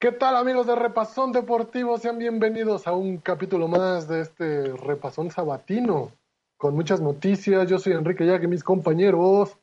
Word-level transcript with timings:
¿Qué 0.00 0.12
tal 0.12 0.36
amigos 0.36 0.68
de 0.68 0.76
Repasón 0.76 1.32
Deportivo? 1.32 1.98
Sean 1.98 2.18
bienvenidos 2.18 2.86
a 2.86 2.92
un 2.92 3.18
capítulo 3.18 3.66
más 3.66 4.06
de 4.06 4.20
este 4.20 4.72
Repasón 4.76 5.32
Sabatino 5.32 6.12
con 6.56 6.76
muchas 6.76 7.00
noticias. 7.00 7.68
Yo 7.68 7.80
soy 7.80 7.94
Enrique 7.94 8.24
Yaque, 8.24 8.46
mis 8.46 8.62
compañeros. 8.62 9.56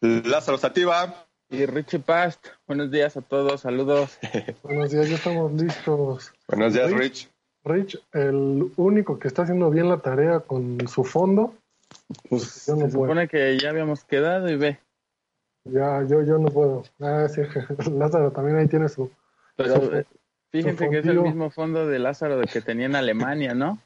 Lázaro 0.00 0.56
Sativa. 0.56 1.26
Y 1.50 1.66
Richie 1.66 1.98
Past. 1.98 2.46
Buenos 2.68 2.92
días 2.92 3.16
a 3.16 3.22
todos, 3.22 3.62
saludos. 3.62 4.20
Buenos 4.62 4.92
días, 4.92 5.08
ya 5.08 5.16
estamos 5.16 5.52
listos. 5.52 6.32
Buenos 6.46 6.72
días, 6.72 6.92
Rich. 6.92 7.28
Rich, 7.64 8.00
el 8.12 8.70
único 8.76 9.18
que 9.18 9.26
está 9.26 9.42
haciendo 9.42 9.68
bien 9.68 9.88
la 9.88 9.98
tarea 9.98 10.38
con 10.38 10.86
su 10.86 11.02
fondo. 11.02 11.54
Pues 12.30 12.66
yo 12.66 12.76
no 12.76 12.86
se 12.86 12.92
supone 12.92 13.26
que 13.26 13.58
ya 13.58 13.70
habíamos 13.70 14.04
quedado 14.04 14.48
y 14.48 14.54
ve. 14.54 14.78
Ya, 15.64 16.04
yo, 16.06 16.22
yo 16.22 16.38
no 16.38 16.50
puedo. 16.50 16.84
Ah, 17.00 17.26
sí, 17.28 17.40
Lázaro 17.90 18.30
también 18.30 18.58
ahí 18.58 18.68
tiene 18.68 18.88
su, 18.88 19.10
pero 19.56 19.98
eh, 19.98 20.06
fíjense 20.50 20.88
que 20.88 20.98
es 20.98 21.06
el 21.06 21.20
mismo 21.20 21.50
fondo 21.50 21.86
de 21.86 21.98
Lázaro 21.98 22.38
de 22.38 22.46
que 22.46 22.60
tenía 22.60 22.86
en 22.86 22.96
Alemania, 22.96 23.54
¿no? 23.54 23.78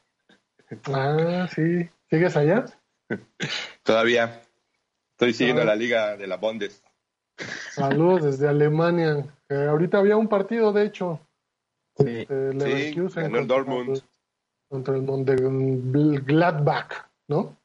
Ah, 0.93 1.47
sí. 1.53 1.89
¿Sigues 2.09 2.37
allá? 2.37 2.65
Todavía. 3.83 4.41
Estoy 5.13 5.33
siguiendo 5.33 5.63
ah. 5.63 5.65
la 5.65 5.75
liga 5.75 6.15
de 6.15 6.27
la 6.27 6.37
Bondes. 6.37 6.83
Saludos 7.71 8.23
desde 8.23 8.47
Alemania. 8.47 9.25
ahorita 9.49 9.97
había 9.97 10.15
un 10.15 10.27
partido, 10.27 10.71
de 10.71 10.85
hecho. 10.85 11.19
Sí, 11.97 12.27
este, 12.29 12.93
sí 12.93 13.19
en 13.19 13.35
el 13.35 13.47
Dortmund. 13.47 14.01
Contra 14.69 14.95
el 14.95 16.23
Gladbach, 16.23 17.09
¿no? 17.27 17.57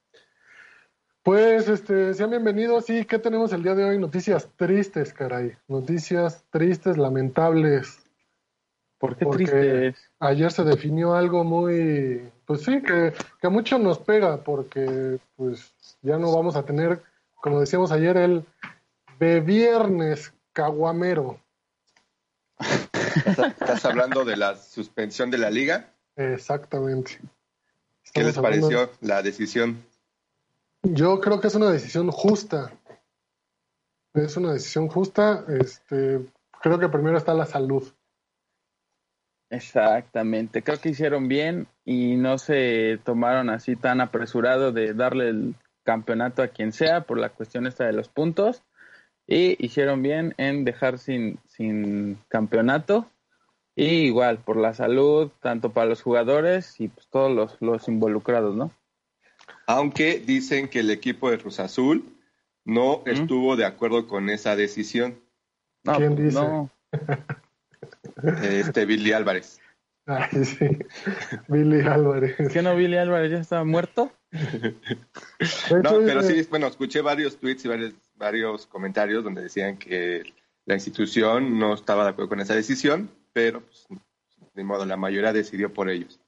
Pues, 1.25 1.71
este, 1.71 2.13
sean 2.13 2.29
bienvenidos. 2.29 2.85
Sí, 2.85 3.07
¿qué 3.07 3.19
tenemos 3.19 3.51
el 3.55 3.63
día 3.63 3.75
de 3.75 3.83
hoy? 3.83 3.99
Noticias 3.99 4.47
tristes, 4.57 5.15
caray. 5.15 5.57
Noticias 5.69 6.45
tristes, 6.51 6.99
lamentables. 6.99 7.99
¿Por 8.99 9.17
qué 9.17 9.25
tristes? 9.25 10.11
Ayer 10.21 10.53
se 10.53 10.65
definió 10.65 11.15
algo 11.15 11.43
muy, 11.43 12.31
pues 12.45 12.61
sí, 12.61 12.83
que, 12.83 13.15
que 13.41 13.47
a 13.47 13.49
mucho 13.49 13.79
nos 13.79 13.99
pega, 14.01 14.37
porque 14.45 15.19
pues 15.35 15.73
ya 16.03 16.19
no 16.19 16.31
vamos 16.31 16.57
a 16.57 16.67
tener, 16.67 17.01
como 17.37 17.59
decíamos 17.59 17.91
ayer, 17.91 18.19
el 18.19 18.45
de 19.19 19.41
viernes 19.41 20.31
caguamero. 20.53 21.41
¿Estás 23.15 23.83
hablando 23.87 24.27
de 24.27 24.37
la 24.37 24.57
suspensión 24.57 25.31
de 25.31 25.39
la 25.39 25.49
liga? 25.49 25.89
Exactamente. 26.17 27.19
¿Qué 28.13 28.23
les 28.23 28.37
pareció 28.37 28.91
la 29.01 29.23
decisión? 29.23 29.83
Yo 30.85 31.19
creo 31.19 31.41
que 31.41 31.47
es 31.47 31.55
una 31.55 31.71
decisión 31.71 32.11
justa. 32.11 32.71
Es 34.13 34.37
una 34.37 34.53
decisión 34.53 34.89
justa. 34.89 35.45
Este, 35.49 36.21
creo 36.61 36.79
que 36.79 36.91
primero 36.91 37.17
está 37.17 37.33
la 37.33 37.47
salud. 37.47 37.91
Exactamente. 39.49 40.63
Creo 40.63 40.79
que 40.79 40.91
hicieron 40.91 41.27
bien 41.27 41.69
y 41.87 42.17
no 42.17 42.37
se 42.37 43.01
tomaron 43.03 43.49
así 43.49 43.77
tan 43.77 44.03
apresurado 44.03 44.73
de 44.73 44.93
darle 44.93 45.31
el 45.31 45.55
campeonato 45.85 46.43
a 46.43 46.49
quien 46.49 46.73
sea 46.73 47.01
por 47.03 47.19
la 47.19 47.31
cuestión 47.31 47.67
esta 47.67 47.85
de 47.85 47.95
los 47.95 48.09
puntos. 48.09 48.63
Y 49.27 49.57
hicieron 49.65 50.03
bien 50.03 50.35
en 50.37 50.67
dejar 50.67 50.99
sin, 50.99 51.39
sin 51.47 52.19
campeonato. 52.29 53.07
Y 53.75 54.05
igual, 54.05 54.37
por 54.39 54.59
la 54.59 54.75
salud, 54.75 55.31
tanto 55.41 55.73
para 55.73 55.87
los 55.89 56.03
jugadores 56.03 56.79
y 56.79 56.89
pues 56.89 57.09
todos 57.09 57.33
los, 57.33 57.57
los 57.63 57.89
involucrados, 57.89 58.55
¿no? 58.55 58.71
Aunque 59.67 60.19
dicen 60.19 60.69
que 60.69 60.81
el 60.81 60.91
equipo 60.91 61.31
de 61.31 61.39
Cruz 61.39 61.61
Azul 61.61 62.05
no 62.65 63.03
estuvo 63.07 63.57
de 63.57 63.65
acuerdo 63.65 64.07
con 64.07 64.31
esa 64.31 64.57
decisión. 64.57 65.21
¿Quién 65.83 66.17
dice? 66.17 66.41
Este 68.43 68.87
Billy 68.87 69.13
Álvarez. 69.13 69.61
Ay, 70.07 70.45
sí. 70.45 70.69
Billy 71.49 71.81
Álvarez. 71.87 72.37
¿Qué 72.53 72.63
no 72.63 72.77
Billy 72.77 72.97
Álvarez 72.97 73.33
ya 73.33 73.39
estaba 73.39 73.65
muerto? 73.65 74.13
no, 74.33 75.99
pero 76.05 76.23
sí, 76.23 76.47
bueno, 76.51 76.67
escuché 76.67 77.01
varios 77.01 77.37
tweets 77.39 77.65
y 77.65 77.69
varios, 77.69 77.95
varios 78.15 78.67
comentarios 78.67 79.25
donde 79.25 79.43
decían 79.43 79.77
que 79.77 80.23
la 80.67 80.75
institución 80.75 81.59
no 81.59 81.75
estaba 81.75 82.05
de 82.05 82.11
acuerdo 82.11 82.31
con 82.31 82.41
esa 82.41 82.55
decisión, 82.55 83.11
pero 83.33 83.63
pues, 83.63 83.87
de 84.55 84.65
modo 84.65 84.87
la 84.87 84.97
mayoría 84.97 85.33
decidió 85.33 85.73
por 85.73 85.91
ellos. 85.91 86.21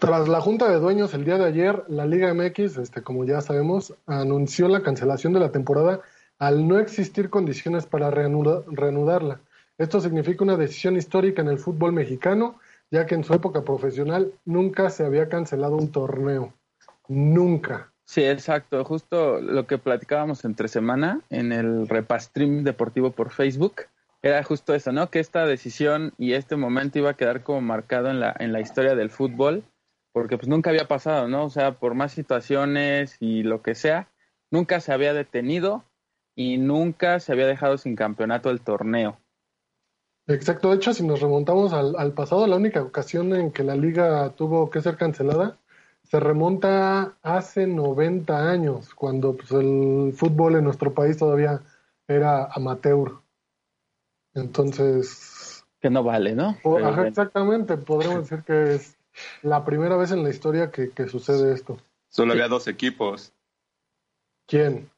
Tras 0.00 0.28
la 0.28 0.40
junta 0.40 0.68
de 0.70 0.78
dueños 0.78 1.14
el 1.14 1.24
día 1.24 1.38
de 1.38 1.46
ayer, 1.46 1.84
la 1.88 2.06
Liga 2.06 2.32
MX, 2.34 2.76
este, 2.78 3.02
como 3.02 3.24
ya 3.24 3.40
sabemos, 3.40 3.94
anunció 4.06 4.68
la 4.68 4.82
cancelación 4.82 5.32
de 5.32 5.40
la 5.40 5.52
temporada 5.52 6.00
al 6.38 6.68
no 6.68 6.78
existir 6.78 7.30
condiciones 7.30 7.86
para 7.86 8.10
reanudarla. 8.10 9.40
Esto 9.78 10.00
significa 10.00 10.44
una 10.44 10.56
decisión 10.56 10.96
histórica 10.96 11.42
en 11.42 11.48
el 11.48 11.58
fútbol 11.58 11.92
mexicano, 11.92 12.58
ya 12.90 13.06
que 13.06 13.14
en 13.14 13.24
su 13.24 13.34
época 13.34 13.62
profesional 13.62 14.32
nunca 14.44 14.90
se 14.90 15.04
había 15.04 15.28
cancelado 15.28 15.76
un 15.76 15.90
torneo. 15.90 16.52
Nunca. 17.08 17.90
Sí, 18.04 18.22
exacto. 18.22 18.84
Justo 18.84 19.40
lo 19.40 19.66
que 19.66 19.78
platicábamos 19.78 20.44
entre 20.44 20.68
semana 20.68 21.20
en 21.30 21.52
el 21.52 21.88
Repastream 21.88 22.64
Deportivo 22.64 23.10
por 23.10 23.30
Facebook 23.30 23.82
era 24.28 24.42
justo 24.42 24.74
eso, 24.74 24.92
¿no? 24.92 25.10
Que 25.10 25.20
esta 25.20 25.46
decisión 25.46 26.12
y 26.18 26.32
este 26.32 26.56
momento 26.56 26.98
iba 26.98 27.10
a 27.10 27.16
quedar 27.16 27.42
como 27.42 27.60
marcado 27.60 28.10
en 28.10 28.20
la, 28.20 28.34
en 28.38 28.52
la 28.52 28.60
historia 28.60 28.94
del 28.94 29.10
fútbol, 29.10 29.64
porque 30.12 30.36
pues 30.36 30.48
nunca 30.48 30.70
había 30.70 30.88
pasado, 30.88 31.28
¿no? 31.28 31.44
O 31.44 31.50
sea, 31.50 31.72
por 31.72 31.94
más 31.94 32.12
situaciones 32.12 33.16
y 33.20 33.42
lo 33.42 33.62
que 33.62 33.74
sea, 33.74 34.08
nunca 34.50 34.80
se 34.80 34.92
había 34.92 35.12
detenido 35.12 35.84
y 36.34 36.58
nunca 36.58 37.20
se 37.20 37.32
había 37.32 37.46
dejado 37.46 37.78
sin 37.78 37.96
campeonato 37.96 38.50
el 38.50 38.60
torneo. 38.60 39.18
Exacto, 40.28 40.70
de 40.70 40.76
hecho, 40.76 40.92
si 40.92 41.06
nos 41.06 41.20
remontamos 41.20 41.72
al, 41.72 42.12
pasado, 42.12 42.46
la 42.46 42.56
única 42.56 42.82
ocasión 42.82 43.34
en 43.34 43.52
que 43.52 43.62
la 43.62 43.76
liga 43.76 44.30
tuvo 44.30 44.70
que 44.70 44.80
ser 44.80 44.96
cancelada 44.96 45.58
se 46.02 46.20
remonta 46.20 47.16
hace 47.22 47.66
90 47.66 48.50
años, 48.50 48.94
cuando 48.94 49.36
pues, 49.36 49.50
el 49.52 50.12
fútbol 50.14 50.56
en 50.56 50.64
nuestro 50.64 50.94
país 50.94 51.16
todavía 51.16 51.62
era 52.08 52.44
amateur. 52.46 53.20
Entonces. 54.36 55.64
Que 55.80 55.90
no 55.90 56.02
vale, 56.02 56.34
¿no? 56.34 56.56
exactamente, 57.04 57.76
podríamos 57.76 58.28
decir 58.28 58.44
que 58.44 58.74
es 58.74 58.96
la 59.42 59.64
primera 59.64 59.96
vez 59.96 60.12
en 60.12 60.22
la 60.22 60.30
historia 60.30 60.70
que, 60.70 61.08
sucede 61.08 61.52
esto. 61.52 61.78
Solo 62.08 62.32
había 62.32 62.48
dos 62.48 62.68
equipos. 62.68 63.32
¿Quién? 64.46 64.88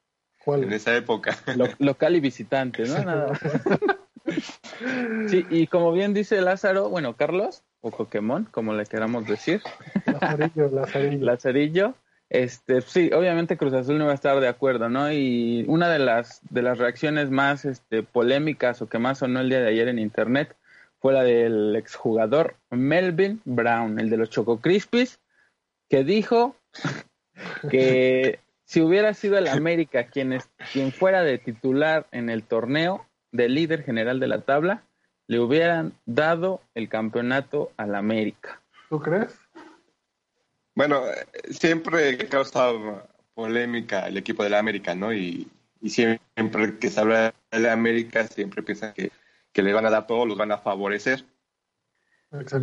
¿Cuál? 0.44 0.65
En 0.65 0.72
esa 0.72 0.97
época. 0.97 1.37
local 1.78 2.16
y 2.16 2.21
visitante, 2.21 2.84
¿no? 2.84 2.99
Nada. 3.03 3.41
sí, 5.28 5.47
y 5.50 5.66
como 5.69 5.93
bien 5.93 6.15
dice 6.15 6.41
Lázaro, 6.41 6.88
bueno, 6.88 7.16
Carlos, 7.16 7.62
o 7.81 7.91
Pokémon, 7.91 8.44
como 8.50 8.75
le 8.75 8.84
queramos 8.87 9.26
decir. 9.26 9.62
Lazarillo, 10.06 10.70
Lazarillo. 10.70 11.25
Lazarillo 11.25 11.94
este, 12.30 12.82
sí, 12.82 13.10
obviamente 13.12 13.56
Cruz 13.56 13.72
Azul 13.72 13.98
no 13.98 14.06
va 14.06 14.12
a 14.12 14.14
estar 14.14 14.38
de 14.40 14.48
acuerdo, 14.48 14.88
¿no? 14.88 15.10
Y 15.10 15.64
una 15.66 15.88
de 15.88 15.98
las, 15.98 16.40
de 16.50 16.62
las 16.62 16.78
reacciones 16.78 17.30
más 17.30 17.64
este, 17.64 18.02
polémicas 18.02 18.82
o 18.82 18.88
que 18.88 18.98
más 18.98 19.18
sonó 19.18 19.40
el 19.40 19.48
día 19.48 19.60
de 19.60 19.69
ayer 19.69 19.88
en 19.88 19.98
internet 19.98 20.54
fue 21.00 21.12
la 21.12 21.22
del 21.22 21.75
exjugador 21.76 22.56
Melvin 22.70 23.40
Brown, 23.44 23.98
el 23.98 24.10
de 24.10 24.16
los 24.19 24.30
Choco 24.30 24.60
Crispies, 24.60 25.20
que 25.88 26.04
dijo 26.04 26.54
que 27.70 28.40
si 28.64 28.82
hubiera 28.82 29.14
sido 29.14 29.38
el 29.38 29.48
América 29.48 30.08
quien, 30.08 30.38
quien 30.72 30.92
fuera 30.92 31.22
de 31.22 31.38
titular 31.38 32.06
en 32.12 32.28
el 32.28 32.42
torneo, 32.42 33.06
de 33.32 33.48
líder 33.48 33.84
general 33.84 34.20
de 34.20 34.26
la 34.26 34.40
tabla, 34.42 34.82
le 35.28 35.40
hubieran 35.40 35.92
dado 36.04 36.60
el 36.74 36.88
campeonato 36.88 37.70
al 37.76 37.94
América. 37.94 38.60
¿Tú 38.88 39.00
crees? 39.00 39.38
Bueno, 40.78 41.02
siempre 41.50 42.10
ha 42.10 42.28
causado 42.28 43.02
polémica 43.34 44.06
el 44.06 44.16
equipo 44.16 44.44
de 44.44 44.50
la 44.50 44.60
América, 44.60 44.94
¿no? 44.94 45.12
Y, 45.12 45.50
siempre 45.82 46.78
que 46.78 46.88
se 46.88 47.00
habla 47.00 47.34
de 47.50 47.58
la 47.58 47.72
América, 47.72 48.25
siempre 48.28 48.62
piensan 48.62 48.94
que, 48.94 49.10
le 49.60 49.72
van 49.72 49.86
a 49.86 49.90
dar 49.90 50.06
todo, 50.06 50.25
los 50.25 50.38
van 50.38 50.52
a 50.52 50.58
favorecer. 50.58 51.25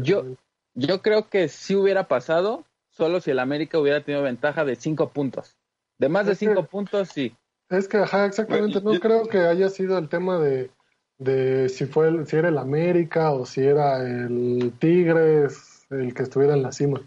Yo, 0.01 0.37
yo 0.75 1.01
creo 1.01 1.27
que 1.27 1.49
si 1.49 1.75
hubiera 1.75 2.07
pasado, 2.07 2.63
solo 2.89 3.19
si 3.19 3.31
el 3.31 3.39
América 3.39 3.79
hubiera 3.79 4.01
tenido 4.01 4.23
ventaja 4.23 4.63
de 4.63 4.77
cinco 4.77 5.09
puntos. 5.09 5.57
De 5.97 6.07
más 6.07 6.25
de 6.25 6.35
cinco 6.35 6.63
puntos, 6.63 7.09
sí. 7.09 7.35
Es 7.69 7.89
que, 7.89 7.97
ajá, 7.97 8.27
exactamente. 8.27 8.79
no 8.79 8.97
creo 8.97 9.27
que 9.27 9.39
haya 9.39 9.67
sido 9.67 9.97
el 9.97 10.07
tema 10.07 10.39
de, 10.39 10.71
de 11.17 11.67
si 11.67 11.85
fue 11.85 12.07
el, 12.07 12.25
si 12.27 12.37
era 12.37 12.47
el 12.47 12.59
América 12.59 13.31
o 13.31 13.45
si 13.45 13.65
era 13.65 14.01
el 14.07 14.71
Tigres 14.79 15.85
el 15.89 16.13
que 16.13 16.23
estuviera 16.23 16.53
en 16.53 16.63
la 16.63 16.71
cima. 16.71 17.01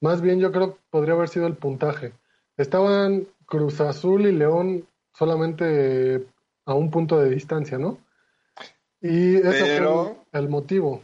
Más 0.00 0.20
bien 0.20 0.38
yo 0.38 0.52
creo 0.52 0.74
que 0.74 0.80
podría 0.90 1.14
haber 1.14 1.28
sido 1.28 1.46
el 1.46 1.54
puntaje. 1.54 2.12
Estaban 2.56 3.26
Cruz 3.46 3.80
Azul 3.80 4.26
y 4.26 4.32
León 4.32 4.86
solamente 5.12 6.26
a 6.64 6.74
un 6.74 6.90
punto 6.90 7.18
de 7.18 7.30
distancia, 7.30 7.78
¿no? 7.78 7.98
Y 9.00 9.36
ese 9.36 9.80
fue 9.82 10.16
el 10.32 10.48
motivo. 10.48 11.02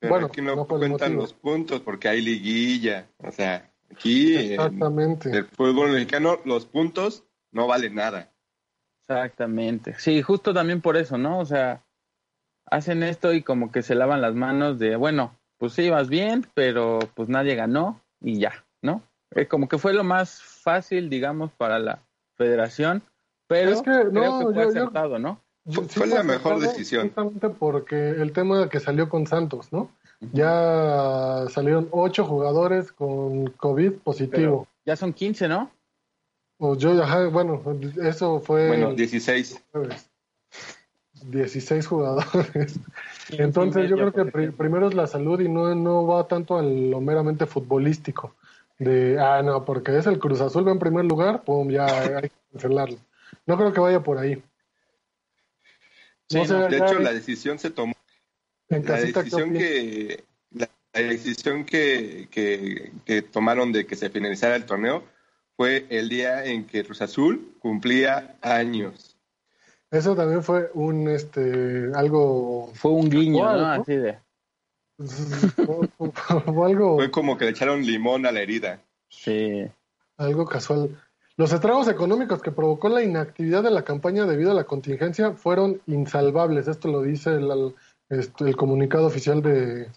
bueno, 0.00 0.26
aquí 0.26 0.40
no, 0.40 0.66
cuentan 0.66 1.16
los 1.16 1.32
puntos 1.32 1.80
porque 1.80 2.08
hay 2.08 2.20
liguilla. 2.22 3.08
O 3.18 3.30
sea, 3.30 3.70
aquí 3.90 4.36
Exactamente. 4.36 5.30
en 5.30 5.34
el 5.36 5.46
fútbol 5.46 5.92
mexicano 5.92 6.38
los 6.44 6.66
puntos 6.66 7.24
no 7.50 7.66
valen 7.66 7.94
nada. 7.94 8.30
Exactamente. 9.00 9.94
Sí, 9.98 10.22
justo 10.22 10.54
también 10.54 10.80
por 10.80 10.96
eso, 10.96 11.18
¿no? 11.18 11.38
O 11.38 11.44
sea, 11.44 11.82
hacen 12.66 13.02
esto 13.02 13.32
y 13.32 13.42
como 13.42 13.70
que 13.70 13.82
se 13.82 13.94
lavan 13.94 14.22
las 14.22 14.34
manos 14.34 14.78
de, 14.78 14.96
bueno, 14.96 15.36
pues 15.58 15.72
sí, 15.72 15.90
vas 15.90 16.08
bien, 16.08 16.46
pero 16.54 16.98
pues 17.14 17.28
nadie 17.28 17.54
ganó 17.54 18.00
y 18.24 18.40
ya, 18.40 18.64
¿no? 18.82 19.02
Eh, 19.32 19.46
como 19.46 19.68
que 19.68 19.78
fue 19.78 19.92
lo 19.92 20.02
más 20.02 20.42
fácil, 20.42 21.10
digamos, 21.10 21.52
para 21.52 21.78
la 21.78 22.00
federación, 22.36 23.02
pero 23.46 23.70
es 23.70 23.82
que, 23.82 23.90
creo 24.10 24.38
que 24.38 24.54
fue 24.54 24.62
acertado, 24.64 25.18
¿no? 25.18 25.40
fue 25.88 26.06
la 26.06 26.22
mejor 26.22 26.60
decisión. 26.60 27.06
Justamente 27.06 27.48
porque 27.48 28.10
el 28.10 28.32
tema 28.32 28.68
que 28.68 28.80
salió 28.80 29.08
con 29.08 29.26
Santos, 29.26 29.72
¿no? 29.72 29.90
Ya 30.32 31.46
salieron 31.50 31.88
ocho 31.90 32.24
jugadores 32.24 32.92
con 32.92 33.46
COVID 33.50 33.92
positivo. 33.92 34.66
ya 34.84 34.96
son 34.96 35.12
15, 35.12 35.48
¿no? 35.48 35.70
O 36.58 36.76
yo, 36.76 36.94
bueno, 37.30 37.62
eso 38.02 38.40
fue... 38.40 38.68
Bueno, 38.68 38.94
16. 38.94 39.62
16 41.30 41.86
jugadores. 41.86 42.78
Entonces 43.30 43.88
yo 43.88 43.96
creo 43.96 44.12
que 44.12 44.52
primero 44.52 44.88
es 44.88 44.94
la 44.94 45.06
salud 45.06 45.40
y 45.40 45.48
no, 45.48 45.74
no 45.74 46.06
va 46.06 46.28
tanto 46.28 46.58
a 46.58 46.62
lo 46.62 47.00
meramente 47.00 47.46
futbolístico. 47.46 48.34
De, 48.78 49.18
ah, 49.18 49.42
no, 49.42 49.64
porque 49.64 49.96
es 49.96 50.06
el 50.06 50.18
Cruz 50.18 50.40
Azul 50.40 50.66
va 50.66 50.72
en 50.72 50.78
primer 50.78 51.04
lugar, 51.04 51.44
pum, 51.44 51.70
ya 51.70 51.86
hay 51.86 52.28
que 52.28 52.32
cancelarlo. 52.52 52.98
No 53.46 53.56
creo 53.56 53.72
que 53.72 53.80
vaya 53.80 54.02
por 54.02 54.18
ahí. 54.18 54.42
de 56.28 56.76
hecho, 56.76 56.98
la 56.98 57.12
decisión 57.12 57.58
se 57.58 57.70
tomó. 57.70 57.94
la 58.68 59.00
decisión 59.00 59.52
que 59.52 60.24
la, 60.50 60.68
decisión 60.92 61.64
que, 61.64 62.28
que, 62.30 62.92
que, 63.04 63.22
tomaron 63.22 63.72
de 63.72 63.86
que 63.86 63.96
se 63.96 64.10
finalizara 64.10 64.56
el 64.56 64.64
torneo 64.64 65.04
fue 65.56 65.86
el 65.88 66.08
día 66.08 66.44
en 66.44 66.66
que 66.66 66.84
Cruz 66.84 67.00
Azul 67.00 67.54
cumplía 67.60 68.36
años. 68.42 69.13
Eso 69.94 70.16
también 70.16 70.42
fue 70.42 70.70
un 70.74 71.08
este 71.08 71.90
algo 71.94 72.70
fue 72.74 72.90
un 72.90 73.08
guiño, 73.08 73.44
¿no? 73.44 73.66
Así 73.66 73.94
de 73.94 74.18
fue, 75.56 76.66
algo 76.66 76.96
fue 76.96 77.10
como 77.10 77.38
que 77.38 77.44
le 77.44 77.52
echaron 77.52 77.84
limón 77.84 78.26
a 78.26 78.32
la 78.32 78.40
herida. 78.40 78.80
Sí. 79.08 79.64
Algo 80.16 80.46
casual. 80.46 80.90
Los 81.36 81.52
estragos 81.52 81.88
económicos 81.88 82.42
que 82.42 82.52
provocó 82.52 82.88
la 82.88 83.02
inactividad 83.02 83.62
de 83.62 83.70
la 83.70 83.82
campaña 83.82 84.24
debido 84.24 84.50
a 84.52 84.54
la 84.54 84.64
contingencia 84.64 85.32
fueron 85.32 85.80
insalvables. 85.86 86.68
Esto 86.68 86.88
lo 86.88 87.02
dice 87.02 87.30
el, 87.30 87.74
este, 88.08 88.44
el 88.44 88.56
comunicado 88.56 89.06
oficial 89.06 89.42
de 89.42 89.90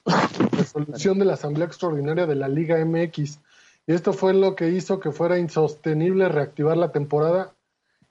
resolución 0.52 1.20
de 1.20 1.26
la 1.26 1.34
Asamblea 1.34 1.68
Extraordinaria 1.68 2.26
de 2.26 2.36
la 2.36 2.48
Liga 2.48 2.84
MX. 2.84 3.40
Y 3.86 3.94
esto 3.94 4.14
fue 4.14 4.34
lo 4.34 4.56
que 4.56 4.70
hizo 4.70 5.00
que 5.00 5.12
fuera 5.12 5.38
insostenible 5.38 6.28
reactivar 6.28 6.76
la 6.76 6.92
temporada 6.92 7.54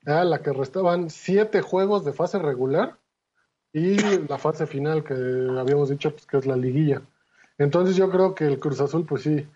a 0.06 0.24
la 0.24 0.40
que 0.40 0.52
restaban 0.52 1.10
siete 1.10 1.60
juegos 1.60 2.04
de 2.04 2.12
fase 2.12 2.38
regular 2.38 2.96
y 3.72 3.96
la 4.28 4.38
fase 4.38 4.66
final 4.66 5.04
que 5.04 5.14
habíamos 5.58 5.90
dicho 5.90 6.12
pues, 6.12 6.26
que 6.26 6.38
es 6.38 6.46
la 6.46 6.56
liguilla. 6.56 7.02
Entonces 7.58 7.96
yo 7.96 8.10
creo 8.10 8.34
que 8.34 8.44
el 8.44 8.58
Cruz 8.58 8.80
Azul, 8.80 9.04
pues 9.04 9.22
sí, 9.22 9.46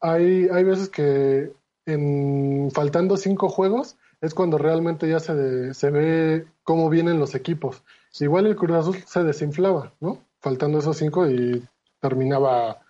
hay, 0.00 0.48
hay 0.48 0.64
veces 0.64 0.88
que 0.88 1.52
en 1.86 2.70
faltando 2.72 3.16
cinco 3.16 3.48
juegos 3.48 3.96
es 4.20 4.34
cuando 4.34 4.56
realmente 4.56 5.08
ya 5.08 5.18
se, 5.18 5.74
se 5.74 5.90
ve 5.90 6.46
cómo 6.62 6.88
vienen 6.88 7.18
los 7.18 7.34
equipos. 7.34 7.82
Igual 8.20 8.46
el 8.46 8.56
Cruz 8.56 8.76
Azul 8.76 8.96
se 9.04 9.24
desinflaba, 9.24 9.92
¿no? 10.00 10.18
Faltando 10.38 10.78
esos 10.78 10.96
cinco 10.96 11.28
y 11.28 11.66
terminaba 12.00 12.82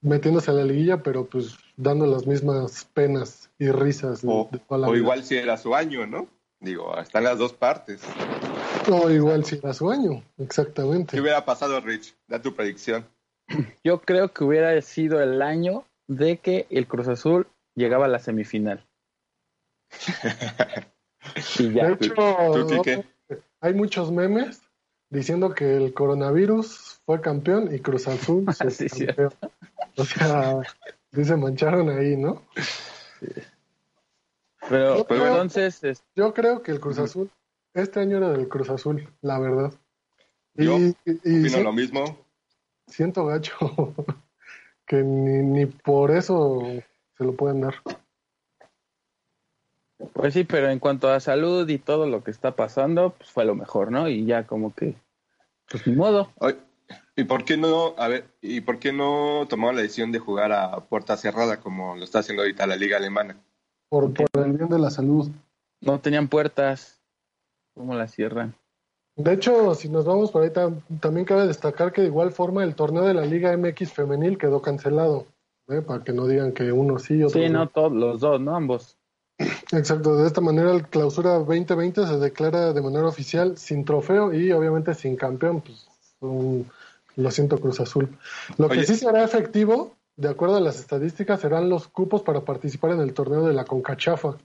metiéndose 0.00 0.50
a 0.50 0.54
la 0.54 0.64
liguilla, 0.64 1.02
pero 1.02 1.26
pues 1.26 1.58
dando 1.76 2.06
las 2.06 2.26
mismas 2.26 2.86
penas 2.94 3.49
y 3.60 3.70
risas. 3.70 4.22
O, 4.24 4.50
igual 4.96 5.22
si 5.22 5.36
era 5.36 5.56
su 5.58 5.74
año, 5.74 6.06
¿no? 6.06 6.26
Digo, 6.60 6.98
están 6.98 7.24
las 7.24 7.38
dos 7.38 7.52
partes. 7.52 8.00
O 8.90 9.10
igual 9.10 9.44
si 9.44 9.56
era 9.56 9.72
su 9.74 9.90
año, 9.90 10.24
exactamente. 10.38 11.12
¿Qué 11.12 11.20
hubiera 11.20 11.44
pasado, 11.44 11.78
Rich? 11.80 12.16
Da 12.26 12.40
tu 12.40 12.56
predicción. 12.56 13.04
Yo 13.84 14.00
creo 14.00 14.32
que 14.32 14.44
hubiera 14.44 14.80
sido 14.80 15.22
el 15.22 15.42
año 15.42 15.84
de 16.08 16.38
que 16.38 16.66
el 16.70 16.86
Cruz 16.86 17.08
Azul 17.08 17.46
llegaba 17.76 18.06
a 18.06 18.08
la 18.08 18.18
semifinal. 18.18 18.86
y 21.58 21.72
ya. 21.72 21.88
De 21.88 22.06
hecho, 22.06 22.54
hay 23.60 23.74
muchos 23.74 24.10
memes 24.10 24.62
diciendo 25.10 25.54
que 25.54 25.76
el 25.76 25.92
coronavirus 25.92 27.00
fue 27.04 27.20
campeón 27.20 27.74
y 27.74 27.80
Cruz 27.80 28.08
Azul 28.08 28.46
fue 28.54 28.88
campeón. 28.88 29.34
O 29.96 30.04
sea, 30.04 30.62
se 31.12 31.36
mancharon 31.36 31.90
ahí, 31.90 32.16
¿no? 32.16 32.42
Pero, 34.70 35.04
entonces... 35.08 36.04
Yo 36.14 36.32
creo 36.32 36.62
que 36.62 36.70
el 36.70 36.78
Cruz 36.78 36.98
Azul, 37.00 37.28
este 37.74 37.98
año 37.98 38.18
era 38.18 38.30
del 38.30 38.48
Cruz 38.48 38.70
Azul, 38.70 39.12
la 39.20 39.40
verdad. 39.40 39.72
Yo 40.54 40.78
y, 40.78 40.94
y, 41.24 41.62
lo 41.62 41.72
mismo. 41.72 42.24
Siento 42.86 43.26
gacho 43.26 43.56
que 44.86 45.02
ni, 45.02 45.42
ni 45.42 45.66
por 45.66 46.12
eso 46.12 46.62
se 47.18 47.24
lo 47.24 47.34
pueden 47.34 47.62
dar. 47.62 47.74
Pues 50.12 50.34
sí, 50.34 50.44
pero 50.44 50.70
en 50.70 50.78
cuanto 50.78 51.10
a 51.10 51.18
salud 51.18 51.68
y 51.68 51.78
todo 51.78 52.06
lo 52.06 52.22
que 52.22 52.30
está 52.30 52.54
pasando, 52.54 53.14
pues 53.18 53.30
fue 53.30 53.44
lo 53.44 53.56
mejor, 53.56 53.90
¿no? 53.90 54.08
Y 54.08 54.24
ya 54.24 54.46
como 54.46 54.72
que, 54.74 54.94
pues 55.68 55.84
ni 55.86 55.94
modo. 55.94 56.32
¿Y 57.16 57.24
por 57.24 57.44
qué 57.44 57.56
no, 57.56 57.94
a 57.98 58.08
ver, 58.08 58.24
y 58.40 58.60
por 58.60 58.78
qué 58.78 58.92
no 58.92 59.46
tomaron 59.48 59.76
la 59.76 59.82
decisión 59.82 60.12
de 60.12 60.20
jugar 60.20 60.52
a 60.52 60.80
puerta 60.80 61.16
cerrada 61.16 61.60
como 61.60 61.96
lo 61.96 62.04
está 62.04 62.20
haciendo 62.20 62.42
ahorita 62.42 62.66
la 62.66 62.76
liga 62.76 62.96
alemana? 62.96 63.36
Por, 63.90 64.14
por 64.14 64.46
el 64.46 64.52
bien 64.54 64.70
de 64.70 64.78
la 64.78 64.90
salud. 64.90 65.28
No 65.82 66.00
tenían 66.00 66.28
puertas. 66.28 66.98
¿Cómo 67.74 67.94
las 67.94 68.12
cierran? 68.12 68.54
De 69.16 69.34
hecho, 69.34 69.74
si 69.74 69.88
nos 69.88 70.06
vamos 70.06 70.30
por 70.30 70.42
ahí, 70.42 70.50
también 71.00 71.26
cabe 71.26 71.46
destacar 71.46 71.92
que 71.92 72.00
de 72.00 72.06
igual 72.06 72.32
forma 72.32 72.64
el 72.64 72.74
torneo 72.74 73.04
de 73.04 73.14
la 73.14 73.26
Liga 73.26 73.54
MX 73.56 73.92
femenil 73.92 74.38
quedó 74.38 74.62
cancelado, 74.62 75.26
¿eh? 75.68 75.82
para 75.82 76.02
que 76.02 76.12
no 76.12 76.26
digan 76.26 76.52
que 76.52 76.72
uno 76.72 76.98
sí 76.98 77.16
y 77.16 77.24
otro 77.24 77.40
Sí, 77.40 77.48
no, 77.50 77.68
todos, 77.68 77.92
los 77.92 78.20
dos, 78.20 78.40
¿no? 78.40 78.56
Ambos. 78.56 78.96
Exacto, 79.72 80.16
de 80.16 80.26
esta 80.26 80.40
manera 80.40 80.72
el 80.72 80.86
clausura 80.86 81.32
2020 81.34 82.06
se 82.06 82.18
declara 82.18 82.72
de 82.72 82.80
manera 82.80 83.06
oficial 83.06 83.58
sin 83.58 83.84
trofeo 83.84 84.32
y 84.32 84.52
obviamente 84.52 84.94
sin 84.94 85.16
campeón, 85.16 85.60
pues 85.60 85.86
lo 86.20 87.30
siento 87.30 87.60
Cruz 87.60 87.80
Azul. 87.80 88.08
Lo 88.56 88.68
que 88.68 88.84
sí 88.84 88.94
será 88.94 89.24
efectivo, 89.24 89.96
de 90.20 90.28
acuerdo 90.28 90.56
a 90.56 90.60
las 90.60 90.78
estadísticas, 90.78 91.40
serán 91.40 91.70
los 91.70 91.88
cupos 91.88 92.22
para 92.22 92.42
participar 92.42 92.90
en 92.90 93.00
el 93.00 93.14
torneo 93.14 93.46
de 93.46 93.54
la 93.54 93.64
Concachafa. 93.64 94.36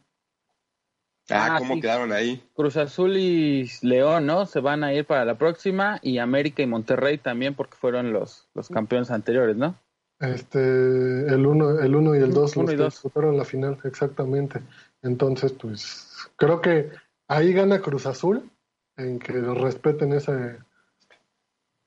Ah, 1.29 1.55
ah 1.55 1.55
¿cómo 1.57 1.81
quedaron 1.81 2.13
ahí? 2.13 2.41
Cruz 2.53 2.77
Azul 2.77 3.17
y 3.17 3.69
León, 3.81 4.25
¿no? 4.25 4.45
Se 4.45 4.61
van 4.61 4.85
a 4.85 4.93
ir 4.93 5.05
para 5.05 5.25
la 5.25 5.37
próxima 5.37 5.99
y 6.01 6.19
América 6.19 6.63
y 6.63 6.65
Monterrey 6.65 7.17
también 7.17 7.55
porque 7.55 7.75
fueron 7.75 8.13
los, 8.13 8.47
los 8.53 8.69
campeones 8.69 9.11
anteriores, 9.11 9.57
¿no? 9.57 9.75
Este, 10.19 10.59
el 10.59 11.45
1 11.45 11.81
el 11.81 11.93
uno 11.93 12.15
y 12.15 12.19
el 12.19 12.33
2 12.33 12.55
los 12.55 12.77
disputaron 12.77 13.35
la 13.35 13.43
final, 13.43 13.77
exactamente. 13.83 14.61
Entonces, 15.01 15.51
pues 15.51 16.07
creo 16.37 16.61
que 16.61 16.91
ahí 17.27 17.51
gana 17.51 17.81
Cruz 17.81 18.05
Azul 18.05 18.49
en 18.95 19.19
que 19.19 19.33
respeten 19.33 20.13
ese 20.13 20.57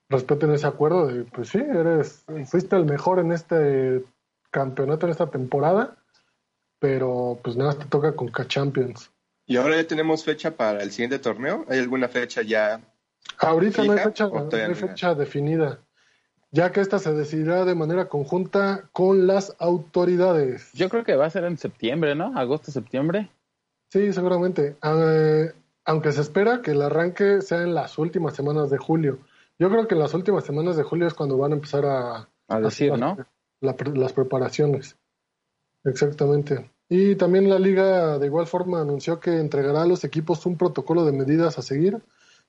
respeten 0.08 0.52
ese 0.52 0.66
acuerdo 0.66 1.06
de 1.06 1.24
pues 1.24 1.50
sí, 1.50 1.58
eres 1.58 2.24
fuiste 2.46 2.76
el 2.76 2.84
mejor 2.84 3.18
en 3.18 3.32
este 3.32 4.04
campeonato 4.50 5.06
en 5.06 5.12
esta 5.12 5.26
temporada, 5.30 5.96
pero 6.78 7.38
pues 7.42 7.56
nada, 7.56 7.74
te 7.74 7.84
toca 7.86 8.16
con 8.16 8.28
K-Champions. 8.28 9.10
¿Y 9.46 9.56
ahora 9.56 9.76
ya 9.76 9.86
tenemos 9.86 10.24
fecha 10.24 10.56
para 10.56 10.82
el 10.82 10.90
siguiente 10.90 11.18
torneo? 11.18 11.64
¿Hay 11.68 11.78
alguna 11.78 12.08
fecha 12.08 12.42
ya? 12.42 12.80
Ahorita 13.38 13.84
no 13.84 13.92
hay 13.92 13.98
fecha, 13.98 14.28
no 14.28 14.48
hay 14.52 14.74
fecha 14.74 15.14
definida 15.14 15.80
ya 16.50 16.72
que 16.72 16.80
esta 16.80 16.98
se 16.98 17.12
decidirá 17.12 17.64
de 17.64 17.74
manera 17.74 18.08
conjunta 18.08 18.88
con 18.92 19.26
las 19.26 19.54
autoridades. 19.58 20.70
Yo 20.72 20.88
creo 20.88 21.04
que 21.04 21.16
va 21.16 21.26
a 21.26 21.30
ser 21.30 21.44
en 21.44 21.58
septiembre, 21.58 22.14
¿no? 22.14 22.36
Agosto, 22.38 22.70
septiembre. 22.70 23.28
Sí, 23.90 24.12
seguramente. 24.12 24.76
Ah, 24.82 25.46
aunque 25.84 26.12
se 26.12 26.20
espera 26.20 26.62
que 26.62 26.72
el 26.72 26.82
arranque 26.82 27.42
sea 27.42 27.62
en 27.62 27.74
las 27.74 27.98
últimas 27.98 28.34
semanas 28.34 28.70
de 28.70 28.78
julio. 28.78 29.18
Yo 29.58 29.68
creo 29.70 29.88
que 29.88 29.94
en 29.94 30.00
las 30.00 30.14
últimas 30.14 30.44
semanas 30.44 30.76
de 30.76 30.84
julio 30.84 31.06
es 31.06 31.14
cuando 31.14 31.36
van 31.36 31.52
a 31.52 31.56
empezar 31.56 31.84
a, 31.84 32.28
a 32.48 32.60
decir, 32.60 32.96
¿no? 32.96 33.16
las 33.60 34.12
preparaciones. 34.12 34.96
Exactamente. 35.84 36.70
Y 36.88 37.16
también 37.16 37.50
la 37.50 37.58
liga 37.58 38.18
de 38.18 38.26
igual 38.26 38.46
forma 38.46 38.80
anunció 38.80 39.20
que 39.20 39.38
entregará 39.38 39.82
a 39.82 39.86
los 39.86 40.04
equipos 40.04 40.46
un 40.46 40.56
protocolo 40.56 41.04
de 41.04 41.12
medidas 41.12 41.58
a 41.58 41.62
seguir 41.62 42.00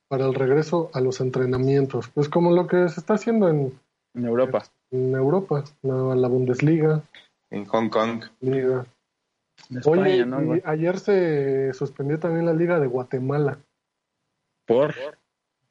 para 0.07 0.25
el 0.25 0.33
regreso 0.33 0.89
a 0.93 1.01
los 1.01 1.19
entrenamientos. 1.19 2.09
Pues 2.09 2.29
como 2.29 2.51
lo 2.51 2.67
que 2.67 2.87
se 2.89 2.99
está 2.99 3.15
haciendo 3.15 3.49
en, 3.49 3.79
Europa. 4.15 4.63
En 4.91 5.13
Europa, 5.13 5.63
la, 5.81 6.15
la 6.15 6.27
Bundesliga. 6.27 7.03
En 7.49 7.65
Hong 7.65 7.89
Kong. 7.89 8.23
Liga. 8.39 8.85
Oye, 9.85 10.25
ayer 10.65 10.99
se 10.99 11.73
suspendió 11.73 12.17
también 12.17 12.45
la 12.45 12.53
Liga 12.53 12.79
de 12.79 12.87
Guatemala. 12.87 13.59
¿Por? 14.65 14.95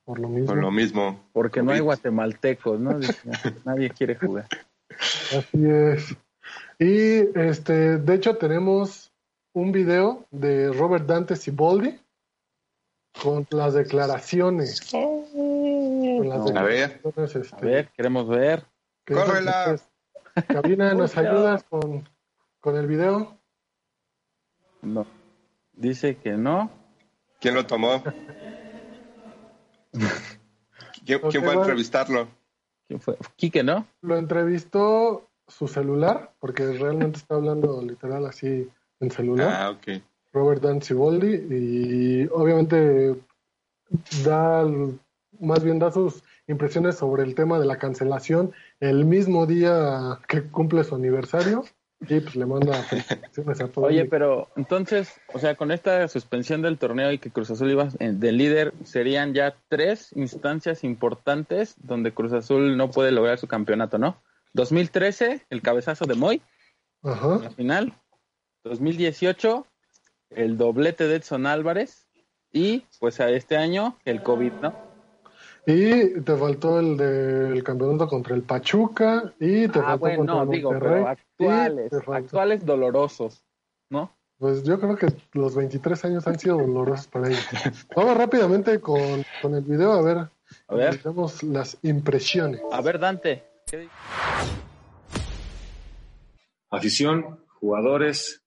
Por 0.08 0.20
lo 0.20 0.28
mismo. 0.30 0.46
Por 0.46 0.56
lo 0.56 0.70
mismo. 0.70 1.20
Porque 1.34 1.62
no 1.62 1.70
hay 1.72 1.80
guatemaltecos, 1.80 2.80
¿no? 2.80 2.98
Nadie 3.66 3.90
quiere 3.90 4.14
jugar. 4.14 4.48
Así 4.88 5.66
es. 5.68 6.16
Y 6.78 7.38
este, 7.38 7.98
de 7.98 8.14
hecho 8.14 8.38
tenemos 8.38 9.12
un 9.52 9.70
video 9.70 10.24
de 10.30 10.72
Robert 10.72 11.04
Dante 11.04 11.36
Ciboldi 11.36 12.00
con 13.22 13.46
las 13.50 13.74
declaraciones. 13.74 14.80
Con 14.90 16.26
las 16.26 16.56
a 16.56 16.62
ver, 16.62 17.02
este, 17.18 17.42
a 17.54 17.60
ver, 17.60 17.88
queremos 17.90 18.26
ver. 18.28 18.64
Córrela. 19.06 19.78
Cabina, 20.46 20.94
¿nos 20.94 21.18
ayudas 21.18 21.64
con, 21.64 22.08
con 22.60 22.76
el 22.76 22.86
video? 22.86 23.36
No. 24.80 25.06
Dice 25.74 26.16
que 26.16 26.30
no. 26.30 26.70
¿Quién 27.40 27.54
lo 27.54 27.66
tomó? 27.66 28.02
¿Quién, 31.04 31.20
fue 31.20 31.50
a 31.50 31.52
entrevistarlo? 31.54 32.28
¿Quién 32.86 33.00
fue? 33.00 33.16
Quique, 33.36 33.62
¿no? 33.62 33.86
Lo 34.02 34.16
entrevistó 34.16 35.28
su 35.46 35.68
celular, 35.68 36.32
porque 36.40 36.72
realmente 36.72 37.18
está 37.18 37.36
hablando 37.36 37.82
literal 37.82 38.26
así 38.26 38.68
en 39.00 39.10
celular. 39.10 39.48
Ah, 39.50 39.70
ok. 39.70 40.02
Robert 40.32 40.62
Dan 40.62 40.82
Ciboldi, 40.82 41.34
y 41.50 42.28
obviamente 42.32 43.16
da, 44.24 44.66
más 45.40 45.64
bien 45.64 45.78
da 45.78 45.90
sus 45.90 46.22
impresiones 46.46 46.96
sobre 46.96 47.22
el 47.22 47.34
tema 47.34 47.58
de 47.58 47.66
la 47.66 47.78
cancelación 47.78 48.52
el 48.80 49.04
mismo 49.04 49.46
día 49.46 50.18
que 50.28 50.42
cumple 50.42 50.84
su 50.84 50.94
aniversario. 50.94 51.64
Y 52.00 52.20
pues 52.20 52.36
le 52.36 52.46
manda 52.46 52.74
felicitaciones 52.84 53.60
a 53.60 53.68
todos. 53.68 53.88
Oye, 53.88 54.04
pero 54.04 54.48
entonces, 54.56 55.20
o 55.34 55.38
sea, 55.38 55.56
con 55.56 55.72
esta 55.72 56.06
suspensión 56.06 56.62
del 56.62 56.78
torneo 56.78 57.10
y 57.10 57.18
que 57.18 57.30
Cruz 57.30 57.50
Azul 57.50 57.70
iba 57.70 57.88
de 57.98 58.32
líder, 58.32 58.72
serían 58.84 59.34
ya 59.34 59.56
tres 59.68 60.12
instancias 60.14 60.84
importantes 60.84 61.74
donde 61.78 62.12
Cruz 62.12 62.32
Azul 62.32 62.76
no 62.76 62.90
puede 62.90 63.10
lograr 63.10 63.38
su 63.38 63.48
campeonato, 63.48 63.98
¿no? 63.98 64.22
2013, 64.54 65.46
el 65.50 65.62
cabezazo 65.62 66.04
de 66.04 66.14
Moy, 66.14 66.42
Ajá. 67.02 67.40
la 67.42 67.50
final. 67.50 67.92
2018, 68.64 69.66
el 70.30 70.56
doblete 70.56 71.08
de 71.08 71.16
Edson 71.16 71.46
Álvarez. 71.46 72.06
Y 72.52 72.84
pues 73.00 73.20
a 73.20 73.28
este 73.30 73.56
año, 73.56 73.98
el 74.04 74.22
COVID, 74.22 74.52
¿no? 74.62 74.87
Y 75.70 76.22
te 76.22 76.34
faltó 76.34 76.80
el 76.80 76.96
del 76.96 77.62
campeonato 77.62 78.08
contra 78.08 78.34
el 78.34 78.40
Pachuca 78.40 79.34
y 79.38 79.68
te 79.68 79.80
ah, 79.80 79.82
faltó 79.82 79.98
bueno, 79.98 80.24
no, 80.24 80.46
digo, 80.46 80.70
pero 80.70 81.06
actuales, 81.06 81.92
actuales 81.92 82.64
dolorosos, 82.64 83.44
¿no? 83.90 84.16
Pues 84.38 84.62
yo 84.64 84.80
creo 84.80 84.96
que 84.96 85.08
los 85.34 85.54
23 85.54 86.06
años 86.06 86.26
han 86.26 86.38
sido 86.38 86.56
dolorosos 86.56 87.08
para 87.08 87.28
ellos. 87.28 87.46
Vamos 87.94 88.16
rápidamente 88.16 88.80
con, 88.80 89.22
con 89.42 89.54
el 89.56 89.60
video 89.62 89.92
a 89.92 90.00
ver, 90.00 90.16
a 90.68 90.74
ver. 90.74 91.00
las 91.42 91.76
impresiones. 91.82 92.62
A 92.72 92.80
ver, 92.80 92.98
Dante. 92.98 93.44
Afición, 96.70 97.44
jugadores, 97.60 98.42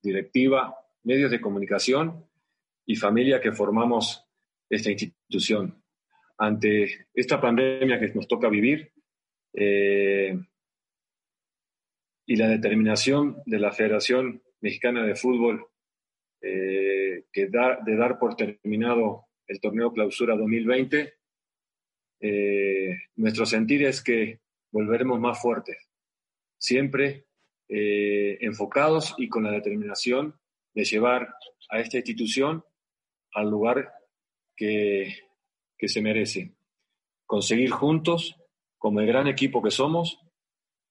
directiva, 0.00 0.78
medios 1.02 1.32
de 1.32 1.40
comunicación 1.40 2.24
y 2.86 2.94
familia 2.94 3.40
que 3.40 3.50
formamos 3.50 4.24
esta 4.70 4.92
institución 4.92 5.82
ante 6.38 7.08
esta 7.14 7.40
pandemia 7.40 7.98
que 7.98 8.08
nos 8.14 8.26
toca 8.26 8.48
vivir 8.48 8.92
eh, 9.52 10.36
y 12.26 12.36
la 12.36 12.48
determinación 12.48 13.42
de 13.46 13.58
la 13.58 13.72
Federación 13.72 14.42
Mexicana 14.60 15.04
de 15.04 15.14
Fútbol 15.14 15.66
eh, 16.40 17.24
que 17.32 17.48
da, 17.48 17.78
de 17.84 17.96
dar 17.96 18.18
por 18.18 18.34
terminado 18.36 19.26
el 19.46 19.60
torneo 19.60 19.92
clausura 19.92 20.36
2020, 20.36 21.14
eh, 22.20 22.96
nuestro 23.16 23.44
sentir 23.44 23.84
es 23.84 24.02
que 24.02 24.40
volveremos 24.70 25.20
más 25.20 25.40
fuertes, 25.40 25.76
siempre 26.58 27.26
enfocados 27.66 29.14
y 29.16 29.28
con 29.28 29.42
la 29.42 29.50
determinación 29.50 30.38
de 30.74 30.84
llevar 30.84 31.34
a 31.70 31.80
esta 31.80 31.96
institución 31.96 32.62
al 33.32 33.50
lugar 33.50 33.90
que 34.54 35.16
que 35.76 35.88
se 35.88 36.00
merece. 36.00 36.54
Conseguir 37.26 37.70
juntos, 37.70 38.36
como 38.78 39.00
el 39.00 39.06
gran 39.06 39.26
equipo 39.26 39.62
que 39.62 39.70
somos, 39.70 40.18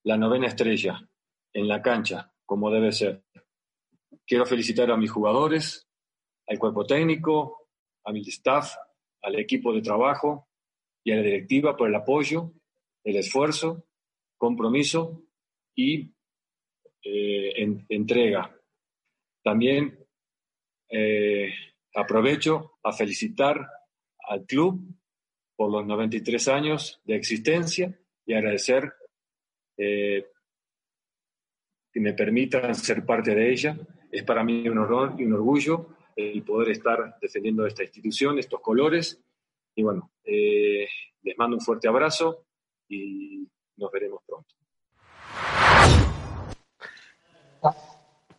la 0.03 0.17
novena 0.17 0.47
estrella 0.47 1.07
en 1.53 1.67
la 1.67 1.81
cancha, 1.81 2.33
como 2.45 2.71
debe 2.71 2.91
ser. 2.91 3.23
Quiero 4.25 4.45
felicitar 4.45 4.91
a 4.91 4.97
mis 4.97 5.11
jugadores, 5.11 5.87
al 6.47 6.59
cuerpo 6.59 6.85
técnico, 6.85 7.69
a 8.03 8.11
mi 8.11 8.21
staff, 8.21 8.75
al 9.21 9.35
equipo 9.35 9.73
de 9.73 9.81
trabajo 9.81 10.47
y 11.03 11.11
a 11.11 11.15
la 11.17 11.21
directiva 11.21 11.75
por 11.77 11.87
el 11.87 11.95
apoyo, 11.95 12.53
el 13.03 13.15
esfuerzo, 13.17 13.85
compromiso 14.37 15.23
y 15.75 16.11
eh, 17.03 17.83
entrega. 17.89 18.55
También 19.43 20.05
eh, 20.89 21.53
aprovecho 21.95 22.77
a 22.83 22.93
felicitar 22.93 23.67
al 24.27 24.45
club 24.45 24.81
por 25.55 25.71
los 25.71 25.85
93 25.85 26.47
años 26.47 27.01
de 27.05 27.15
existencia 27.15 27.97
y 28.25 28.33
agradecer 28.33 28.93
eh, 29.77 30.25
que 31.91 31.99
me 31.99 32.13
permitan 32.13 32.73
ser 32.75 33.05
parte 33.05 33.35
de 33.35 33.51
ella. 33.51 33.77
Es 34.11 34.23
para 34.23 34.43
mí 34.43 34.67
un 34.67 34.79
honor 34.79 35.15
y 35.17 35.25
un 35.25 35.33
orgullo 35.33 35.89
el 36.15 36.43
poder 36.43 36.71
estar 36.71 37.17
defendiendo 37.19 37.65
esta 37.65 37.83
institución, 37.83 38.37
estos 38.37 38.61
colores. 38.61 39.21
Y 39.75 39.83
bueno, 39.83 40.11
eh, 40.23 40.87
les 41.23 41.37
mando 41.37 41.57
un 41.57 41.61
fuerte 41.61 41.87
abrazo 41.87 42.45
y 42.87 43.47
nos 43.77 43.91
veremos 43.91 44.21
pronto. 44.25 44.55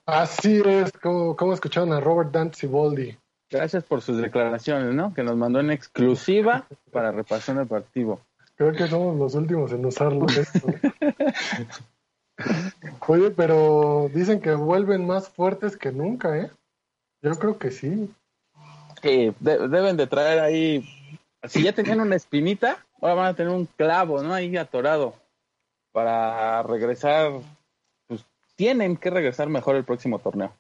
Así 0.07 0.61
es, 0.65 0.93
como, 0.93 1.35
como 1.35 1.55
escucharon 1.55 1.93
a 1.93 2.01
Robert 2.01 2.31
Danziboldi. 2.31 3.17
Gracias 3.55 3.85
por 3.85 4.03
sus 4.03 4.17
declaraciones, 4.17 4.93
¿no? 4.97 5.15
Que 5.15 5.23
nos 5.23 5.37
mandó 5.37 5.61
en 5.61 5.71
exclusiva 5.71 6.67
para 6.91 7.13
repasar 7.13 7.57
el 7.57 7.69
partido. 7.69 8.19
Creo 8.57 8.73
que 8.73 8.89
somos 8.89 9.17
los 9.17 9.37
últimos 9.37 9.71
en 9.71 9.87
usarlo. 9.87 10.27
Oye, 13.07 13.31
pero 13.31 14.11
dicen 14.13 14.41
que 14.41 14.55
vuelven 14.55 15.07
más 15.07 15.29
fuertes 15.29 15.77
que 15.77 15.93
nunca, 15.93 16.37
¿eh? 16.37 16.51
Yo 17.23 17.31
creo 17.39 17.57
que 17.57 17.71
sí. 17.71 18.13
Sí, 19.01 19.33
deben 19.39 19.97
de 19.99 20.09
traer 20.09 20.41
ahí. 20.41 20.85
Si 21.45 21.63
ya 21.63 21.73
tenían 21.73 22.01
una 22.01 22.17
espinita, 22.17 22.85
ahora 23.01 23.15
van 23.15 23.27
a 23.27 23.35
tener 23.35 23.53
un 23.53 23.67
clavo, 23.67 24.21
¿no? 24.21 24.35
Ahí 24.35 24.57
atorado. 24.57 25.15
Para 25.93 26.61
regresar. 26.65 27.31
Pues 28.09 28.27
tienen 28.57 28.97
que 28.97 29.11
regresar 29.11 29.49
mejor 29.49 29.77
el 29.77 29.85
próximo 29.85 30.19
torneo. 30.19 30.53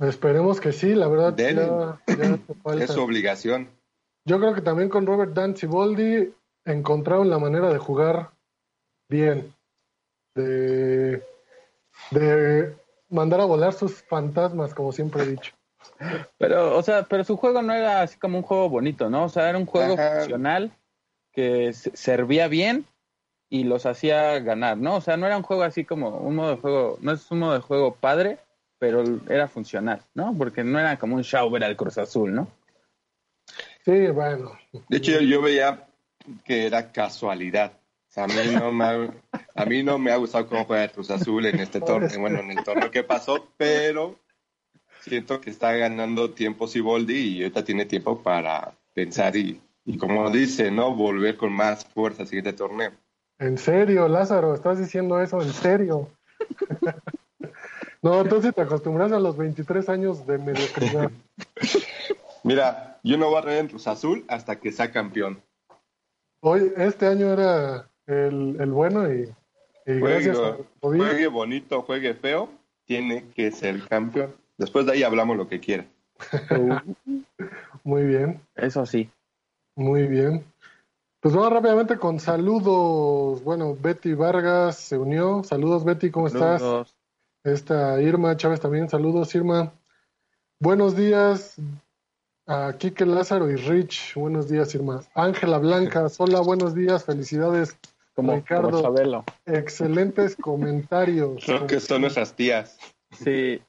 Esperemos 0.00 0.60
que 0.60 0.72
sí, 0.72 0.94
la 0.94 1.08
verdad. 1.08 1.38
Es 2.80 2.90
su 2.90 3.02
obligación. 3.02 3.68
Yo 4.26 4.38
creo 4.38 4.54
que 4.54 4.62
también 4.62 4.88
con 4.88 5.06
Robert 5.06 5.32
Dan 5.32 5.56
Ciboldi 5.56 6.32
encontraron 6.64 7.28
la 7.28 7.38
manera 7.38 7.70
de 7.70 7.78
jugar 7.78 8.30
bien, 9.08 9.54
de, 10.34 11.22
de 12.10 12.74
mandar 13.10 13.40
a 13.40 13.44
volar 13.44 13.74
sus 13.74 14.02
fantasmas, 14.02 14.74
como 14.74 14.92
siempre 14.92 15.22
he 15.22 15.26
dicho. 15.26 15.54
Pero, 16.38 16.76
o 16.76 16.82
sea, 16.82 17.04
pero 17.04 17.24
su 17.24 17.36
juego 17.36 17.62
no 17.62 17.74
era 17.74 18.02
así 18.02 18.18
como 18.18 18.38
un 18.38 18.44
juego 18.44 18.68
bonito, 18.70 19.10
¿no? 19.10 19.24
O 19.24 19.28
sea, 19.28 19.48
era 19.48 19.58
un 19.58 19.66
juego 19.66 19.96
funcional 19.96 20.72
que 21.32 21.72
servía 21.72 22.48
bien 22.48 22.86
y 23.50 23.64
los 23.64 23.86
hacía 23.86 24.38
ganar, 24.40 24.78
¿no? 24.78 24.96
O 24.96 25.00
sea, 25.00 25.16
no 25.16 25.26
era 25.26 25.36
un 25.36 25.42
juego 25.42 25.62
así 25.62 25.84
como 25.84 26.18
un 26.18 26.36
modo 26.36 26.50
de 26.50 26.56
juego, 26.56 26.98
no 27.00 27.12
es 27.12 27.30
un 27.30 27.40
modo 27.40 27.52
de 27.52 27.60
juego 27.60 27.94
padre, 27.94 28.38
pero 28.84 29.02
era 29.30 29.48
funcional, 29.48 30.02
¿no? 30.12 30.34
Porque 30.36 30.62
no 30.62 30.78
era 30.78 30.98
como 30.98 31.16
un 31.16 31.24
show 31.24 31.48
ver 31.50 31.64
al 31.64 31.74
Cruz 31.74 31.96
Azul, 31.96 32.34
¿no? 32.34 32.48
Sí, 33.82 34.08
bueno. 34.08 34.52
De 34.90 34.98
hecho, 34.98 35.18
yo 35.20 35.40
veía 35.40 35.86
que 36.44 36.66
era 36.66 36.92
casualidad. 36.92 37.72
O 37.72 38.12
sea, 38.12 38.24
a 38.24 38.26
mí 38.26 38.34
no 38.52 38.72
me 38.72 38.84
ha, 38.84 39.14
a 39.54 39.64
mí 39.64 39.82
no 39.82 39.96
me 39.98 40.12
ha 40.12 40.16
gustado 40.16 40.46
cómo 40.46 40.66
juega 40.66 40.84
el 40.84 40.90
Cruz 40.90 41.10
Azul 41.10 41.46
en 41.46 41.60
este 41.60 41.80
torneo, 41.80 42.20
bueno, 42.20 42.40
en 42.40 42.50
el 42.50 42.62
torneo 42.62 42.90
que 42.90 43.04
pasó, 43.04 43.48
pero 43.56 44.18
siento 45.00 45.40
que 45.40 45.48
está 45.48 45.72
ganando 45.72 46.32
tiempo 46.32 46.66
Siboldi 46.66 47.38
y 47.38 47.42
ahorita 47.42 47.64
tiene 47.64 47.86
tiempo 47.86 48.22
para 48.22 48.74
pensar 48.92 49.34
y, 49.34 49.62
y 49.86 49.96
como 49.96 50.30
dice, 50.30 50.70
¿no? 50.70 50.94
Volver 50.94 51.38
con 51.38 51.54
más 51.54 51.86
fuerza 51.86 52.20
al 52.22 52.28
siguiente 52.28 52.52
torneo. 52.52 52.92
¿En 53.38 53.56
serio, 53.56 54.08
Lázaro? 54.08 54.52
¿Estás 54.52 54.78
diciendo 54.78 55.22
eso 55.22 55.40
en 55.40 55.54
serio? 55.54 56.10
No, 58.04 58.20
entonces 58.20 58.54
te 58.54 58.60
acostumbras 58.60 59.10
a 59.12 59.18
los 59.18 59.34
23 59.34 59.88
años 59.88 60.26
de 60.26 60.36
mediocridad. 60.36 61.10
Mira, 62.44 63.00
Yo 63.02 63.16
no 63.16 63.30
voy 63.30 63.38
a 63.38 63.42
creer 63.42 63.60
en 63.60 63.68
Cruz 63.68 63.86
Azul 63.86 64.26
hasta 64.28 64.60
que 64.60 64.72
sea 64.72 64.92
campeón. 64.92 65.40
Hoy, 66.40 66.70
este 66.76 67.06
año 67.06 67.32
era 67.32 67.88
el, 68.06 68.58
el 68.60 68.70
bueno 68.72 69.10
y, 69.10 69.34
y 69.86 70.00
gracias 70.00 70.38
a 70.38 70.58
Juegue 70.82 71.28
bonito, 71.28 71.80
juegue 71.80 72.12
feo, 72.12 72.50
tiene 72.84 73.24
que 73.34 73.50
ser 73.50 73.88
campeón. 73.88 74.34
Después 74.58 74.84
de 74.84 74.92
ahí 74.92 75.02
hablamos 75.02 75.38
lo 75.38 75.48
que 75.48 75.60
quiera. 75.60 75.86
Muy 77.84 78.04
bien. 78.04 78.42
Eso 78.54 78.84
sí. 78.84 79.08
Muy 79.76 80.06
bien. 80.06 80.44
Pues 81.20 81.34
vamos 81.34 81.54
rápidamente 81.54 81.96
con 81.96 82.20
saludos. 82.20 83.42
Bueno, 83.42 83.74
Betty 83.80 84.12
Vargas 84.12 84.76
se 84.76 84.98
unió. 84.98 85.42
Saludos, 85.42 85.84
Betty, 85.84 86.10
¿cómo 86.10 86.26
estás? 86.26 86.62
Esta 87.44 88.00
Irma 88.00 88.34
Chávez 88.38 88.60
también. 88.60 88.88
Saludos, 88.88 89.34
Irma. 89.34 89.74
Buenos 90.58 90.96
días 90.96 91.56
a 92.46 92.72
Kike 92.78 93.04
Lázaro 93.04 93.50
y 93.50 93.56
Rich. 93.56 94.14
Buenos 94.14 94.48
días, 94.48 94.74
Irma. 94.74 95.02
Ángela 95.14 95.58
Blanca. 95.58 96.06
Hola, 96.16 96.40
buenos 96.40 96.74
días. 96.74 97.04
Felicidades. 97.04 97.76
Como, 98.14 98.36
Ricardo. 98.36 99.24
Excelentes 99.44 100.36
comentarios. 100.40 101.44
Creo 101.44 101.66
que 101.66 101.80
son 101.80 102.00
nuestras 102.00 102.32
tías. 102.32 102.78
Sí. 103.10 103.60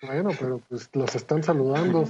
Bueno, 0.00 0.30
pero 0.40 0.62
pues 0.70 0.88
los 0.94 1.14
están 1.14 1.42
saludando. 1.42 2.06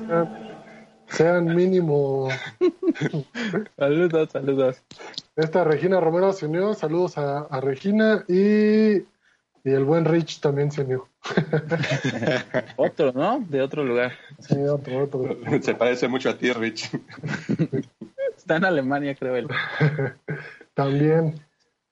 sean 1.09 1.57
mínimo. 1.57 2.29
saludos, 3.77 4.31
saludos. 4.31 4.83
Esta 5.35 5.65
Regina 5.65 5.99
Romero 5.99 6.33
se 6.33 6.47
unió. 6.47 6.73
Saludos 6.75 7.19
a, 7.19 7.41
a 7.41 7.61
Regina 7.61 8.25
y 8.29 9.03
y 9.65 9.71
el 9.71 9.85
buen 9.85 10.05
Rich 10.05 10.41
también 10.41 10.71
se 10.71 10.83
unió. 10.83 11.09
otro, 12.77 13.13
¿no? 13.13 13.41
De 13.41 13.61
otro 13.61 13.85
lugar. 13.85 14.13
Sí, 14.39 14.57
otro, 14.57 15.05
otro. 15.05 15.37
Se 15.63 15.75
parece 15.75 16.09
mucho 16.09 16.31
a 16.31 16.39
ti, 16.39 16.53
Rich. 16.53 16.91
Está 18.37 18.57
en 18.57 18.65
Alemania, 18.65 19.15
creo 19.15 19.37
él. 19.37 19.49
también. 20.75 21.35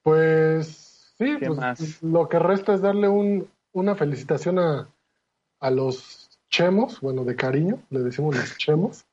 Pues 0.03 1.13
sí, 1.19 1.37
pues, 1.47 2.03
lo 2.03 2.29
que 2.29 2.39
resta 2.39 2.73
es 2.73 2.81
darle 2.81 3.09
un, 3.09 3.49
una 3.73 3.95
felicitación 3.95 4.59
a, 4.59 4.89
a 5.61 5.71
los 5.71 6.31
chemos, 6.49 7.01
bueno, 7.01 7.25
de 7.25 7.37
cariño, 7.37 7.83
le 7.91 8.01
decimos 8.01 8.35
los 8.35 8.57
chemos, 8.57 9.05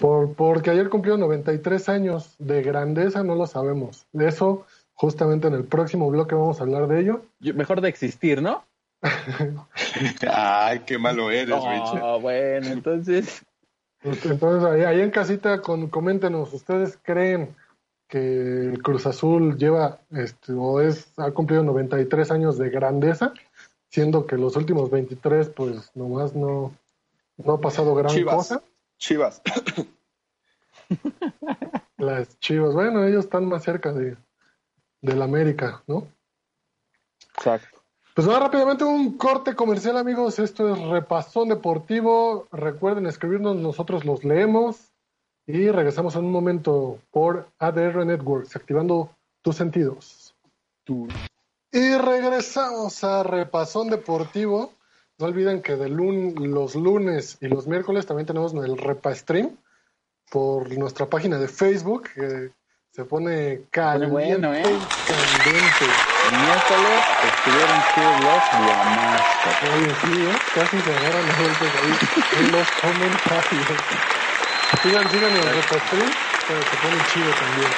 por, 0.00 0.32
porque 0.34 0.70
ayer 0.70 0.88
cumplió 0.88 1.18
93 1.18 1.88
años 1.90 2.34
de 2.38 2.62
grandeza, 2.62 3.22
no 3.22 3.34
lo 3.34 3.46
sabemos. 3.46 4.06
De 4.12 4.28
eso 4.28 4.64
Justamente 5.00 5.46
en 5.46 5.54
el 5.54 5.62
próximo 5.62 6.10
bloque 6.10 6.34
vamos 6.34 6.58
a 6.58 6.64
hablar 6.64 6.88
de 6.88 6.98
ello. 6.98 7.22
Mejor 7.38 7.80
de 7.80 7.88
existir, 7.88 8.42
¿no? 8.42 8.64
Ay, 10.28 10.80
qué 10.80 10.98
malo 10.98 11.30
eres, 11.30 11.54
oh, 11.56 12.18
bueno, 12.20 12.66
entonces. 12.66 13.44
Pues, 14.02 14.26
entonces, 14.26 14.84
ahí, 14.84 15.00
en 15.00 15.12
casita, 15.12 15.62
con, 15.62 15.88
coméntenos, 15.88 16.52
¿ustedes 16.52 16.98
creen 17.00 17.54
que 18.08 18.76
Cruz 18.82 19.06
Azul 19.06 19.56
lleva, 19.56 20.00
este, 20.10 20.52
o 20.52 20.80
es, 20.80 21.12
ha 21.16 21.30
cumplido 21.30 21.62
93 21.62 22.32
años 22.32 22.58
de 22.58 22.68
grandeza, 22.68 23.32
siendo 23.90 24.26
que 24.26 24.36
los 24.36 24.56
últimos 24.56 24.90
23, 24.90 25.50
pues 25.50 25.92
nomás 25.94 26.34
no, 26.34 26.74
no 27.36 27.52
ha 27.52 27.60
pasado 27.60 27.94
gran 27.94 28.20
cosa? 28.24 28.62
Chivas. 28.98 29.42
Las 31.98 32.36
Chivas, 32.40 32.74
bueno, 32.74 33.04
ellos 33.04 33.26
están 33.26 33.46
más 33.46 33.62
cerca 33.62 33.92
de, 33.92 34.16
del 35.00 35.22
América, 35.22 35.82
¿no? 35.86 36.08
Exacto. 37.36 37.78
Pues 38.14 38.28
va 38.28 38.40
rápidamente 38.40 38.82
un 38.82 39.16
corte 39.16 39.54
comercial, 39.54 39.96
amigos. 39.96 40.40
Esto 40.40 40.74
es 40.74 40.80
Repasón 40.88 41.50
Deportivo. 41.50 42.48
Recuerden 42.50 43.06
escribirnos, 43.06 43.56
nosotros 43.56 44.04
los 44.04 44.24
leemos. 44.24 44.92
Y 45.46 45.70
regresamos 45.70 46.16
en 46.16 46.24
un 46.24 46.32
momento 46.32 46.98
por 47.12 47.48
ADR 47.58 48.04
Networks, 48.04 48.56
activando 48.56 49.16
tus 49.40 49.56
sentidos. 49.56 50.34
Y 51.70 51.94
regresamos 51.94 53.04
a 53.04 53.22
Repasón 53.22 53.88
Deportivo. 53.88 54.72
No 55.18 55.26
olviden 55.26 55.62
que 55.62 55.76
de 55.76 55.88
los 55.88 56.74
lunes 56.74 57.38
y 57.40 57.46
los 57.46 57.66
miércoles 57.66 58.06
también 58.06 58.26
tenemos 58.26 58.52
el 58.52 58.78
Repa 58.78 59.14
Stream 59.14 59.56
por 60.30 60.76
nuestra 60.76 61.06
página 61.06 61.38
de 61.38 61.48
Facebook, 61.48 62.08
que 62.14 62.50
se 62.98 63.04
pone 63.04 63.60
caliente. 63.70 64.10
Bueno, 64.10 64.52
¿eh? 64.52 64.64
Miércoles 64.64 64.82
estuvieron 67.30 67.78
chidos 67.94 68.16
los 68.26 68.42
guamascas. 68.66 69.54
Oye, 69.70 69.90
sí, 70.02 70.14
¿eh? 70.26 70.38
Casi 70.52 70.80
se 70.80 70.90
agarran 70.96 71.28
las 71.28 71.38
vueltas 71.38 71.70
ahí 71.78 71.94
en 72.40 72.50
los 72.50 72.66
comentarios. 72.82 73.66
Sigan, 74.82 75.10
sigan 75.12 75.30
en 75.30 75.46
el 75.46 75.62
stream, 75.62 76.10
pero 76.48 76.60
se 76.60 76.76
pone 76.82 76.98
chido 77.12 77.30
también. 77.38 77.70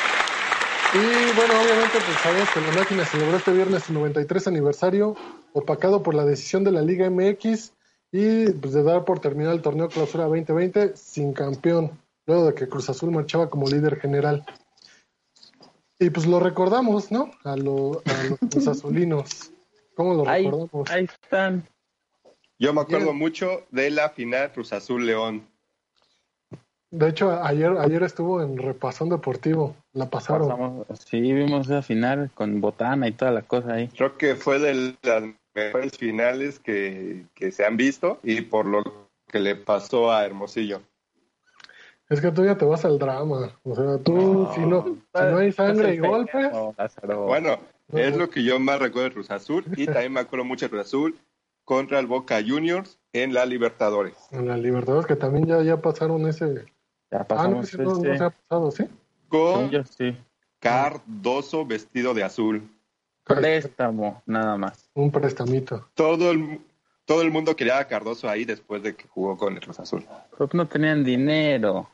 Y 0.94 1.36
bueno, 1.36 1.60
obviamente, 1.60 1.98
pues 2.00 2.18
sabemos 2.22 2.48
que 2.48 2.60
la 2.62 2.72
máquina 2.80 3.04
celebró 3.04 3.36
este 3.36 3.52
viernes 3.52 3.82
su 3.82 3.92
93 3.92 4.46
aniversario, 4.46 5.16
opacado 5.52 6.02
por 6.02 6.14
la 6.14 6.24
decisión 6.24 6.64
de 6.64 6.72
la 6.72 6.80
Liga 6.80 7.10
MX 7.10 7.74
y 8.10 8.52
pues 8.52 8.72
de 8.72 8.82
dar 8.82 9.04
por 9.04 9.20
terminado 9.20 9.54
el 9.54 9.60
torneo 9.60 9.90
Clausura 9.90 10.24
2020 10.24 10.96
sin 10.96 11.34
campeón, 11.34 11.90
luego 12.24 12.46
de 12.46 12.54
que 12.54 12.70
Cruz 12.70 12.88
Azul 12.88 13.10
marchaba 13.10 13.50
como 13.50 13.68
líder 13.68 14.00
general. 14.00 14.46
Y 16.00 16.08
pues 16.08 16.26
lo 16.26 16.40
recordamos, 16.40 17.12
¿no? 17.12 17.30
A, 17.44 17.56
los 17.56 18.02
azulinos. 18.66 19.52
¿Cómo 19.94 20.14
lo 20.14 20.24
recordamos? 20.24 20.90
Ahí 20.90 21.04
están. 21.04 21.68
Yo 22.58 22.72
me 22.72 22.80
acuerdo 22.80 23.12
mucho 23.12 23.66
de 23.70 23.90
la 23.90 24.08
final 24.08 24.50
Cruz 24.52 24.72
Azul 24.72 25.06
León. 25.06 25.46
De 26.90 27.08
hecho, 27.08 27.30
ayer 27.44 27.76
ayer 27.78 28.02
estuvo 28.02 28.42
en 28.42 28.56
Repasón 28.56 29.10
Deportivo, 29.10 29.76
la 29.92 30.10
pasaron. 30.10 30.84
sí, 31.06 31.20
vimos 31.20 31.66
esa 31.66 31.82
final 31.82 32.30
con 32.34 32.60
Botana 32.60 33.06
y 33.06 33.12
toda 33.12 33.30
la 33.30 33.42
cosa 33.42 33.74
ahí. 33.74 33.88
Creo 33.88 34.16
que 34.16 34.34
fue 34.34 34.58
de 34.58 34.96
las 35.02 35.22
mejores 35.54 35.98
finales 35.98 36.58
que, 36.58 37.26
que 37.34 37.52
se 37.52 37.64
han 37.64 37.76
visto 37.76 38.18
y 38.24 38.40
por 38.40 38.66
lo 38.66 38.82
que 39.28 39.38
le 39.38 39.54
pasó 39.54 40.10
a 40.10 40.24
Hermosillo. 40.24 40.80
Es 42.10 42.20
que 42.20 42.32
tú 42.32 42.44
ya 42.44 42.58
te 42.58 42.64
vas 42.64 42.84
al 42.84 42.98
drama. 42.98 43.56
O 43.62 43.74
sea, 43.76 43.98
tú, 43.98 44.48
si, 44.52 44.60
no, 44.60 44.84
si 44.84 45.22
no 45.22 45.38
hay 45.38 45.52
sangre 45.52 45.94
y 45.94 45.98
golpes. 45.98 46.50
bueno, 47.08 47.58
es 47.92 48.16
lo 48.16 48.28
que 48.28 48.42
yo 48.42 48.58
más 48.58 48.80
recuerdo 48.80 49.08
de 49.08 49.14
Cruz 49.14 49.30
Azul. 49.30 49.64
Y 49.76 49.86
también 49.86 50.12
me 50.12 50.20
acuerdo 50.20 50.44
mucho 50.44 50.66
de 50.66 50.70
Cruz 50.70 50.86
Azul 50.86 51.16
contra 51.64 52.00
el 52.00 52.08
Boca 52.08 52.40
Juniors 52.44 52.98
en 53.12 53.32
la 53.32 53.46
Libertadores. 53.46 54.16
En 54.32 54.48
la 54.48 54.56
Libertadores, 54.56 55.06
que 55.06 55.14
también 55.14 55.46
ya, 55.46 55.62
ya 55.62 55.80
pasaron 55.80 56.26
ese. 56.26 56.66
Ya 57.12 57.24
ah, 57.28 57.48
no, 57.48 57.60
ese 57.60 57.78
no, 57.78 57.94
se 57.94 58.24
ha 58.24 58.30
pasado, 58.30 58.72
¿sí? 58.72 58.84
Con 59.28 59.70
Cardoso 60.58 61.64
vestido 61.64 62.12
de 62.12 62.24
azul. 62.24 62.68
Préstamo, 63.22 64.20
nada 64.26 64.56
más. 64.56 64.90
Un 64.94 65.12
prestamito. 65.12 65.86
Todo 65.94 66.32
el, 66.32 66.60
todo 67.04 67.22
el 67.22 67.30
mundo 67.30 67.54
quería 67.54 67.78
a 67.78 67.86
Cardoso 67.86 68.28
ahí 68.28 68.44
después 68.44 68.82
de 68.82 68.96
que 68.96 69.06
jugó 69.06 69.36
con 69.36 69.54
el 69.54 69.60
Cruz 69.60 69.78
Azul. 69.78 70.04
No 70.52 70.66
tenían 70.66 71.04
dinero. 71.04 71.88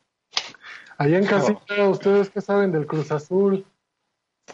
Ahí 0.98 1.14
en 1.14 1.26
casita, 1.26 1.88
¿ustedes 1.88 2.30
qué 2.30 2.40
saben 2.40 2.72
del 2.72 2.86
Cruz 2.86 3.10
Azul? 3.12 3.64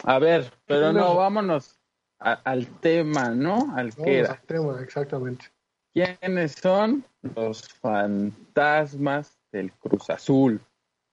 A 0.04 0.18
ver, 0.18 0.52
pero 0.66 0.92
no, 0.92 1.14
vámonos 1.14 1.78
al 2.18 2.66
tema, 2.80 3.30
¿no? 3.30 3.74
Al 3.76 3.94
que 3.94 4.20
era. 4.20 4.32
Al 4.32 4.40
tema, 4.42 4.80
exactamente. 4.80 5.46
¿Quiénes 5.92 6.52
son 6.52 7.04
los 7.36 7.68
fantasmas 7.68 9.38
del 9.52 9.72
Cruz 9.72 10.08
Azul? 10.10 10.60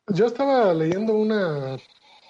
Yo 0.07 0.27
estaba 0.27 0.73
leyendo 0.73 1.13
una 1.13 1.77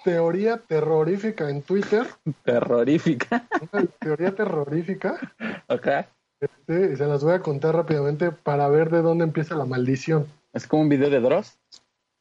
teoría 0.04 0.58
terrorífica 0.58 1.48
en 1.48 1.62
Twitter. 1.62 2.06
¿Terrorífica? 2.44 3.48
Una 3.72 3.86
teoría 4.00 4.34
terrorífica. 4.34 5.18
Ok. 5.68 5.86
Este, 6.40 6.92
y 6.92 6.96
se 6.96 7.06
las 7.06 7.22
voy 7.22 7.34
a 7.34 7.42
contar 7.42 7.76
rápidamente 7.76 8.32
para 8.32 8.68
ver 8.68 8.90
de 8.90 9.02
dónde 9.02 9.24
empieza 9.24 9.54
la 9.54 9.66
maldición. 9.66 10.26
¿Es 10.52 10.66
como 10.66 10.82
un 10.82 10.88
video 10.88 11.10
de 11.10 11.20
Dross? 11.20 11.58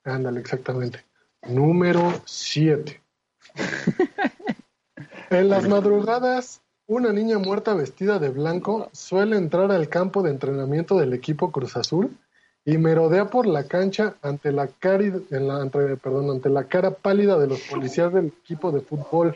Ándale, 0.10 0.40
exactamente. 0.40 1.06
Número 1.48 2.22
7. 2.26 3.02
en 5.30 5.50
las 5.50 5.68
madrugadas, 5.68 6.62
una 6.88 7.14
niña 7.14 7.38
muerta 7.38 7.74
vestida 7.74 8.20
de 8.20 8.30
blanco 8.30 8.90
suele 8.92 9.38
entrar 9.38 9.72
al 9.72 9.90
campo 9.90 10.24
de 10.24 10.32
entrenamiento 10.32 10.98
del 10.98 11.14
equipo 11.14 11.52
Cruz 11.52 11.78
Azul 11.78 12.18
y 12.66 12.78
merodea 12.78 13.30
por 13.30 13.46
la 13.46 13.68
cancha 13.68 14.16
ante 14.22 14.52
la, 14.52 14.68
cari 14.68 15.14
en 15.30 15.48
la, 15.48 15.70
perdón, 15.70 16.32
ante 16.32 16.50
la 16.50 16.66
cara 16.66 16.92
pálida 16.92 17.38
de 17.38 17.48
los 17.48 17.62
policías 17.62 18.14
del 18.14 18.28
equipo 18.28 18.72
de 18.72 18.82
fútbol, 18.82 19.36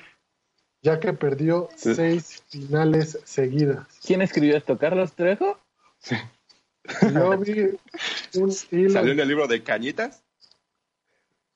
ya 0.81 0.99
que 0.99 1.13
perdió 1.13 1.69
seis 1.75 2.43
finales 2.49 3.19
seguidas. 3.23 3.87
¿Quién 4.05 4.21
escribió 4.21 4.57
esto? 4.57 4.77
¿Carlos 4.77 5.13
Trejo? 5.13 5.57
Sí. 5.99 6.15
Yo 7.13 7.37
vi 7.37 7.77
un 8.35 8.51
¿Salió 8.51 9.13
en 9.13 9.19
el 9.19 9.27
libro 9.27 9.47
de 9.47 9.63
Cañitas? 9.63 10.22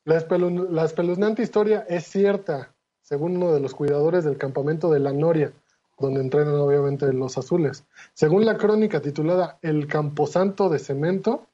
La, 0.08 0.86
espeluznante 0.86 1.42
historia 1.42 1.86
es 1.90 2.06
cierta, 2.06 2.72
según 3.02 3.36
uno 3.36 3.54
de 3.54 3.60
los 3.60 3.76
cuidadores 3.76 4.24
del 4.24 4.38
campamento 4.38 4.90
de 4.90 5.02
la 5.02 5.12
Noria, 5.12 5.52
donde 6.00 6.22
entrenan 6.22 6.56
obviamente 6.56 7.12
los 7.12 7.38
azules. 7.38 7.84
Según 8.14 8.46
la 8.46 8.56
crónica 8.56 9.02
titulada 9.02 9.58
El 9.62 9.86
Camposanto 9.88 10.70
de 10.70 10.80
Cemento, 10.80 11.48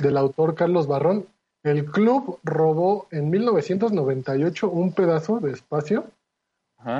del 0.00 0.16
autor 0.16 0.56
Carlos 0.56 0.88
Barrón, 0.88 1.28
el 1.62 1.84
club 1.84 2.40
robó 2.42 3.06
en 3.12 3.30
1998 3.30 4.68
un 4.68 4.92
pedazo 4.92 5.38
de 5.38 5.52
espacio 5.52 6.06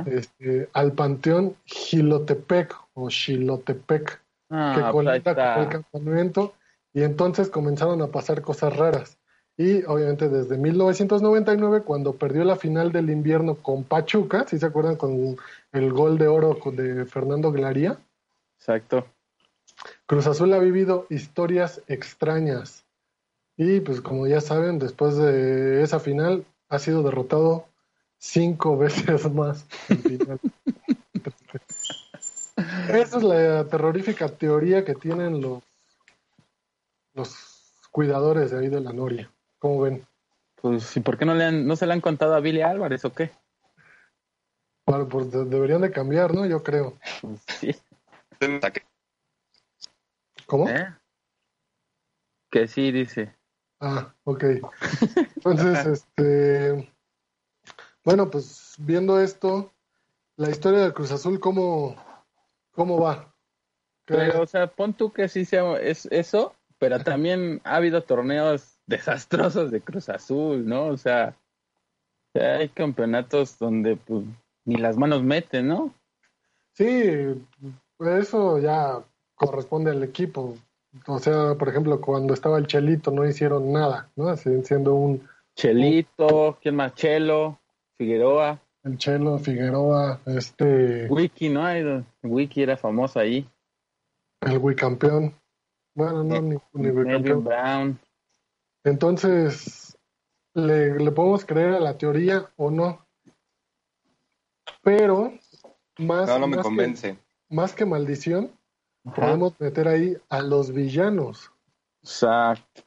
este, 0.07 0.69
al 0.73 0.93
panteón 0.93 1.57
Gilotepec 1.65 2.77
o 2.95 3.11
Xilotepec, 3.11 4.21
ah, 4.51 4.73
que 4.77 4.83
pues 4.83 4.93
conecta 4.93 5.35
con 5.35 5.63
el 5.65 5.69
campamento, 5.69 6.55
y 6.93 7.03
entonces 7.03 7.51
comenzaron 7.51 8.03
a 8.03 8.07
pasar 8.07 8.41
cosas 8.41 8.77
raras. 8.77 9.19
Y 9.59 9.85
obviamente 9.85 10.29
desde 10.29 10.59
1999, 10.59 11.83
cuando 11.83 12.15
perdió 12.15 12.45
la 12.45 12.57
final 12.57 12.93
del 12.93 13.09
invierno 13.09 13.55
con 13.57 13.85
Pachuca, 13.85 14.47
si 14.47 14.59
se 14.59 14.67
acuerdan 14.67 14.97
con 14.97 15.37
el 15.73 15.93
gol 15.93 16.19
de 16.19 16.29
oro 16.29 16.59
de 16.73 17.07
Fernando 17.07 17.51
Glaría. 17.53 17.99
Exacto. 18.59 19.07
Cruz 20.07 20.27
Azul 20.27 20.53
ha 20.53 20.59
vivido 20.59 21.07
historias 21.09 21.81
extrañas. 21.89 22.85
Y 23.57 23.81
pues 23.81 24.03
como 24.03 24.27
ya 24.27 24.43
saben, 24.43 24.79
después 24.79 25.17
de 25.17 25.83
esa 25.83 26.01
final 26.01 26.45
ha 26.69 26.79
sido 26.79 27.03
derrotado 27.03 27.67
cinco 28.19 28.77
veces 28.79 29.31
más. 29.33 29.67
Esa 32.89 33.19
es 33.19 33.23
la 33.23 33.65
terrorífica 33.69 34.29
teoría 34.29 34.85
que 34.85 34.95
tienen 34.95 35.41
los, 35.41 35.63
los 37.15 37.35
cuidadores 37.91 38.51
de 38.51 38.59
ahí 38.59 38.69
de 38.69 38.81
la 38.81 38.93
Noria. 38.93 39.31
¿Cómo 39.67 39.81
ven? 39.81 40.07
Pues, 40.63 40.97
¿y 40.97 41.01
por 41.01 41.19
qué 41.19 41.25
no, 41.25 41.35
le 41.35 41.43
han, 41.43 41.67
no 41.67 41.75
se 41.75 41.89
le 41.89 41.93
han 41.93 42.01
contado 42.01 42.37
a 42.37 42.41
Billy 42.41 42.63
Álvarez 42.63 43.05
o 43.05 43.13
qué? 43.13 43.33
Bueno, 44.87 45.09
pues 45.09 45.33
deberían 45.33 45.81
de 45.81 45.91
cambiar, 45.91 46.33
¿no? 46.33 46.47
Yo 46.47 46.63
creo. 46.63 46.97
Sí. 47.59 47.75
¿Cómo? 50.47 50.69
¿Eh? 50.69 50.87
Que 52.49 52.69
sí, 52.69 52.93
dice. 52.93 53.35
Ah, 53.81 54.15
ok. 54.23 54.45
Entonces, 55.35 55.87
este. 56.17 56.95
Bueno, 58.05 58.31
pues 58.31 58.77
viendo 58.79 59.21
esto, 59.21 59.73
la 60.37 60.49
historia 60.49 60.79
del 60.79 60.95
Cruz 60.95 61.11
Azul, 61.11 61.41
¿cómo, 61.41 61.97
cómo 62.71 63.01
va? 63.01 63.35
Pero, 64.05 64.43
o 64.43 64.47
sea, 64.47 64.69
pon 64.69 64.95
tú 64.95 65.13
que 65.13 65.29
sí 65.29 65.45
sea 65.45 65.77
es 65.81 66.07
eso, 66.13 66.55
pero 66.79 67.03
también 67.03 67.61
ha 67.65 67.75
habido 67.75 68.05
torneos 68.05 68.76
desastrosos 68.87 69.71
de 69.71 69.81
Cruz 69.81 70.09
Azul, 70.09 70.67
¿no? 70.67 70.87
O 70.87 70.97
sea, 70.97 71.35
hay 72.35 72.69
campeonatos 72.69 73.59
donde 73.59 73.97
pues 73.97 74.25
ni 74.65 74.77
las 74.77 74.97
manos 74.97 75.23
meten, 75.23 75.69
¿no? 75.69 75.95
Sí, 76.75 77.45
eso 78.01 78.59
ya 78.59 79.03
corresponde 79.35 79.91
al 79.91 80.03
equipo. 80.03 80.57
O 81.07 81.19
sea, 81.19 81.55
por 81.55 81.69
ejemplo, 81.69 82.01
cuando 82.01 82.35
estaba 82.35 82.59
el 82.59 82.67
Chelito 82.67 83.11
no 83.11 83.27
hicieron 83.27 83.73
nada, 83.73 84.11
¿no? 84.17 84.35
siendo 84.37 84.95
un... 84.95 85.29
Chelito, 85.55 86.59
¿quién 86.61 86.77
más? 86.77 86.95
Chelo, 86.95 87.59
Figueroa. 87.97 88.61
El 88.85 88.99
Chelo, 88.99 89.39
Figueroa, 89.39 90.21
este... 90.27 91.07
Wiki, 91.09 91.49
¿no? 91.49 91.63
Wiki 92.23 92.63
era 92.63 92.77
famoso 92.77 93.19
ahí. 93.19 93.49
El 94.43 94.59
Wicampeón. 94.59 95.35
Bueno, 95.95 96.25
no, 96.25 96.43
ni, 96.43 96.57
ni 96.75 96.91
Wicampeón. 96.91 97.45
Brown. 97.45 97.99
Entonces, 98.87 99.99
¿le, 100.55 100.97
¿le 100.97 101.11
podemos 101.11 101.45
creer 101.45 101.75
a 101.75 101.81
la 101.81 101.99
teoría 101.99 102.49
o 102.55 102.71
no? 102.71 103.05
Pero, 104.81 105.33
más... 105.99 106.29
No, 106.29 106.39
no 106.39 106.47
me 106.47 106.59
convence. 106.59 107.17
Que, 107.17 107.55
más 107.55 107.75
que 107.75 107.85
maldición, 107.85 108.53
podemos 109.17 109.59
meter 109.59 109.89
ahí 109.89 110.17
a 110.29 110.41
los 110.41 110.73
villanos. 110.73 111.51
Exacto. 112.01 112.83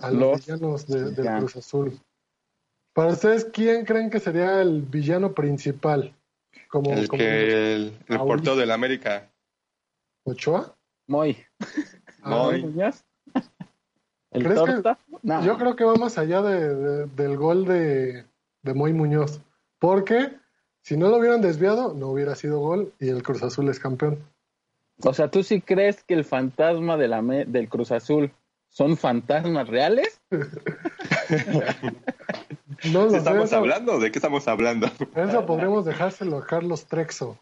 A 0.00 0.10
los, 0.10 0.44
villanos 0.44 0.88
de, 0.88 1.12
del 1.12 1.38
Cruz 1.38 1.54
Azul. 1.54 2.00
Para 2.92 3.12
ustedes, 3.12 3.44
¿quién 3.44 3.84
creen 3.84 4.10
que 4.10 4.18
sería 4.18 4.60
el 4.60 4.82
villano 4.82 5.34
principal? 5.34 6.12
Como, 6.68 6.92
el 6.92 7.08
que 7.08 7.74
el, 7.74 7.98
el 8.08 8.42
del 8.42 8.70
América. 8.72 9.30
¿Ochoa? 10.24 10.76
Moy. 11.06 11.36
Ah, 12.22 12.30
Moy. 12.30 12.74
¿El 14.34 14.54
torta? 14.54 14.98
Yo 15.22 15.56
creo 15.56 15.76
que 15.76 15.84
va 15.84 15.94
más 15.94 16.18
allá 16.18 16.42
de, 16.42 17.06
del 17.06 17.36
gol 17.36 17.64
de, 17.64 18.24
de 18.62 18.74
Moy 18.74 18.92
Muñoz. 18.92 19.40
Porque 19.78 20.32
si 20.82 20.96
no 20.96 21.08
lo 21.08 21.18
hubieran 21.18 21.40
desviado, 21.40 21.94
no 21.94 22.08
hubiera 22.08 22.34
sido 22.34 22.58
gol 22.58 22.92
y 22.98 23.08
el 23.08 23.22
Cruz 23.22 23.42
Azul 23.42 23.68
es 23.68 23.78
campeón. 23.78 24.18
O 25.02 25.14
sea, 25.14 25.30
¿tú 25.30 25.42
sí 25.42 25.60
crees 25.60 26.02
que 26.02 26.14
el 26.14 26.24
fantasma 26.24 26.96
de 26.96 27.08
la 27.08 27.22
del 27.22 27.68
Cruz 27.68 27.92
Azul 27.92 28.32
son 28.68 28.96
fantasmas 28.96 29.68
reales? 29.68 30.20
no 32.92 33.04
lo 33.06 33.14
estamos 33.16 33.52
hablando? 33.52 34.00
¿De 34.00 34.10
qué 34.10 34.18
estamos 34.18 34.48
hablando? 34.48 34.88
Eso 35.14 35.46
podremos 35.46 35.84
dejárselo 35.84 36.38
a 36.38 36.46
Carlos 36.46 36.86
Trexo. 36.86 37.38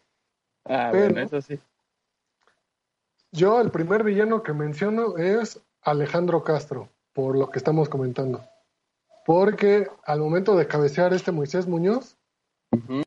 Ah, 0.65 0.91
bueno, 0.93 1.21
eso 1.21 1.41
sí. 1.41 1.59
Yo 3.33 3.61
el 3.61 3.71
primer 3.71 4.05
villano 4.05 4.43
que 4.43 4.53
menciono 4.53 5.17
es 5.17 5.61
Alejandro 5.83 6.45
Castro, 6.45 6.89
por 7.13 7.37
lo 7.37 7.51
que 7.51 7.59
estamos 7.59 7.89
comentando. 7.89 8.43
Porque 9.27 9.89
al 10.05 10.21
momento 10.21 10.57
de 10.57 10.67
cabecear 10.67 11.13
este 11.13 11.33
Moisés 11.33 11.67
Muñoz, 11.67 12.17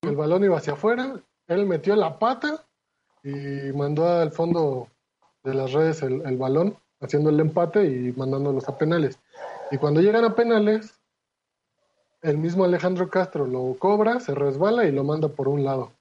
el 0.02 0.16
balón 0.16 0.44
iba 0.44 0.58
hacia 0.58 0.74
afuera, 0.74 1.20
él 1.48 1.66
metió 1.66 1.96
la 1.96 2.20
pata 2.20 2.66
y 3.24 3.72
mandó 3.74 4.08
al 4.08 4.32
fondo 4.32 4.88
de 5.44 5.54
las 5.54 5.72
redes 5.72 6.02
el, 6.02 6.38
balón, 6.38 6.78
haciendo 7.00 7.30
el 7.30 7.40
empate 7.40 7.86
y 7.86 8.14
mandándolos 8.14 8.68
a 8.68 8.78
penales. 8.78 9.20
Y 9.72 9.78
cuando 9.78 10.02
llegan 10.02 10.26
a 10.26 10.36
penales, 10.36 11.00
el 12.22 12.38
mismo 12.38 12.66
Alejandro 12.66 13.10
Castro 13.10 13.46
lo 13.46 13.76
cobra, 13.78 14.20
se 14.20 14.36
resbala 14.36 14.86
y 14.86 14.92
lo 14.92 15.04
manda 15.04 15.28
por 15.28 15.48
un 15.48 15.64
lado. 15.64 15.92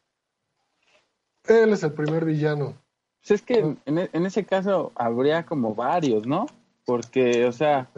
Él 1.46 1.72
es 1.72 1.82
el 1.82 1.92
primer 1.92 2.24
villano. 2.24 2.74
Pues 3.20 3.40
es 3.40 3.42
que 3.42 3.76
en, 3.84 3.98
e, 3.98 4.10
en, 4.12 4.26
ese 4.26 4.44
caso 4.44 4.92
habría 4.94 5.44
como 5.44 5.74
varios, 5.74 6.26
¿no? 6.26 6.46
Porque, 6.84 7.46
o 7.46 7.52
sea, 7.52 7.90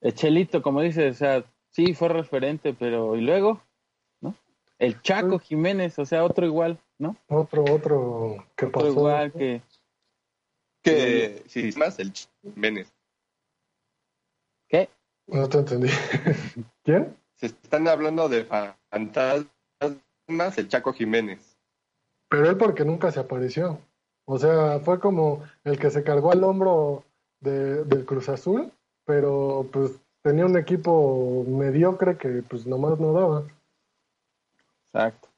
el 0.00 0.14
Chelito, 0.14 0.62
como 0.62 0.80
dices, 0.80 1.16
o 1.16 1.18
sea, 1.18 1.44
sí 1.70 1.94
fue 1.94 2.08
referente, 2.08 2.74
pero 2.74 3.16
¿y 3.16 3.20
luego? 3.20 3.62
¿No? 4.20 4.34
El 4.78 5.00
Chaco 5.02 5.38
Jiménez, 5.38 5.98
o 5.98 6.06
sea, 6.06 6.24
otro 6.24 6.46
igual. 6.46 6.78
¿no? 6.98 7.16
Otro, 7.28 7.64
otro 7.64 8.46
que 8.56 8.66
pasó. 8.66 8.88
igual 8.88 9.32
que. 9.32 9.62
Que 10.82 11.42
si 11.48 11.72
más 11.72 11.98
el 11.98 12.12
Jiménez. 12.42 12.92
¿Qué? 14.68 14.88
No 15.26 15.48
te 15.48 15.58
entendí. 15.58 15.88
¿Quién? 16.84 17.16
Se 17.34 17.46
están 17.46 17.88
hablando 17.88 18.28
de 18.28 18.44
fantasmas 18.44 19.48
el 20.56 20.68
Chaco 20.68 20.92
Jiménez. 20.92 21.58
Pero 22.28 22.50
él 22.50 22.56
porque 22.56 22.84
nunca 22.84 23.10
se 23.10 23.20
apareció. 23.20 23.80
O 24.24 24.38
sea, 24.38 24.80
fue 24.80 24.98
como 25.00 25.44
el 25.64 25.78
que 25.78 25.90
se 25.90 26.02
cargó 26.02 26.32
al 26.32 26.42
hombro 26.44 27.04
de, 27.40 27.84
del 27.84 28.04
Cruz 28.04 28.28
Azul, 28.28 28.72
pero 29.04 29.68
pues 29.72 29.92
tenía 30.22 30.46
un 30.46 30.56
equipo 30.56 31.44
mediocre 31.46 32.16
que 32.16 32.42
pues 32.42 32.66
nomás 32.66 32.98
no 32.98 33.12
daba. 33.12 33.44
Exacto. 34.92 35.28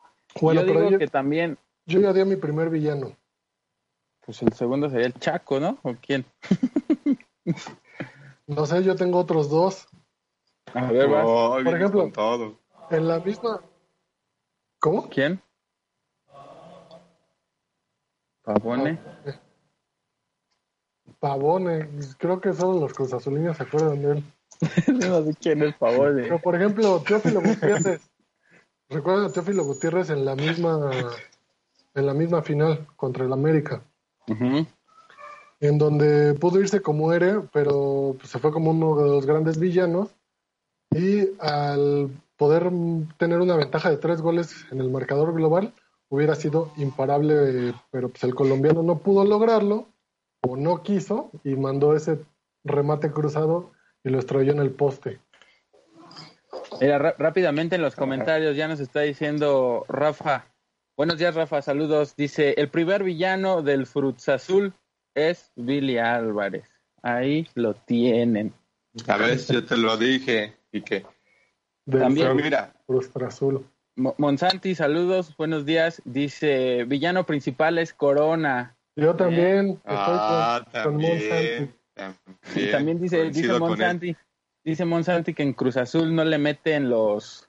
Bueno, 0.40 0.64
yo 0.64 0.80
digo 0.80 0.98
que 0.98 1.08
también. 1.08 1.58
Yo 1.87 2.00
ya 2.00 2.12
di 2.12 2.20
a 2.20 2.24
mi 2.24 2.37
primer 2.37 2.70
villano. 2.70 3.16
Pues 4.24 4.42
el 4.42 4.52
segundo 4.52 4.90
sería 4.90 5.06
el 5.06 5.14
Chaco, 5.14 5.58
¿no? 5.58 5.78
¿O 5.82 5.94
quién? 5.94 6.24
no 8.46 8.66
sé, 8.66 8.84
yo 8.84 8.94
tengo 8.94 9.18
otros 9.18 9.48
dos. 9.48 9.88
A 10.74 10.92
ver, 10.92 11.08
Por 11.08 11.74
ejemplo, 11.74 12.12
en 12.90 13.08
la 13.08 13.20
misma. 13.20 13.62
¿Cómo? 14.80 15.08
¿Quién? 15.08 15.40
Pavone. 18.42 18.98
Pavone, 21.20 21.88
creo 22.18 22.40
que 22.40 22.52
solo 22.52 22.81
los 22.81 22.92
cruzazulinos 22.92 23.57
se 23.57 23.62
acuerdan 23.64 24.02
de 24.02 24.11
él. 24.12 24.24
no 25.11 25.22
sé 25.24 25.35
quién 25.40 25.62
es 25.62 25.74
Pavone. 25.76 26.22
Pero 26.22 26.40
por 26.40 26.54
ejemplo, 26.54 27.02
Teófilo 27.07 27.40
Gutiérrez. 27.40 28.00
Recuerda 28.88 29.26
a 29.26 29.33
Teófilo 29.33 29.64
Gutiérrez 29.64 30.11
en 30.11 30.24
la 30.24 30.35
misma 30.35 30.90
en 31.98 32.07
la 32.07 32.14
misma 32.14 32.42
final 32.42 32.87
contra 32.96 33.24
el 33.24 33.33
América. 33.33 33.83
En 35.61 35.78
donde 35.78 36.35
pudo 36.35 36.61
irse 36.61 36.81
como 36.81 37.12
héroe, 37.12 37.42
pero 37.52 38.14
pues, 38.18 38.31
se 38.31 38.38
fue 38.38 38.52
como 38.52 38.70
uno 38.70 38.96
de 38.96 39.09
los 39.09 39.26
grandes 39.26 39.59
villanos. 39.59 40.09
Y 40.90 41.28
al 41.40 42.11
poder 42.37 42.70
tener 43.18 43.40
una 43.40 43.57
ventaja 43.57 43.90
de 43.90 43.96
tres 43.96 44.22
goles 44.22 44.66
en 44.70 44.81
el 44.81 44.90
marcador 44.90 45.35
global, 45.35 45.72
hubiera 46.09 46.35
sido 46.35 46.72
imparable, 46.76 47.74
pero 47.90 48.09
pues 48.09 48.22
el 48.24 48.35
colombiano 48.35 48.83
no 48.83 48.98
pudo 48.98 49.24
lograrlo, 49.24 49.87
o 50.42 50.57
no 50.57 50.83
quiso, 50.83 51.31
y 51.44 51.55
mandó 51.57 51.94
ese 51.94 52.24
remate 52.64 53.11
cruzado 53.11 53.72
y 54.05 54.11
lo 54.11 54.18
estrelló 54.18 54.53
en 54.53 54.61
el 54.61 54.70
poste. 54.70 55.20
Mira, 56.81 56.98
rápidamente 56.98 57.77
en 57.77 57.83
los 57.83 57.96
comentarios 57.96 58.57
ya 58.57 58.68
nos 58.68 58.81
está 58.81 59.01
diciendo 59.01 59.85
Rafa. 59.88 60.46
Buenos 60.96 61.18
días, 61.18 61.35
Rafa. 61.35 61.62
Saludos. 61.62 62.14
Dice: 62.16 62.55
el 62.57 62.68
primer 62.68 63.05
villano 63.05 63.62
del 63.62 63.87
Fruits 63.87 64.29
Azul 64.29 64.72
es 65.14 65.53
Billy 65.57 65.98
Álvarez. 65.98 66.68
Ahí 67.03 67.46
lo 67.55 67.74
tienen. 67.74 68.53
A 69.07 69.16
ver, 69.16 69.38
yo 69.38 69.64
te 69.64 69.77
lo 69.77 69.96
dije. 69.96 70.57
y 70.72 70.83
qué. 70.83 71.05
También, 71.90 72.37
mira. 72.37 72.74
Azul. 73.27 73.66
Monsanti, 73.96 74.74
saludos, 74.74 75.37
buenos 75.37 75.64
días. 75.66 76.01
Dice, 76.05 76.85
villano 76.85 77.27
principal 77.27 77.79
es 77.79 77.92
Corona. 77.92 78.77
Yo 78.98 79.14
también 79.14 79.70
estoy 79.70 79.94
ah, 79.94 80.64
con, 80.82 80.96
Monsanti. 80.96 81.70
Y 82.56 82.70
también 82.72 83.00
dice, 83.00 83.30
dice 83.30 83.56
Monsanti, 83.56 84.16
dice 84.64 84.84
Monsanti 84.84 85.34
que 85.34 85.44
en 85.44 85.52
Cruz 85.52 85.76
Azul 85.76 86.12
no 86.12 86.24
le 86.24 86.37
meten 86.38 86.90
los 86.90 87.48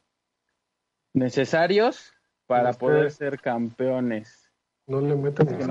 necesarios 1.14 2.14
para 2.46 2.74
poder 2.74 3.10
ser 3.10 3.40
campeones. 3.40 4.52
No 4.86 5.02
le 5.02 5.16
meten 5.16 5.48
los 5.58 5.68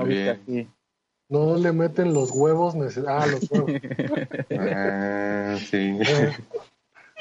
no, 1.30 1.56
le 1.56 1.72
meten 1.72 2.12
los 2.12 2.30
huevos 2.32 2.74
necesarios. 2.74 3.08
Ah, 3.08 3.26
los 3.26 3.50
huevos. 3.50 3.70
ah, 4.58 5.56
sí. 5.64 5.96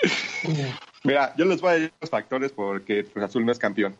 Mira, 1.03 1.35
yo 1.35 1.45
les 1.45 1.61
voy 1.61 1.69
a 1.69 1.73
decir 1.73 1.93
los 2.01 2.09
factores 2.09 2.51
porque 2.53 3.05
Cruz 3.05 3.25
Azul 3.25 3.45
no 3.45 3.51
es 3.51 3.59
campeón. 3.59 3.95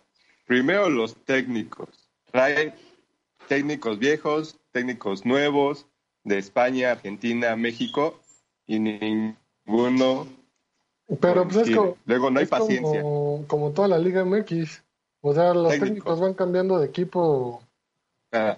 Primero, 0.48 0.90
los 0.90 1.16
técnicos. 1.26 1.90
Trae 2.32 2.74
técnicos 3.48 4.00
viejos, 4.00 4.60
técnicos 4.72 5.26
nuevos 5.26 5.88
de 6.24 6.38
España, 6.38 6.92
Argentina, 6.92 7.56
México 7.56 8.20
y 8.66 8.80
ninguno. 8.80 10.28
Pero 11.22 11.48
pues 11.48 11.68
es 11.68 11.76
como, 11.76 11.98
Luego 12.06 12.30
no 12.30 12.40
hay 12.40 12.46
paciencia. 12.46 13.02
Como, 13.02 13.72
toda 13.74 13.88
la 13.88 13.98
Liga 13.98 14.26
MX. 14.26 14.84
O 15.22 15.34
sea, 15.34 15.54
los 15.54 15.80
técnicos, 15.80 16.20
van 16.20 16.34
cambiando 16.34 16.80
de 16.80 16.88
equipo. 16.88 17.64
Ah, 18.32 18.58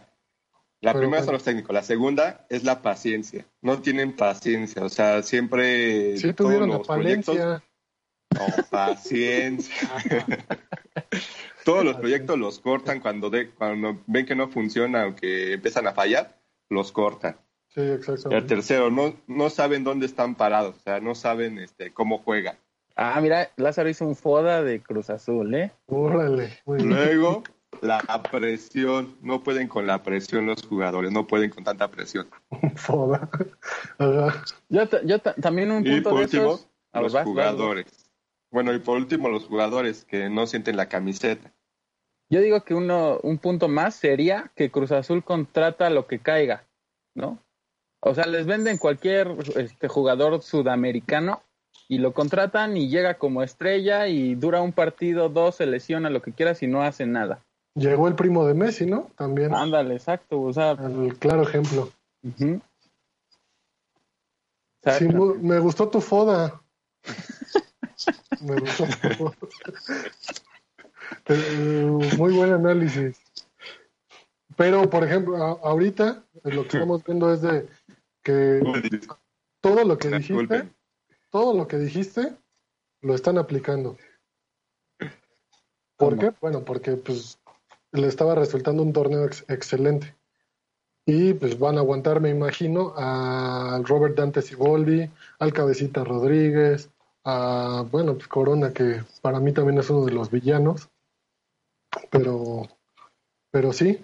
la 0.82 0.94
primera 0.94 1.24
son 1.24 1.34
los 1.34 1.44
técnicos, 1.44 1.74
la 1.74 1.84
segunda 1.84 2.46
es 2.50 2.64
la 2.64 2.82
paciencia. 2.82 3.46
No 3.62 3.82
tienen 3.82 4.16
paciencia, 4.16 4.84
o 4.84 4.90
sea, 4.90 5.22
siempre. 5.24 6.18
Sí, 6.18 6.34
tuvieron 6.34 6.70
la 6.70 6.80
paciencia. 6.80 7.64
No, 8.32 8.64
paciencia. 8.70 9.90
Todos 11.66 11.86
los 11.86 11.98
proyectos 11.98 12.38
los 12.38 12.60
cortan 12.60 13.00
cuando, 13.00 13.30
de, 13.30 13.50
cuando 13.52 14.00
ven 14.08 14.26
que 14.26 14.36
no 14.36 14.48
funciona 14.48 15.08
o 15.08 15.16
que 15.16 15.54
empiezan 15.54 15.88
a 15.88 15.94
fallar, 15.94 16.38
los 16.70 16.92
cortan. 16.92 17.38
Sí, 17.68 17.82
exacto. 17.82 18.32
El 18.32 18.46
tercero, 18.48 18.90
no, 18.90 19.14
no 19.28 19.50
saben 19.50 19.84
dónde 19.84 20.06
están 20.06 20.36
parados, 20.36 20.76
o 20.78 20.80
sea, 20.80 21.00
no 21.00 21.14
saben 21.16 21.60
este, 21.60 21.94
cómo 21.94 22.18
juegan. 22.20 22.58
Ah, 22.96 23.20
mira, 23.22 23.52
Lázaro 23.56 23.90
hizo 23.90 24.06
un 24.06 24.16
foda 24.16 24.64
de 24.64 24.82
Cruz 24.82 25.10
Azul, 25.10 25.54
¿eh? 25.54 25.72
Órale. 25.86 26.60
Luego, 26.66 27.44
la 27.82 28.02
presión, 28.30 29.16
no 29.22 29.44
pueden 29.44 29.68
con 29.68 29.88
la 29.88 30.04
presión 30.04 30.46
los 30.46 30.66
jugadores, 30.66 31.12
no 31.12 31.28
pueden 31.28 31.50
con 31.50 31.64
tanta 31.64 31.90
presión. 31.90 32.28
Foda. 32.76 33.30
Yo, 34.70 34.84
yo 35.06 35.20
también 35.20 35.72
un 35.72 35.84
punto 35.84 35.98
y 35.98 36.02
por 36.02 36.14
de 36.16 36.24
último, 36.24 36.54
esos... 36.56 36.68
los 36.94 37.24
jugadores. 37.24 38.09
Bueno, 38.52 38.74
y 38.74 38.80
por 38.80 38.98
último, 38.98 39.30
los 39.30 39.46
jugadores 39.46 40.06
que 40.06 40.30
no 40.30 40.48
sienten 40.48 40.78
la 40.78 40.90
camiseta. 40.90 41.52
Yo 42.30 42.42
digo 42.42 42.64
que 42.64 42.76
uno, 42.76 43.20
un 43.24 43.38
punto 43.40 43.68
más 43.68 43.96
sería 43.96 44.52
que 44.56 44.70
Cruz 44.70 44.92
Azul 44.92 45.24
contrata 45.24 45.90
lo 45.90 46.06
que 46.08 46.20
caiga, 46.20 46.68
¿no? 47.16 47.40
O 48.02 48.14
sea, 48.14 48.26
les 48.26 48.46
venden 48.46 48.78
cualquier 48.78 49.36
este, 49.56 49.88
jugador 49.88 50.42
sudamericano 50.42 51.42
y 51.88 51.98
lo 51.98 52.14
contratan 52.14 52.78
y 52.78 52.88
llega 52.88 53.16
como 53.16 53.42
estrella 53.42 54.08
y 54.08 54.36
dura 54.36 54.62
un 54.62 54.74
partido, 54.74 55.30
dos, 55.30 55.56
se 55.56 55.66
lesiona, 55.66 56.10
lo 56.10 56.22
que 56.22 56.32
quieras 56.32 56.62
y 56.62 56.68
no 56.68 56.84
hace 56.84 57.06
nada. 57.06 57.44
Llegó 57.76 58.08
el 58.08 58.16
primo 58.16 58.46
de 58.46 58.54
Messi, 58.54 58.86
¿no? 58.86 59.10
También. 59.16 59.54
Ándale, 59.54 59.96
exacto. 59.96 60.40
O 60.42 60.54
sea, 60.54 60.72
el 60.72 61.18
claro 61.18 61.44
ejemplo. 61.44 61.92
Sí, 64.98 65.08
me 65.42 65.60
gustó 65.60 65.90
tu 65.90 66.00
foda. 66.00 66.62
Me 68.42 68.60
gustó 68.60 68.86
muy 72.18 72.34
buen 72.34 72.54
análisis. 72.54 73.18
Pero, 74.56 74.90
por 74.90 75.04
ejemplo, 75.04 75.38
ahorita 75.38 76.24
lo 76.44 76.64
que 76.64 76.78
estamos 76.78 77.04
viendo 77.04 77.34
es 77.34 77.42
de 77.42 77.68
que 78.24 78.62
todo 79.62 79.86
lo 79.86 79.98
que 79.98 80.10
dijiste, 80.10 80.70
todo 81.30 81.54
lo 81.56 81.68
que 81.68 81.78
dijiste, 81.78 82.36
lo 83.02 83.16
están 83.16 83.38
aplicando. 83.38 83.98
¿Por 85.98 86.18
qué? 86.18 86.34
Bueno, 86.42 86.64
porque 86.64 86.94
pues 86.94 87.40
le 87.92 88.08
estaba 88.08 88.36
resultando 88.36 88.84
un 88.84 88.94
torneo 88.94 89.26
excelente. 89.48 90.16
Y 91.06 91.34
pues 91.34 91.58
van 91.58 91.78
a 91.78 91.80
aguantar, 91.80 92.20
me 92.20 92.30
imagino, 92.30 92.94
al 92.96 93.84
Robert 93.86 94.16
Dante 94.16 94.42
Siboldi, 94.42 95.10
al 95.40 95.54
Cabecita 95.54 96.04
Rodríguez, 96.04 96.90
a, 97.24 97.86
bueno, 97.92 98.16
pues 98.16 98.28
Corona, 98.28 98.74
que 98.74 99.04
para 99.22 99.40
mí 99.40 99.52
también 99.54 99.80
es 99.80 99.90
uno 99.90 100.06
de 100.06 100.14
los 100.14 100.32
villanos. 100.32 100.90
Pero, 102.10 102.68
pero 103.52 103.74
sí, 103.74 104.00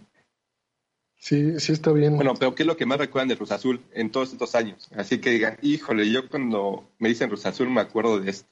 sí, 1.18 1.60
sí 1.60 1.72
está 1.72 1.92
bien. 1.92 2.16
Bueno, 2.16 2.34
pero 2.38 2.56
¿qué 2.56 2.64
es 2.64 2.68
lo 2.68 2.78
que 2.78 2.86
más 2.86 2.98
recuerdan 2.98 3.28
de 3.28 3.38
Cruz 3.38 3.52
Azul 3.52 3.82
en 3.94 4.12
todos 4.12 4.32
estos 4.32 4.56
años? 4.56 4.90
Así 4.96 5.20
que 5.20 5.32
digan, 5.32 5.58
híjole, 5.62 6.10
yo 6.12 6.28
cuando 6.30 6.90
me 7.00 7.10
dicen 7.10 7.30
Cruz 7.30 7.46
Azul 7.46 7.70
me 7.70 7.82
acuerdo 7.82 8.20
de 8.20 8.32
esto. 8.32 8.50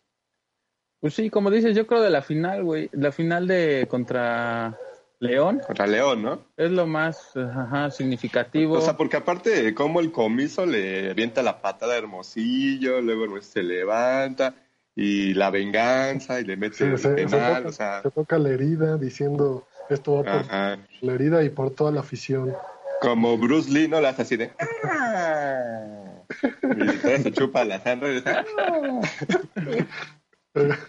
Pues 1.00 1.16
sí, 1.16 1.30
como 1.30 1.52
dices, 1.52 1.76
yo 1.76 1.86
creo 1.86 2.02
de 2.02 2.10
la 2.10 2.22
final, 2.22 2.64
güey, 2.64 2.90
la 2.94 3.12
final 3.12 3.48
de 3.48 3.88
contra 3.90 4.80
León. 5.24 5.62
Contra 5.66 5.88
León, 5.88 6.22
¿no? 6.22 6.46
Es 6.58 6.70
lo 6.70 6.86
más 6.86 7.36
ajá, 7.36 7.90
significativo. 7.90 8.76
O 8.76 8.82
sea, 8.82 8.98
porque 8.98 9.18
aparte 9.18 9.64
de 9.64 9.74
cómo 9.74 10.02
el 10.02 10.12
comiso 10.12 10.66
le 10.66 11.10
avienta 11.10 11.42
la 11.42 11.62
patada 11.62 11.94
de 11.94 12.00
Hermosillo, 12.00 13.02
luego 13.02 13.42
se 13.42 13.64
levanta 13.64 14.54
y 14.96 15.34
la 15.34 15.50
venganza 15.50 16.40
y 16.40 16.44
le 16.44 16.58
mete 16.58 16.84
el 16.84 17.00
penal, 17.00 17.30
se, 17.30 17.38
toca, 17.38 17.64
o 17.66 17.72
sea... 17.72 18.02
se 18.04 18.12
toca 18.12 18.38
la 18.38 18.50
herida 18.50 18.98
diciendo 18.98 19.66
esto 19.90 20.24
va 20.24 20.24
por 20.24 20.46
la 21.02 21.14
herida 21.14 21.44
y 21.44 21.50
por 21.50 21.72
toda 21.72 21.92
la 21.92 22.02
afición. 22.02 22.54
Como 23.02 23.38
Bruce 23.38 23.72
Lee, 23.72 23.88
¿no? 23.88 24.00
La 24.02 24.10
hace 24.10 24.22
así 24.22 24.38
de... 24.38 24.52
y 26.78 27.22
se 27.24 27.32
chupa 27.32 27.66
la 27.66 27.80
sangre. 27.80 28.22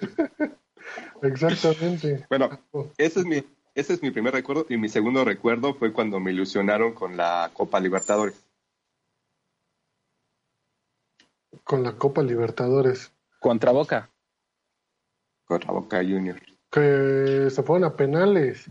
Exactamente. 1.22 2.26
Bueno, 2.28 2.60
ese 2.98 3.20
es 3.20 3.26
mi 3.26 3.42
ese 3.74 3.94
es 3.94 4.02
mi 4.02 4.10
primer 4.10 4.32
recuerdo 4.32 4.66
y 4.68 4.76
mi 4.76 4.88
segundo 4.88 5.24
recuerdo 5.24 5.74
fue 5.74 5.92
cuando 5.92 6.20
me 6.20 6.30
ilusionaron 6.30 6.94
con 6.94 7.16
la 7.16 7.50
Copa 7.52 7.80
Libertadores. 7.80 8.40
Con 11.64 11.82
la 11.82 11.92
Copa 11.96 12.22
Libertadores. 12.22 13.12
Contra 13.40 13.72
Boca. 13.72 14.10
Contra 15.44 15.72
Boca 15.72 15.98
Juniors. 15.98 16.40
Que 16.70 17.48
se 17.50 17.62
fueron 17.62 17.84
a 17.84 17.96
penales. 17.96 18.70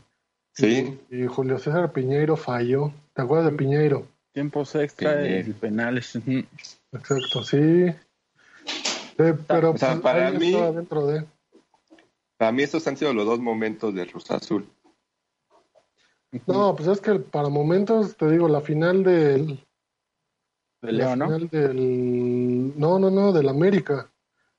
Sí. 0.54 1.00
Y, 1.10 1.26
Julio 1.26 1.60
César 1.60 1.92
Piñeiro 1.92 2.38
falló. 2.38 2.94
¿Te 3.14 3.22
acuerdas 3.22 3.52
de 3.52 3.58
Piñeiro? 3.58 4.08
Tiempos 4.32 4.74
extra 4.76 5.26
y 5.28 5.52
penales. 5.54 6.16
Exacto, 6.16 7.44
sí. 7.44 7.94
pero 9.16 9.76
para 10.02 10.32
mí, 10.32 10.52
de... 10.52 11.26
para 12.38 12.52
mí 12.52 12.64
estos 12.64 12.88
han 12.88 12.98
sido 12.98 13.14
los 13.14 13.26
dos 13.26 13.40
momentos 13.40 13.94
de 13.94 14.08
Cruz 14.08 14.32
Azul. 14.32 14.68
No, 16.48 16.76
pues 16.76 16.88
es 16.88 17.02
que 17.02 17.16
para 17.16 17.50
momentos, 17.50 18.18
te 18.18 18.30
digo, 18.30 18.48
la 18.48 18.62
final 18.62 19.04
del... 19.04 19.64
Del 20.82 20.98
León, 20.98 21.20
¿no? 21.20 21.30
Del, 21.40 22.78
no, 22.78 23.00
no, 23.00 23.10
no, 23.10 23.32
del 23.32 23.48
América. 23.48 24.10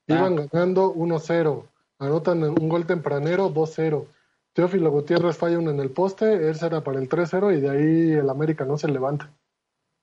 Ah. 0.09 0.15
Iban 0.15 0.49
ganando 0.51 0.95
1-0. 0.95 1.65
Anotan 1.99 2.43
un 2.45 2.69
gol 2.69 2.87
tempranero 2.87 3.53
2-0. 3.53 4.07
Teófilo 4.55 4.91
Gutiérrez 4.91 5.37
falla 5.37 5.59
uno 5.59 5.73
en 5.73 5.81
el 5.81 5.91
poste, 5.91 6.49
él 6.49 6.55
será 6.55 6.83
para 6.83 7.01
el 7.01 7.09
3-0 7.09 7.59
y 7.59 7.61
de 7.61 7.71
ahí 7.71 8.13
el 8.13 8.31
América 8.31 8.65
no 8.65 8.79
se 8.79 8.87
levanta. 8.87 9.29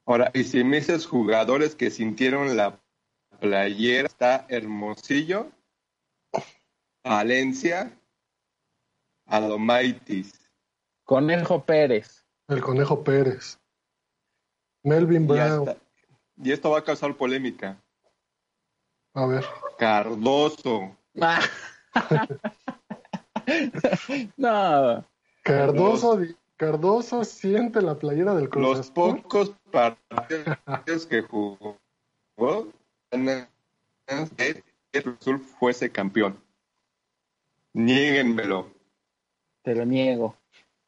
Ahora, 0.06 0.30
y 0.34 0.44
si 0.44 0.64
me 0.66 0.78
dices 0.78 1.06
jugadores 1.06 1.74
que 1.74 1.90
sintieron 1.90 2.58
la 2.58 2.78
playera, 3.40 4.08
está 4.08 4.46
Hermosillo, 4.50 5.48
Valencia, 7.02 7.98
Adomaitis, 9.26 10.41
Conejo 11.12 11.66
Pérez. 11.66 12.24
El 12.48 12.62
Conejo 12.62 13.04
Pérez. 13.04 13.60
Melvin 14.82 15.28
Brown. 15.28 15.76
Y, 16.42 16.54
esto 16.54 16.70
va 16.70 16.80
a 16.80 16.84
causar 16.86 17.18
polémica. 17.18 17.78
A 19.14 19.26
ver. 19.26 19.44
Cardoso. 19.78 20.96
no. 24.38 25.06
Cardoso, 25.44 26.18
Cardoso 26.56 27.26
siente 27.26 27.82
la 27.82 28.00
playera 28.00 28.34
del 28.34 28.48
Cruz 28.48 28.78
Los 28.78 28.92
pocos 28.92 29.54
partidos 29.70 31.06
que 31.08 31.24
jugó 31.24 31.78
que 33.10 33.50
el 34.94 35.18
Azul 35.20 35.42
fuese 35.42 35.92
campeón. 35.92 36.42
Niéguenmelo. 37.74 38.72
Te 39.62 39.76
lo 39.76 39.86
niego. 39.86 40.38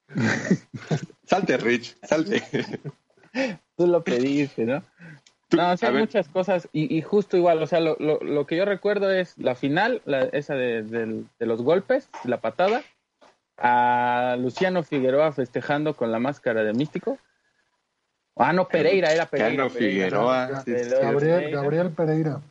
salte, 1.25 1.57
Rich, 1.57 1.97
salte. 2.03 2.43
Tú 3.75 3.87
lo 3.87 4.03
pediste, 4.03 4.65
¿no? 4.65 4.83
No, 5.51 5.73
o 5.73 5.91
muchas 5.91 6.27
cosas 6.29 6.67
y, 6.73 7.01
justo 7.01 7.37
igual, 7.37 7.61
o 7.61 7.67
sea, 7.67 7.79
lo, 7.79 7.95
lo, 7.99 8.47
que 8.47 8.57
yo 8.57 8.65
recuerdo 8.65 9.11
es 9.11 9.37
la 9.37 9.55
final, 9.55 10.01
esa 10.31 10.55
de, 10.55 11.25
los 11.39 11.61
golpes, 11.61 12.09
la 12.23 12.41
patada, 12.41 12.81
a 13.57 14.35
Luciano 14.39 14.83
Figueroa 14.83 15.31
festejando 15.31 15.95
con 15.95 16.11
la 16.11 16.19
máscara 16.19 16.63
de 16.63 16.73
místico. 16.73 17.19
Ah, 18.35 18.51
no, 18.51 18.67
Pereira, 18.67 19.13
era 19.13 19.27
Pereira. 19.27 19.69
Figueroa. 19.69 20.63
Gabriel, 20.65 21.51
Gabriel 21.51 21.91
Pereira. 21.91 22.41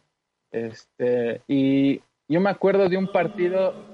Este, 0.52 1.40
y 1.48 2.00
yo 2.28 2.40
me 2.40 2.50
acuerdo 2.50 2.88
de 2.88 2.98
un 2.98 3.10
partido 3.10 3.91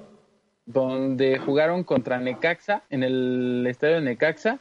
donde 0.69 1.39
jugaron 1.39 1.83
contra 1.83 2.21
Necaxa, 2.21 2.83
en 2.91 3.03
el 3.03 3.67
estadio 3.67 3.95
de 3.95 4.03
Necaxa, 4.03 4.61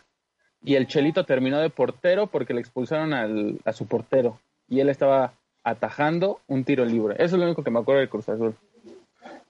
y 0.64 0.76
el 0.76 0.88
Chelito 0.88 1.26
terminó 1.26 1.60
de 1.60 1.70
portero 1.70 2.28
porque 2.28 2.54
le 2.54 2.62
expulsaron 2.62 3.14
al, 3.14 3.60
a 3.66 3.74
su 3.74 3.88
portero 3.88 4.40
y 4.70 4.80
él 4.80 4.88
estaba 4.88 5.34
atajando 5.66 6.40
un 6.48 6.64
tiro 6.64 6.86
libre. 6.86 7.16
Eso 7.16 7.36
es 7.36 7.40
lo 7.40 7.44
único 7.44 7.62
que 7.62 7.72
me 7.72 7.80
acuerdo 7.80 8.00
del 8.00 8.10
Cruz 8.10 8.30
Azul. 8.30 8.56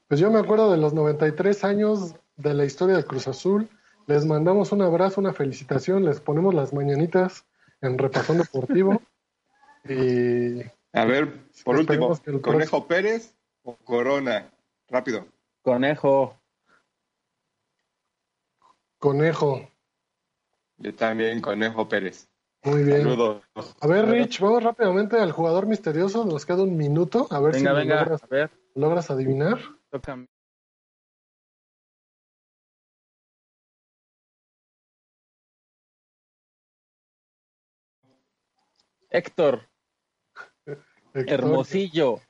Pues 0.07 0.19
yo 0.19 0.31
me 0.31 0.39
acuerdo 0.39 0.71
de 0.71 0.77
los 0.77 0.93
93 0.93 1.63
años 1.63 2.15
de 2.37 2.55
la 2.55 2.65
historia 2.65 2.95
del 2.95 3.05
Cruz 3.05 3.27
Azul. 3.27 3.69
Les 4.07 4.25
mandamos 4.25 4.71
un 4.71 4.81
abrazo, 4.81 5.21
una 5.21 5.33
felicitación, 5.33 6.05
les 6.05 6.19
ponemos 6.19 6.55
las 6.55 6.73
mañanitas 6.73 7.45
en 7.81 7.99
Repasón 7.99 8.39
Deportivo. 8.39 8.99
y 9.87 10.61
a 10.91 11.05
ver, 11.05 11.33
por 11.63 11.77
último, 11.77 12.19
¿Conejo 12.41 12.87
Pérez 12.87 13.35
o 13.61 13.75
Corona? 13.75 14.49
Rápido. 14.89 15.27
Conejo. 15.61 16.35
Conejo. 18.99 19.69
Yo 20.77 20.95
también, 20.95 21.41
Conejo 21.41 21.87
Pérez. 21.87 22.29
Muy 22.63 22.83
bien. 22.83 23.07
A 23.81 23.87
ver, 23.87 24.07
Rich, 24.07 24.39
vamos 24.39 24.63
rápidamente 24.63 25.17
al 25.17 25.31
jugador 25.31 25.67
misterioso. 25.67 26.25
Nos 26.25 26.45
queda 26.45 26.63
un 26.63 26.75
minuto. 26.75 27.27
A 27.29 27.39
ver 27.39 27.55
si 27.55 27.63
logras, 28.75 29.09
adivinar. 29.09 29.59
Héctor. 39.09 39.69
Hermosillo. 41.13 42.21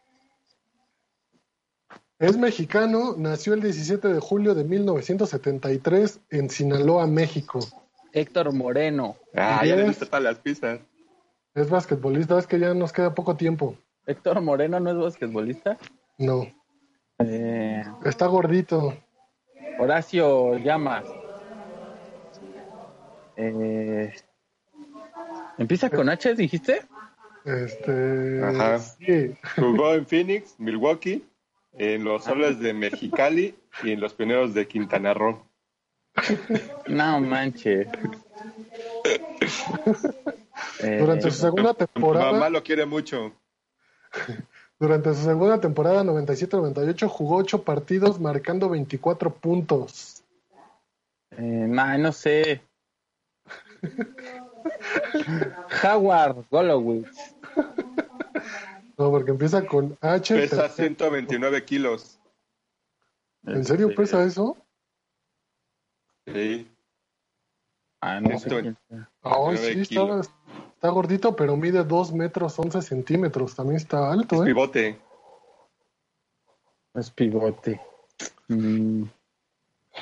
Es 2.20 2.36
mexicano, 2.36 3.14
nació 3.16 3.54
el 3.54 3.62
17 3.62 4.08
de 4.08 4.20
julio 4.20 4.56
de 4.56 4.64
1973 4.64 6.20
en 6.32 6.50
Sinaloa, 6.50 7.06
México. 7.06 7.60
Héctor 8.12 8.52
Moreno. 8.54 9.18
Ah, 9.36 9.64
ya 9.64 9.76
le 9.76 9.84
diste 9.84 10.08
todas 10.08 10.24
las 10.24 10.40
pistas. 10.40 10.80
Es 11.54 11.70
basquetbolista, 11.70 12.40
es 12.40 12.48
que 12.48 12.60
ya 12.60 12.74
nos 12.74 12.92
queda 12.92 13.14
poco 13.14 13.36
tiempo. 13.36 13.76
¿Héctor 14.08 14.42
Moreno 14.42 14.80
no 14.80 14.90
es 14.90 14.98
basquetbolista? 14.98 15.78
No. 16.18 16.48
Eh, 17.20 17.84
Está 18.04 18.26
gordito. 18.26 18.98
Horacio 19.80 20.58
Llamas. 20.58 21.06
Eh, 23.36 24.12
¿Empieza 25.60 25.92
con 25.92 26.10
H, 26.10 26.34
dijiste? 26.34 26.82
Este. 27.46 28.44
Ajá. 28.44 28.80
Jugó 29.56 29.94
en 29.94 30.06
Phoenix, 30.08 30.56
Milwaukee, 30.58 31.24
en 31.78 32.04
los 32.04 32.24
Soles 32.24 32.60
de 32.60 32.74
Mexicali 32.74 33.56
y 33.84 33.92
en 33.92 34.00
los 34.00 34.14
Pioneros 34.14 34.54
de 34.54 34.68
Quintana 34.68 35.14
Roo. 35.14 35.44
No 36.88 37.20
manches. 37.20 37.88
Durante 41.00 41.32
su 41.32 41.38
segunda 41.38 41.74
temporada. 41.74 42.32
Mamá 42.32 42.50
lo 42.50 42.64
quiere 42.64 42.86
mucho. 42.86 43.34
Durante 44.80 45.14
su 45.14 45.24
segunda 45.24 45.60
temporada 45.60 46.04
97-98 46.04 47.08
jugó 47.08 47.38
8 47.38 47.64
partidos 47.64 48.20
marcando 48.20 48.70
24 48.70 49.34
puntos. 49.34 50.24
Eh, 51.32 51.42
no 51.42 52.12
sé. 52.12 52.62
Howard 55.84 56.46
Golowitz. 56.50 57.27
No, 58.98 59.12
porque 59.12 59.32
empieza 59.32 59.66
con 59.66 59.98
H. 60.02 60.36
Pesa 60.36 60.70
129 60.70 61.64
kilos. 61.66 62.20
¿En 63.46 63.64
serio 63.64 63.94
pesa 63.96 64.24
eso? 64.24 64.58
Sí. 66.26 66.68
Ah, 68.02 68.20
no 68.20 68.38
sé. 68.40 68.76
Ah, 69.24 69.54
sí, 69.56 69.82
está, 69.82 70.90
gordito, 70.90 71.36
pero 71.36 71.56
mide 71.56 71.84
2 71.84 72.14
metros 72.14 72.58
11 72.58 72.82
centímetros. 72.82 73.56
También 73.56 73.78
está 73.78 74.12
alto, 74.12 74.36
es 74.36 74.42
¿eh? 74.42 74.46
pivote. 74.46 75.00
Es 76.96 77.12
pivote. 77.12 77.80
Mm. 78.48 79.04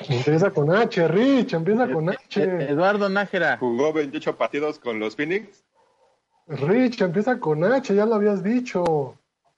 Empieza 0.10 0.52
con 0.52 0.72
H, 0.72 1.08
Rich, 1.08 1.54
empieza 1.54 1.90
con 1.90 2.10
H. 2.10 2.44
Eh, 2.44 2.70
Eduardo 2.70 3.08
Nájera. 3.10 3.58
Jugó 3.58 3.94
28 3.94 4.38
partidos 4.38 4.80
con 4.80 5.00
los 5.00 5.16
Phoenix. 5.16 5.64
Rich, 6.48 7.02
empieza 7.02 7.40
con 7.40 7.64
H, 7.64 7.96
ya 7.96 8.06
lo 8.06 8.16
habías 8.16 8.44
dicho. 8.44 9.18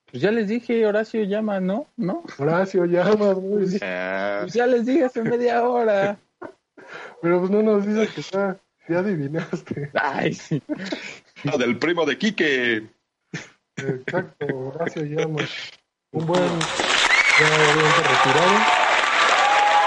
Pues 0.10 0.22
ya 0.22 0.32
les 0.32 0.48
dije, 0.48 0.86
Horacio 0.86 1.24
llama, 1.24 1.60
¿no? 1.60 1.88
¿No? 1.98 2.24
Horacio 2.38 2.86
llama, 2.86 3.34
muy 3.34 3.66
bien. 3.66 3.80
Pues 4.42 4.54
ya 4.54 4.66
les 4.66 4.86
dije 4.86 5.06
hace 5.06 5.22
media 5.22 5.64
hora. 5.64 6.18
Pero 7.22 7.40
pues 7.40 7.52
no 7.52 7.62
nos 7.62 7.86
dices 7.86 8.10
que 8.12 8.22
ya, 8.22 8.58
ya 8.88 9.00
adivinaste. 9.00 9.92
Ay, 9.94 10.34
sí. 10.34 10.62
No, 11.44 11.58
del 11.58 11.78
primo 11.78 12.06
de 12.06 12.18
Quique. 12.18 12.88
Exacto, 13.76 14.46
Horacio 14.48 15.04
llama. 15.04 15.44
Un 16.12 16.26
buen, 16.26 16.60
ya 17.40 17.50
retirado. 18.08 18.88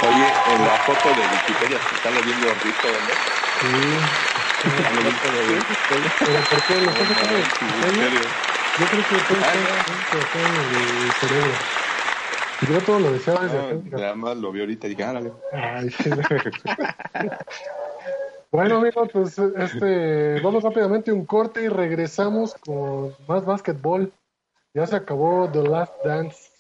Oye, 0.03 0.29
en 0.55 0.65
la 0.67 0.77
foto 0.85 1.09
de 1.09 1.21
Wikipedia 1.21 1.79
se 1.89 1.95
está 1.97 2.11
viendo 2.25 2.47
rico, 2.63 2.89
¿no? 2.89 3.15
Sí. 3.61 4.40
¿Pero 4.63 6.41
por 6.51 6.63
qué? 6.65 6.75
¿Lo 6.81 6.91
estás 6.91 7.09
sacando 7.09 7.35
de 7.35 7.43
Yo 8.79 8.87
creo 8.87 9.05
que 9.09 9.15
todo 9.27 9.39
está 9.41 10.39
en 10.39 10.47
el 10.47 11.13
cerebro. 11.13 11.53
Yo 12.69 12.79
todo 12.81 13.01
lo 13.01 13.13
deseaba 13.13 13.45
desde 13.45 13.59
acá. 13.59 13.97
Nada 13.97 14.15
más 14.15 14.37
lo 14.37 14.53
vi 14.53 14.61
ahorita 14.61 14.87
y 14.87 14.91
dije, 14.91 15.03
ah, 15.03 15.19
Ay, 15.53 15.91
Bueno, 18.53 18.79
amigos, 18.79 19.09
pues 19.13 19.39
este, 19.39 20.41
vamos 20.41 20.63
rápidamente 20.63 21.11
a 21.11 21.15
un 21.15 21.25
corte 21.25 21.63
y 21.63 21.69
regresamos 21.69 22.55
con 22.55 23.15
más 23.29 23.45
básquetbol. 23.47 24.13
Ya 24.75 24.87
se 24.87 24.97
acabó 24.97 25.49
The 25.51 25.63
Last 25.63 25.95
Dance. 26.05 26.51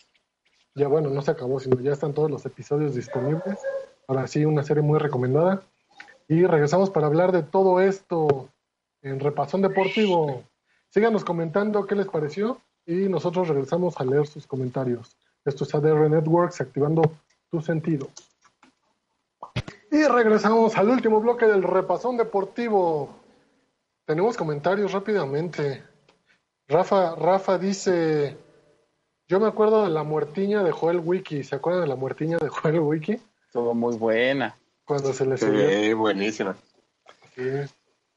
Ya 0.74 0.88
bueno, 0.88 1.10
no 1.10 1.20
se 1.20 1.32
acabó, 1.32 1.60
sino 1.60 1.78
ya 1.80 1.92
están 1.92 2.14
todos 2.14 2.30
los 2.30 2.46
episodios 2.46 2.94
disponibles. 2.94 3.58
Ahora 4.06 4.26
sí, 4.26 4.44
una 4.44 4.62
serie 4.62 4.82
muy 4.82 4.98
recomendada. 4.98 5.62
Y 6.30 6.46
regresamos 6.46 6.90
para 6.90 7.08
hablar 7.08 7.32
de 7.32 7.42
todo 7.42 7.80
esto 7.80 8.48
en 9.02 9.18
Repasón 9.18 9.62
Deportivo. 9.62 10.44
Síganos 10.88 11.24
comentando 11.24 11.88
qué 11.88 11.96
les 11.96 12.06
pareció 12.06 12.60
y 12.86 13.08
nosotros 13.08 13.48
regresamos 13.48 14.00
a 14.00 14.04
leer 14.04 14.28
sus 14.28 14.46
comentarios. 14.46 15.16
Esto 15.44 15.64
es 15.64 15.74
ADR 15.74 16.08
Networks 16.08 16.60
activando 16.60 17.02
tu 17.50 17.60
sentido. 17.60 18.06
Y 19.90 20.04
regresamos 20.04 20.76
al 20.76 20.90
último 20.90 21.20
bloque 21.20 21.46
del 21.46 21.64
repasón 21.64 22.16
deportivo. 22.16 23.10
Tenemos 24.04 24.36
comentarios 24.36 24.92
rápidamente. 24.92 25.82
Rafa, 26.68 27.16
Rafa 27.16 27.58
dice, 27.58 28.36
yo 29.26 29.40
me 29.40 29.48
acuerdo 29.48 29.82
de 29.82 29.90
la 29.90 30.04
muertiña 30.04 30.62
de 30.62 30.70
Joel 30.70 31.00
Wiki. 31.00 31.42
¿Se 31.42 31.56
acuerdan 31.56 31.82
de 31.82 31.88
la 31.88 31.96
muertiña 31.96 32.38
de 32.38 32.48
Joel 32.48 32.78
Wiki? 32.78 33.18
Estuvo 33.48 33.74
muy 33.74 33.96
buena. 33.96 34.59
Cuando 34.90 35.12
se 35.12 35.24
le 35.24 35.38
subió. 35.38 35.68
Sí, 35.70 35.92
buenísima. 35.92 36.56
Sí. 37.36 37.44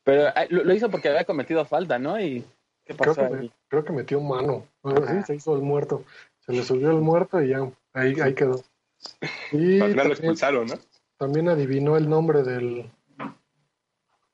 Pero 0.04 0.30
ah, 0.30 0.46
lo, 0.50 0.74
hizo 0.74 0.90
porque 0.90 1.08
había 1.08 1.24
cometido 1.24 1.64
falta, 1.66 2.00
¿no? 2.00 2.20
Y 2.20 2.44
¿qué 2.84 2.96
pasó 2.96 3.14
creo 3.14 3.42
que, 3.42 3.52
creo 3.68 3.84
que 3.86 3.94
metió 3.94 4.20
mano. 4.20 4.66
sí, 4.84 5.24
se 5.28 5.36
hizo 5.36 5.56
el 5.56 5.62
muerto. 5.62 6.04
Se 6.40 6.52
le 6.52 6.64
subió 6.64 6.90
el 6.90 6.98
muerto 6.98 7.40
y 7.44 7.50
ya, 7.50 7.60
ahí, 7.94 8.20
ahí 8.20 8.34
quedó. 8.34 8.64
Y 9.52 9.78
también, 9.78 10.08
lo 10.08 10.14
expulsaron, 10.14 10.66
¿no? 10.66 10.74
También 11.18 11.48
adivinó 11.48 11.96
el 11.96 12.10
nombre 12.10 12.42
del, 12.42 12.90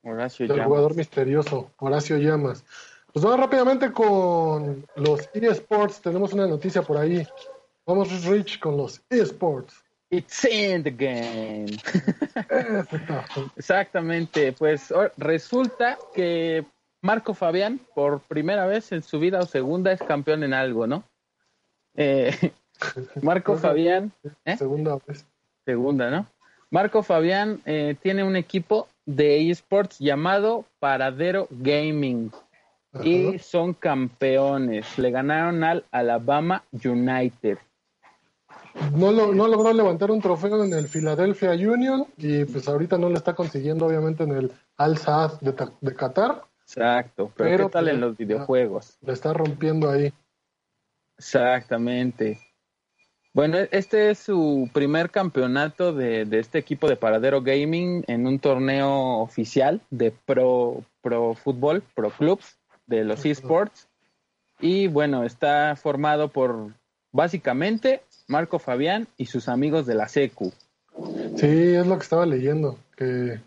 Horacio 0.02 0.48
del 0.48 0.64
jugador 0.64 0.96
misterioso, 0.96 1.70
Horacio 1.76 2.16
Llamas. 2.16 2.64
Pues 3.12 3.22
vamos 3.22 3.40
rápidamente 3.40 3.92
con 3.92 4.86
los 4.96 5.28
eSports. 5.34 6.00
Tenemos 6.00 6.32
una 6.32 6.46
noticia 6.46 6.80
por 6.80 6.96
ahí. 6.96 7.22
Vamos, 7.84 8.24
Rich, 8.24 8.60
con 8.60 8.78
los 8.78 9.02
eSports. 9.10 9.84
It's 10.10 10.44
in 10.44 10.82
the 10.82 10.90
game. 10.90 11.78
Exactamente. 13.56 14.52
Pues 14.52 14.92
resulta 15.16 15.98
que 16.14 16.64
Marco 17.00 17.32
Fabián, 17.32 17.80
por 17.94 18.20
primera 18.20 18.66
vez 18.66 18.90
en 18.90 19.04
su 19.04 19.20
vida 19.20 19.38
o 19.38 19.46
segunda, 19.46 19.92
es 19.92 20.00
campeón 20.00 20.42
en 20.42 20.52
algo, 20.52 20.88
¿no? 20.88 21.04
Eh, 21.94 22.52
Marco 23.22 23.56
Fabián. 23.56 24.12
¿eh? 24.44 24.56
Segunda 24.56 24.98
vez. 25.06 25.24
Segunda, 25.64 26.10
¿no? 26.10 26.26
Marco 26.70 27.02
Fabián 27.04 27.62
eh, 27.64 27.96
tiene 28.02 28.24
un 28.24 28.34
equipo 28.34 28.88
de 29.06 29.50
esports 29.50 29.98
llamado 29.98 30.64
Paradero 30.80 31.46
Gaming. 31.50 32.32
y 33.04 33.38
son 33.38 33.74
campeones. 33.74 34.98
Le 34.98 35.12
ganaron 35.12 35.62
al 35.62 35.84
Alabama 35.92 36.64
United. 36.72 37.58
No, 38.94 39.12
lo, 39.12 39.32
no 39.34 39.48
logró 39.48 39.72
levantar 39.72 40.10
un 40.10 40.20
trofeo 40.20 40.64
en 40.64 40.72
el 40.72 40.88
Philadelphia 40.88 41.52
Union 41.52 42.06
y 42.16 42.44
pues 42.44 42.68
ahorita 42.68 42.98
no 42.98 43.08
lo 43.08 43.16
está 43.16 43.34
consiguiendo 43.34 43.86
obviamente 43.86 44.24
en 44.24 44.32
el 44.32 44.52
Al 44.76 44.98
Saad 44.98 45.40
de, 45.40 45.54
de 45.80 45.94
Qatar. 45.94 46.44
Exacto, 46.62 47.32
pero, 47.36 47.66
¿qué 47.66 47.72
tal 47.72 47.88
en 47.88 47.96
pues, 47.96 48.00
los 48.00 48.16
videojuegos? 48.16 48.98
Le 49.02 49.12
está 49.12 49.32
rompiendo 49.32 49.90
ahí. 49.90 50.12
Exactamente. 51.18 52.38
Bueno, 53.32 53.58
este 53.70 54.10
es 54.10 54.18
su 54.18 54.68
primer 54.72 55.10
campeonato 55.10 55.92
de, 55.92 56.24
de, 56.24 56.38
este 56.38 56.58
equipo 56.58 56.88
de 56.88 56.96
Paradero 56.96 57.42
Gaming 57.42 58.04
en 58.08 58.26
un 58.26 58.38
torneo 58.38 59.18
oficial 59.18 59.80
de 59.90 60.10
Pro, 60.10 60.84
pro 61.00 61.34
Fútbol, 61.34 61.82
Pro 61.94 62.10
Clubs 62.10 62.58
de 62.86 63.04
los 63.04 63.24
eSports. 63.24 63.88
Y 64.60 64.88
bueno, 64.88 65.24
está 65.24 65.76
formado 65.76 66.28
por 66.28 66.72
básicamente 67.12 68.02
Marco 68.28 68.58
Fabián 68.58 69.08
y 69.16 69.26
sus 69.26 69.48
amigos 69.48 69.86
de 69.86 69.94
la 69.94 70.08
SECU. 70.08 70.52
Sí, 71.36 71.46
es 71.46 71.86
lo 71.86 71.96
que 71.96 72.02
estaba 72.02 72.26
leyendo, 72.26 72.78
que 72.96 73.40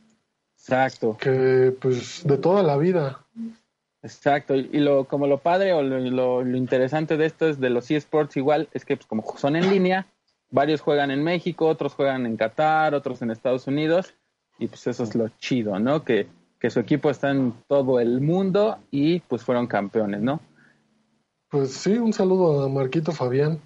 Exacto. 0.64 1.18
Que 1.20 1.76
pues 1.82 2.26
de 2.26 2.38
toda 2.38 2.64
la 2.64 2.78
vida. 2.78 3.20
Exacto, 4.01 4.55
y 4.55 4.80
lo 4.80 5.05
como 5.05 5.28
lo 5.28 5.38
padre 5.38 5.74
o 5.74 5.82
lo, 5.82 6.43
lo, 6.43 6.57
interesante 6.57 7.18
de 7.18 7.26
esto 7.26 7.47
es 7.47 7.59
de 7.59 7.70
los 7.70 7.89
eSports 7.89 8.36
igual, 8.38 8.68
es 8.74 8.84
que 8.86 8.97
pues, 8.97 9.07
como 9.07 9.24
son 9.38 9.55
en 9.55 9.70
línea, 9.70 10.07
varios 10.49 10.82
juegan 10.82 11.09
en 11.11 11.24
México, 11.24 11.68
otros 11.68 11.93
juegan 11.93 12.26
en 12.26 12.36
Qatar, 12.36 12.95
otros 12.95 13.22
en 13.22 13.32
Estados 13.32 13.68
Unidos, 13.68 14.14
y 14.59 14.68
pues 14.68 14.88
eso 14.88 15.03
es 15.03 15.16
lo 15.16 15.30
chido, 15.39 15.80
¿no? 15.80 16.03
Que, 16.03 16.28
que 16.59 16.70
su 16.70 16.82
equipo 16.82 17.09
está 17.09 17.32
en 17.32 17.53
todo 17.68 17.99
el 18.01 18.20
mundo 18.20 18.78
y 18.91 19.22
pues 19.22 19.43
fueron 19.43 19.68
campeones, 19.68 20.22
¿no? 20.22 20.41
Pues 21.54 21.72
sí, 21.72 21.91
un 21.91 22.14
saludo 22.14 22.64
a 22.64 22.68
Marquito 22.68 23.12
Fabián. 23.12 23.62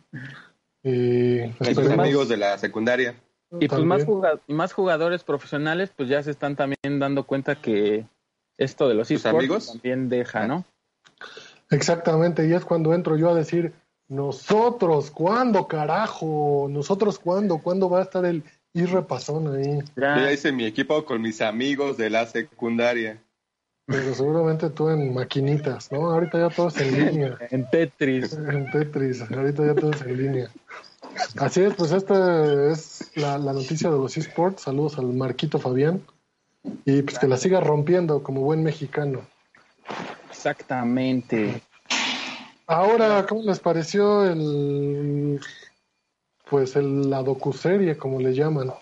Y, 0.84 1.40
sus 1.74 1.90
amigos 1.90 2.28
de 2.28 2.36
la 2.36 2.58
secundaria. 2.58 3.16
Y 3.62 3.70
pues 3.70 3.82
más, 3.82 4.06
más 4.50 4.74
jugadores 4.74 5.24
profesionales 5.24 5.94
pues 5.96 6.10
ya 6.10 6.22
se 6.22 6.32
están 6.32 6.58
también 6.58 7.00
dando 7.00 7.24
cuenta 7.24 7.62
que 7.62 8.06
esto 8.58 8.90
de 8.90 8.96
los 8.96 9.10
esports 9.10 9.68
también 9.72 10.10
deja, 10.10 10.46
¿no? 10.48 10.66
Exactamente, 11.70 12.46
y 12.46 12.52
es 12.52 12.66
cuando 12.66 12.94
entro 12.94 13.16
yo 13.16 13.30
a 13.30 13.36
decir, 13.36 13.72
nosotros, 14.10 15.10
¿cuándo, 15.10 15.70
carajo? 15.70 16.68
¿Nosotros 16.70 17.20
cuándo? 17.20 17.60
¿Cuándo 17.60 17.90
va 17.90 18.00
a 18.00 18.04
estar 18.04 18.26
el 18.26 18.44
irrepasón 18.74 19.56
ahí? 19.56 19.80
Ya 19.96 20.30
hice 20.30 20.52
mi 20.52 20.66
equipo 20.66 21.06
con 21.06 21.22
mis 21.22 21.40
amigos 21.40 21.96
de 21.96 22.10
la 22.10 22.26
secundaria. 22.26 23.24
Pero 23.88 24.14
seguramente 24.14 24.70
tú 24.70 24.90
en 24.90 25.14
maquinitas, 25.14 25.92
¿no? 25.92 26.12
Ahorita 26.12 26.38
ya 26.38 26.54
todo 26.54 26.68
es 26.68 26.78
en 26.78 27.06
línea. 27.08 27.38
en 27.50 27.70
Tetris. 27.70 28.34
En 28.34 28.70
Tetris, 28.70 29.22
ahorita 29.22 29.66
ya 29.66 29.76
todo 29.76 29.92
es 29.92 30.02
en 30.02 30.18
línea. 30.18 30.50
Así 31.38 31.62
es, 31.62 31.74
pues 31.74 31.92
esta 31.92 32.72
es 32.72 33.12
la, 33.16 33.38
la 33.38 33.54
noticia 33.54 33.90
de 33.90 33.98
los 33.98 34.18
esports. 34.18 34.64
Saludos 34.64 35.00
al 35.00 35.08
Marquito 35.08 35.58
Fabián. 35.58 36.02
Y 36.86 37.02
pues 37.02 37.18
que 37.18 37.28
la 37.28 37.38
siga 37.38 37.62
rompiendo 37.62 38.22
como 38.24 38.42
buen 38.42 38.62
mexicano. 38.62 39.22
Exactamente. 40.30 41.62
Ahora, 42.66 43.26
¿cómo 43.26 43.44
les 43.44 43.60
pareció 43.60 44.26
el 44.26 45.40
pues 46.50 46.76
el, 46.76 47.10
la 47.10 47.24
docuserie, 47.24 47.98
como 47.98 48.20
le 48.20 48.34
llaman? 48.34 48.74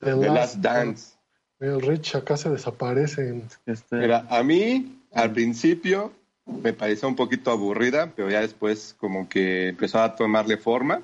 The, 0.00 0.16
Last, 0.16 0.56
Dance. 0.56 1.15
El 1.58 1.80
Rich 1.80 2.16
acá 2.16 2.36
se 2.36 2.50
desaparece. 2.50 3.42
Este... 3.64 3.96
Mira, 3.96 4.26
a 4.28 4.42
mí 4.42 5.02
al 5.12 5.32
principio 5.32 6.12
me 6.44 6.72
pareció 6.72 7.08
un 7.08 7.16
poquito 7.16 7.50
aburrida, 7.50 8.12
pero 8.14 8.30
ya 8.30 8.40
después 8.40 8.94
como 8.98 9.28
que 9.28 9.68
empezó 9.68 10.00
a 10.00 10.14
tomarle 10.14 10.56
forma. 10.56 11.02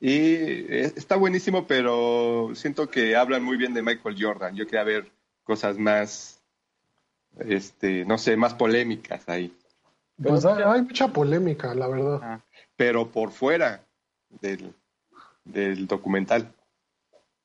Y 0.00 0.34
está 0.74 1.14
buenísimo, 1.14 1.66
pero 1.66 2.50
siento 2.54 2.90
que 2.90 3.14
hablan 3.14 3.44
muy 3.44 3.56
bien 3.56 3.72
de 3.72 3.82
Michael 3.82 4.16
Jordan. 4.18 4.56
Yo 4.56 4.66
quería 4.66 4.82
ver 4.82 5.12
cosas 5.44 5.78
más, 5.78 6.42
este, 7.38 8.04
no 8.04 8.18
sé, 8.18 8.36
más 8.36 8.54
polémicas 8.54 9.28
ahí. 9.28 9.56
Pues 10.20 10.44
hay, 10.44 10.82
mucha 10.82 11.08
polémica, 11.08 11.72
la 11.74 11.86
verdad. 11.86 12.20
Ah. 12.22 12.40
pero 12.76 13.10
por 13.10 13.30
fuera 13.30 13.84
del, 14.40 14.74
del 15.44 15.86
documental. 15.86 16.52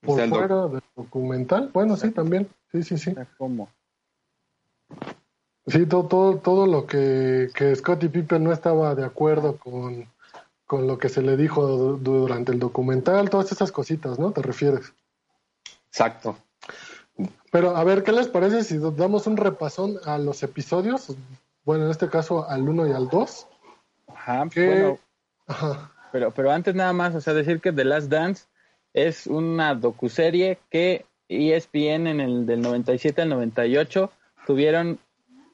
¿Por 0.07 0.29
fuera 0.29 0.67
del 0.67 0.81
documental? 0.95 1.69
Bueno, 1.73 1.95
sí, 1.97 2.11
también. 2.11 2.47
Sí, 2.71 2.83
sí, 2.83 2.97
sí. 2.97 3.15
¿Cómo? 3.37 3.69
Sí, 5.67 5.85
todo, 5.85 6.05
todo, 6.05 6.37
todo 6.37 6.65
lo 6.65 6.85
que, 6.85 7.49
que 7.53 7.75
Scottie 7.75 8.09
Pippen 8.09 8.43
no 8.43 8.53
estaba 8.53 8.95
de 8.95 9.05
acuerdo 9.05 9.57
con 9.57 10.07
con 10.67 10.85
lo 10.85 10.99
que 10.99 11.07
se 11.07 11.21
le 11.21 11.37
dijo 11.37 11.65
durante 11.65 12.51
el 12.51 12.59
documental, 12.59 13.29
todas 13.29 13.51
esas 13.53 13.71
cositas, 13.71 14.19
¿no? 14.19 14.31
¿Te 14.31 14.41
refieres? 14.41 14.93
Exacto. 15.87 16.37
Pero 17.51 17.75
a 17.75 17.83
ver, 17.85 18.03
¿qué 18.03 18.11
les 18.11 18.27
parece 18.27 18.63
si 18.65 18.77
damos 18.77 19.25
un 19.27 19.37
repasón 19.37 19.95
a 20.05 20.17
los 20.17 20.43
episodios? 20.43 21.15
Bueno, 21.63 21.85
en 21.85 21.91
este 21.91 22.09
caso 22.09 22.47
al 22.47 22.67
1 22.67 22.87
y 22.87 22.91
al 22.91 23.07
2. 23.07 23.47
Ajá, 24.09 24.45
bueno. 24.53 24.99
Ajá. 25.47 25.91
Pero, 26.11 26.31
pero 26.31 26.51
antes 26.51 26.75
nada 26.75 26.91
más, 26.91 27.15
o 27.15 27.21
sea, 27.21 27.33
decir 27.33 27.61
que 27.61 27.71
The 27.71 27.85
Last 27.85 28.09
Dance 28.09 28.45
es 28.97 29.27
una 29.27 29.75
docuserie 29.75 30.57
que 30.71 31.05
ESPN 31.29 32.07
en 32.07 32.19
el 32.19 32.45
del 32.47 32.61
97 32.61 33.21
al 33.21 33.29
98 33.29 34.09
tuvieron 34.47 34.97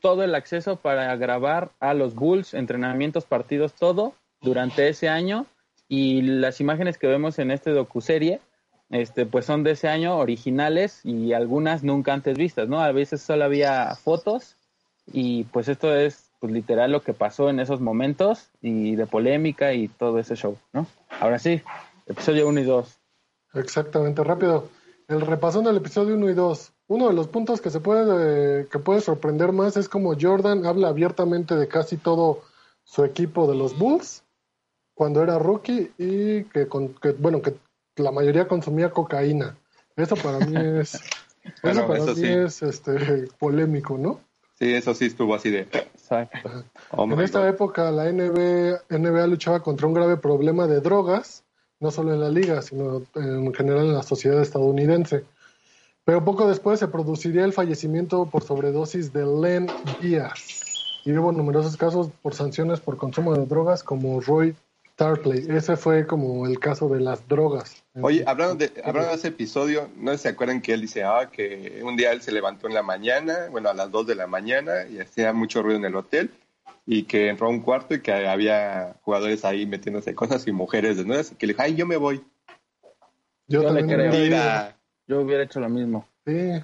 todo 0.01 0.23
el 0.23 0.33
acceso 0.33 0.77
para 0.77 1.13
grabar 1.17 1.71
a 1.81 1.93
los 1.93 2.15
Bulls, 2.15 2.53
entrenamientos, 2.53 3.25
partidos, 3.25 3.73
todo 3.73 4.13
durante 4.39 4.87
ese 4.87 5.09
año 5.09 5.45
y 5.89 6.21
las 6.21 6.61
imágenes 6.61 6.97
que 6.97 7.07
vemos 7.07 7.37
en 7.37 7.51
este 7.51 7.71
docuserie 7.71 8.39
este 8.89 9.25
pues 9.25 9.45
son 9.45 9.63
de 9.63 9.71
ese 9.71 9.89
año 9.89 10.17
originales 10.17 11.01
y 11.03 11.33
algunas 11.33 11.83
nunca 11.83 12.13
antes 12.13 12.37
vistas, 12.37 12.69
¿no? 12.69 12.79
A 12.79 12.93
veces 12.93 13.21
solo 13.21 13.43
había 13.43 13.93
fotos 13.95 14.55
y 15.11 15.43
pues 15.45 15.67
esto 15.67 15.93
es 15.93 16.29
pues 16.39 16.53
literal 16.53 16.93
lo 16.93 17.01
que 17.01 17.13
pasó 17.13 17.49
en 17.49 17.59
esos 17.59 17.81
momentos 17.81 18.51
y 18.61 18.95
de 18.95 19.05
polémica 19.05 19.73
y 19.73 19.89
todo 19.89 20.19
ese 20.19 20.35
show, 20.35 20.57
¿no? 20.71 20.87
Ahora 21.19 21.39
sí, 21.39 21.61
episodio 22.05 22.47
1 22.47 22.61
y 22.61 22.63
2. 22.63 23.02
Exactamente, 23.53 24.23
rápido. 24.23 24.69
El 25.07 25.21
repasón 25.21 25.65
del 25.65 25.77
episodio 25.77 26.15
1 26.15 26.29
y 26.29 26.33
2. 26.33 26.73
Uno 26.87 27.07
de 27.07 27.13
los 27.13 27.27
puntos 27.27 27.61
que 27.61 27.69
se 27.69 27.79
puede 27.79 28.67
que 28.67 28.79
puede 28.79 29.01
sorprender 29.01 29.51
más 29.51 29.77
es 29.77 29.89
como 29.89 30.15
Jordan 30.19 30.65
habla 30.65 30.89
abiertamente 30.89 31.55
de 31.55 31.67
casi 31.67 31.97
todo 31.97 32.41
su 32.83 33.03
equipo 33.03 33.47
de 33.47 33.55
los 33.55 33.77
Bulls 33.77 34.23
cuando 34.93 35.23
era 35.23 35.39
rookie 35.39 35.91
y 35.97 36.43
que, 36.45 36.67
con, 36.67 36.93
que 36.95 37.11
bueno, 37.11 37.41
que 37.41 37.55
la 37.95 38.11
mayoría 38.11 38.47
consumía 38.47 38.91
cocaína. 38.91 39.57
Eso 39.95 40.15
para 40.15 40.39
mí 40.39 40.55
es, 40.79 40.95
eso 41.63 41.87
para 41.87 42.03
mí 42.03 42.27
es 42.27 42.61
este, 42.61 43.27
polémico, 43.39 43.97
¿no? 43.97 44.19
Sí, 44.55 44.73
eso 44.73 44.93
sí 44.93 45.05
estuvo 45.05 45.35
así 45.35 45.49
de... 45.49 45.67
Oh 46.91 47.05
en 47.05 47.19
esta 47.21 47.47
época 47.47 47.89
la 47.89 48.11
NBA, 48.11 48.83
NBA 48.89 49.27
luchaba 49.27 49.63
contra 49.63 49.87
un 49.87 49.95
grave 49.95 50.17
problema 50.17 50.67
de 50.67 50.79
drogas, 50.79 51.43
no 51.84 51.91
solo 51.91 52.13
en 52.13 52.21
la 52.21 52.29
liga, 52.29 52.61
sino 52.61 53.03
en 53.13 53.53
general 53.53 53.86
en 53.86 53.93
la 53.93 54.03
sociedad 54.03 54.41
estadounidense. 54.41 55.25
Pero 56.05 56.23
poco 56.23 56.47
después 56.47 56.79
se 56.79 56.88
produciría 56.88 57.43
el 57.43 57.51
fallecimiento 57.51 58.25
por 58.25 58.43
sobredosis 58.43 59.11
de 59.11 59.25
Len 59.25 59.67
Díaz. 60.01 60.61
Y 61.05 61.11
hubo 61.11 61.34
numerosos 61.34 61.75
casos 61.75 62.09
por 62.21 62.34
sanciones 62.34 62.79
por 62.79 62.95
consumo 62.95 63.36
de 63.36 63.45
drogas 63.45 63.84
como 63.84 64.21
Roy 64.21 64.55
Starplay. 64.93 65.45
Ese 65.49 65.75
fue 65.75 66.07
como 66.07 66.47
el 66.47 66.57
caso 66.57 66.88
de 66.88 67.01
las 67.01 67.27
drogas. 67.27 67.84
Oye, 68.01 68.23
hablando 68.25 68.55
de, 68.55 68.71
hablando 68.86 69.09
de 69.09 69.15
ese 69.15 69.27
episodio, 69.27 69.89
¿no 69.97 70.17
se 70.17 70.29
acuerdan 70.29 70.61
que 70.61 70.73
él 70.73 70.81
dice 70.81 71.03
ah, 71.03 71.29
que 71.29 71.81
un 71.84 71.97
día 71.97 72.13
él 72.13 72.21
se 72.21 72.31
levantó 72.31 72.67
en 72.67 72.73
la 72.73 72.84
mañana, 72.84 73.49
bueno, 73.51 73.69
a 73.69 73.73
las 73.73 73.91
2 73.91 74.07
de 74.07 74.15
la 74.15 74.27
mañana, 74.27 74.88
y 74.89 74.99
hacía 74.99 75.34
mucho 75.34 75.61
ruido 75.61 75.79
en 75.79 75.86
el 75.86 75.95
hotel, 75.95 76.31
y 76.86 77.03
que 77.03 77.29
entró 77.29 77.47
a 77.47 77.49
un 77.49 77.61
cuarto 77.61 77.93
y 77.95 78.01
que 78.01 78.11
había 78.11 78.95
jugadores 79.01 79.45
ahí 79.45 79.65
metiéndose 79.65 80.15
cosas 80.15 80.45
y 80.47 80.51
mujeres 80.51 80.97
desnudas, 80.97 81.31
y 81.31 81.36
que 81.36 81.47
le 81.47 81.53
dijo, 81.53 81.63
ay, 81.63 81.75
yo 81.75 81.86
me 81.86 81.97
voy. 81.97 82.23
Yo, 83.47 83.71
le 83.71 83.86
creo. 83.86 84.73
Yo 85.07 85.21
hubiera 85.21 85.43
hecho 85.43 85.59
lo 85.59 85.69
mismo. 85.69 86.07
Sí, 86.25 86.61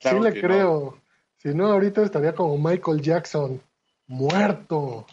sí 0.00 0.20
le 0.20 0.40
creo. 0.40 0.98
Si 1.36 1.54
no, 1.54 1.66
ahorita 1.66 2.02
estaría 2.02 2.34
como 2.34 2.58
Michael 2.58 3.00
Jackson, 3.00 3.60
muerto. 4.06 5.06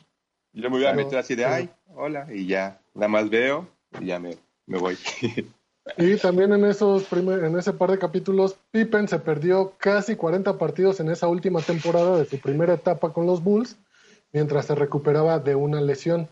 Yo 0.53 0.69
me 0.69 0.77
voy 0.77 0.85
a 0.85 0.93
meter 0.93 1.19
así 1.19 1.35
de, 1.35 1.45
ay, 1.45 1.69
hola, 1.93 2.27
y 2.33 2.47
ya, 2.47 2.79
nada 2.93 3.09
más 3.09 3.29
veo 3.29 3.67
y 3.99 4.05
ya 4.07 4.19
me, 4.19 4.37
me 4.65 4.77
voy. 4.77 4.97
Y 5.97 6.17
también 6.17 6.51
en 6.51 6.65
esos 6.65 7.05
en 7.13 7.57
ese 7.57 7.71
par 7.71 7.91
de 7.91 7.99
capítulos, 7.99 8.57
Pippen 8.71 9.07
se 9.07 9.19
perdió 9.19 9.73
casi 9.77 10.15
40 10.15 10.57
partidos 10.57 10.99
en 10.99 11.09
esa 11.09 11.27
última 11.27 11.61
temporada 11.61 12.17
de 12.17 12.25
su 12.25 12.39
primera 12.39 12.73
etapa 12.73 13.13
con 13.13 13.27
los 13.27 13.43
Bulls, 13.43 13.77
mientras 14.35 14.65
se 14.65 14.75
recuperaba 14.75 15.39
de 15.39 15.55
una 15.55 15.79
lesión. 15.79 16.27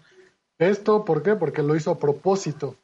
Esto, 0.60 1.06
¿por 1.06 1.24
qué? 1.24 1.36
Porque 1.36 1.64
lo 1.64 1.74
hizo 1.74 1.90
a 1.90 2.00
propósito, 2.00 2.76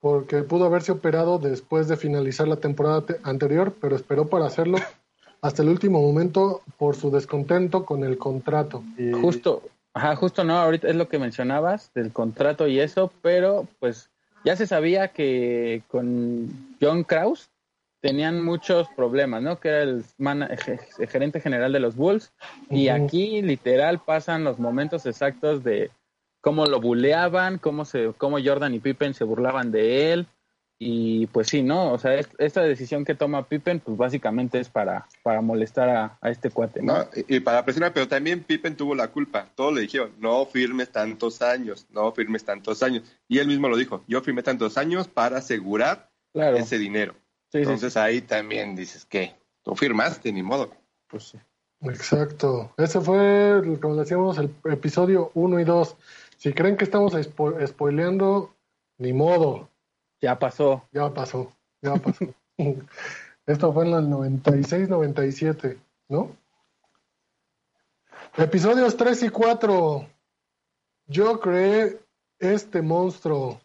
porque 0.00 0.42
pudo 0.42 0.66
haberse 0.66 0.90
operado 0.90 1.38
después 1.38 1.86
de 1.86 1.96
finalizar 1.96 2.48
la 2.48 2.56
temporada 2.56 3.04
anterior, 3.22 3.72
pero 3.80 3.94
esperó 3.94 4.26
para 4.26 4.46
hacerlo 4.46 4.78
hasta 5.42 5.62
el 5.62 5.68
último 5.68 6.02
momento 6.02 6.62
por 6.76 6.96
su 6.96 7.12
descontento 7.12 7.86
con 7.86 8.02
el 8.02 8.18
contrato. 8.18 8.82
Justo, 9.20 9.62
ajá, 9.94 10.16
justo 10.16 10.42
no, 10.42 10.58
ahorita 10.58 10.88
es 10.88 10.96
lo 10.96 11.08
que 11.08 11.20
mencionabas 11.20 11.92
del 11.94 12.12
contrato 12.12 12.66
y 12.66 12.80
eso, 12.80 13.12
pero 13.22 13.68
pues 13.78 14.10
ya 14.44 14.56
se 14.56 14.66
sabía 14.66 15.08
que 15.08 15.82
con 15.86 16.48
John 16.80 17.04
Kraus 17.04 17.48
tenían 18.00 18.44
muchos 18.44 18.88
problemas, 18.96 19.42
¿no? 19.42 19.58
Que 19.58 19.68
era 19.68 19.82
el, 19.82 20.04
gerente 21.08 21.40
general 21.40 21.72
de 21.72 21.80
los 21.80 21.96
Bulls 21.96 22.32
y 22.70 22.88
aquí 22.88 23.42
literal 23.42 24.00
pasan 24.00 24.44
los 24.44 24.58
momentos 24.58 25.06
exactos 25.06 25.64
de 25.64 25.90
cómo 26.40 26.66
lo 26.66 26.80
buleaban, 26.80 27.58
cómo 27.58 27.84
se 27.84 28.12
cómo 28.16 28.38
Jordan 28.42 28.74
y 28.74 28.78
Pippen 28.78 29.14
se 29.14 29.24
burlaban 29.24 29.72
de 29.72 30.12
él 30.12 30.26
y 30.80 31.26
pues 31.26 31.48
sí, 31.48 31.62
¿no? 31.62 31.92
O 31.92 31.98
sea, 31.98 32.14
esta 32.38 32.62
decisión 32.62 33.04
que 33.04 33.16
toma 33.16 33.48
Pippen, 33.48 33.80
pues 33.80 33.96
básicamente 33.96 34.60
es 34.60 34.68
para, 34.68 35.08
para 35.24 35.40
molestar 35.40 35.88
a, 36.22 36.30
este 36.30 36.50
cuate, 36.50 36.82
¿no? 36.82 37.08
y, 37.26 37.40
para 37.40 37.64
presionar, 37.64 37.92
pero 37.92 38.06
también 38.06 38.44
Pippen 38.44 38.76
tuvo 38.76 38.94
la 38.94 39.08
culpa. 39.08 39.48
Todos 39.56 39.74
le 39.74 39.80
dijeron, 39.80 40.12
no 40.20 40.46
firmes 40.46 40.90
tantos 40.90 41.42
años, 41.42 41.86
no 41.90 42.12
firmes 42.12 42.44
tantos 42.44 42.84
años. 42.84 43.02
Y 43.26 43.38
él 43.40 43.48
mismo 43.48 43.68
lo 43.68 43.76
dijo, 43.76 44.04
yo 44.06 44.20
firmé 44.20 44.44
tantos 44.44 44.78
años 44.78 45.08
para 45.08 45.38
asegurar 45.38 46.10
ese 46.32 46.78
dinero. 46.78 47.16
Entonces 47.52 47.96
ahí 47.96 48.20
también 48.20 48.76
dices 48.76 49.04
que 49.04 49.34
tú 49.62 49.74
firmaste, 49.74 50.32
ni 50.32 50.42
modo. 50.42 50.70
Pues 51.08 51.24
sí. 51.24 51.38
Exacto. 51.82 52.72
Ese 52.76 53.00
fue, 53.00 53.78
como 53.80 53.96
decíamos, 53.96 54.38
el 54.38 54.54
episodio 54.64 55.30
1 55.34 55.60
y 55.60 55.64
2. 55.64 55.96
Si 56.36 56.52
creen 56.52 56.76
que 56.76 56.84
estamos 56.84 57.14
spoileando, 57.66 58.54
ni 58.98 59.12
modo. 59.12 59.68
Ya 60.20 60.38
pasó. 60.38 60.84
Ya 60.92 61.12
pasó, 61.12 61.52
ya 61.80 61.94
pasó. 61.94 62.34
Esto 63.46 63.72
fue 63.72 63.86
en 63.86 63.94
el 63.94 64.08
96-97, 64.08 65.78
¿no? 66.08 66.36
Episodios 68.36 68.96
3 68.96 69.22
y 69.22 69.28
4. 69.30 70.06
Yo 71.06 71.40
creé 71.40 71.98
este 72.38 72.82
monstruo. 72.82 73.60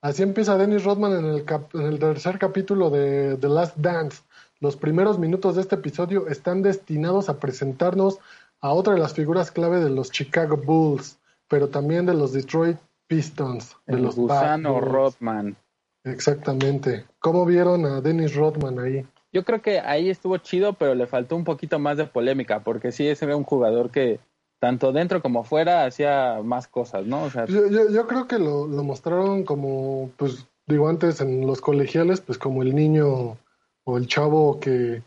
Así 0.00 0.22
empieza 0.22 0.58
Dennis 0.58 0.84
Rodman 0.84 1.12
en 1.12 1.24
el, 1.24 1.44
en 1.74 1.82
el 1.82 1.98
tercer 1.98 2.38
capítulo 2.38 2.90
de 2.90 3.36
The 3.38 3.48
Last 3.48 3.76
Dance. 3.76 4.22
Los 4.60 4.76
primeros 4.76 5.18
minutos 5.18 5.56
de 5.56 5.62
este 5.62 5.74
episodio 5.74 6.28
están 6.28 6.62
destinados 6.62 7.28
a 7.28 7.38
presentarnos 7.38 8.18
a 8.60 8.72
otra 8.72 8.94
de 8.94 9.00
las 9.00 9.14
figuras 9.14 9.50
clave 9.50 9.80
de 9.80 9.90
los 9.90 10.10
Chicago 10.10 10.56
Bulls, 10.56 11.18
pero 11.48 11.68
también 11.68 12.06
de 12.06 12.14
los 12.14 12.32
Detroit 12.32 12.78
Pistons. 13.06 13.76
De 13.86 13.96
el 13.96 14.02
los 14.02 14.16
gusano 14.16 14.80
Rodman. 14.80 15.56
Exactamente. 16.04 17.04
¿Cómo 17.18 17.44
vieron 17.44 17.84
a 17.84 18.00
Dennis 18.00 18.34
Rodman 18.34 18.78
ahí? 18.78 19.04
Yo 19.32 19.44
creo 19.44 19.60
que 19.60 19.80
ahí 19.80 20.08
estuvo 20.08 20.38
chido, 20.38 20.72
pero 20.72 20.94
le 20.94 21.06
faltó 21.06 21.36
un 21.36 21.44
poquito 21.44 21.78
más 21.78 21.96
de 21.96 22.06
polémica, 22.06 22.60
porque 22.60 22.92
sí, 22.92 23.06
ese 23.06 23.24
era 23.24 23.36
un 23.36 23.44
jugador 23.44 23.90
que 23.90 24.20
tanto 24.58 24.92
dentro 24.92 25.22
como 25.22 25.44
fuera 25.44 25.84
hacía 25.84 26.40
más 26.42 26.66
cosas, 26.68 27.06
¿no? 27.06 27.28
yo, 27.48 28.06
creo 28.06 28.26
que 28.26 28.38
lo, 28.38 28.66
mostraron 28.66 29.44
como, 29.44 30.10
pues, 30.16 30.46
digo 30.66 30.88
antes 30.88 31.20
en 31.20 31.46
los 31.46 31.60
colegiales, 31.60 32.20
pues 32.20 32.38
como 32.38 32.62
el 32.62 32.74
niño 32.74 33.36
o 33.84 33.98
el 33.98 34.06
chavo 34.06 34.58
que, 34.58 35.02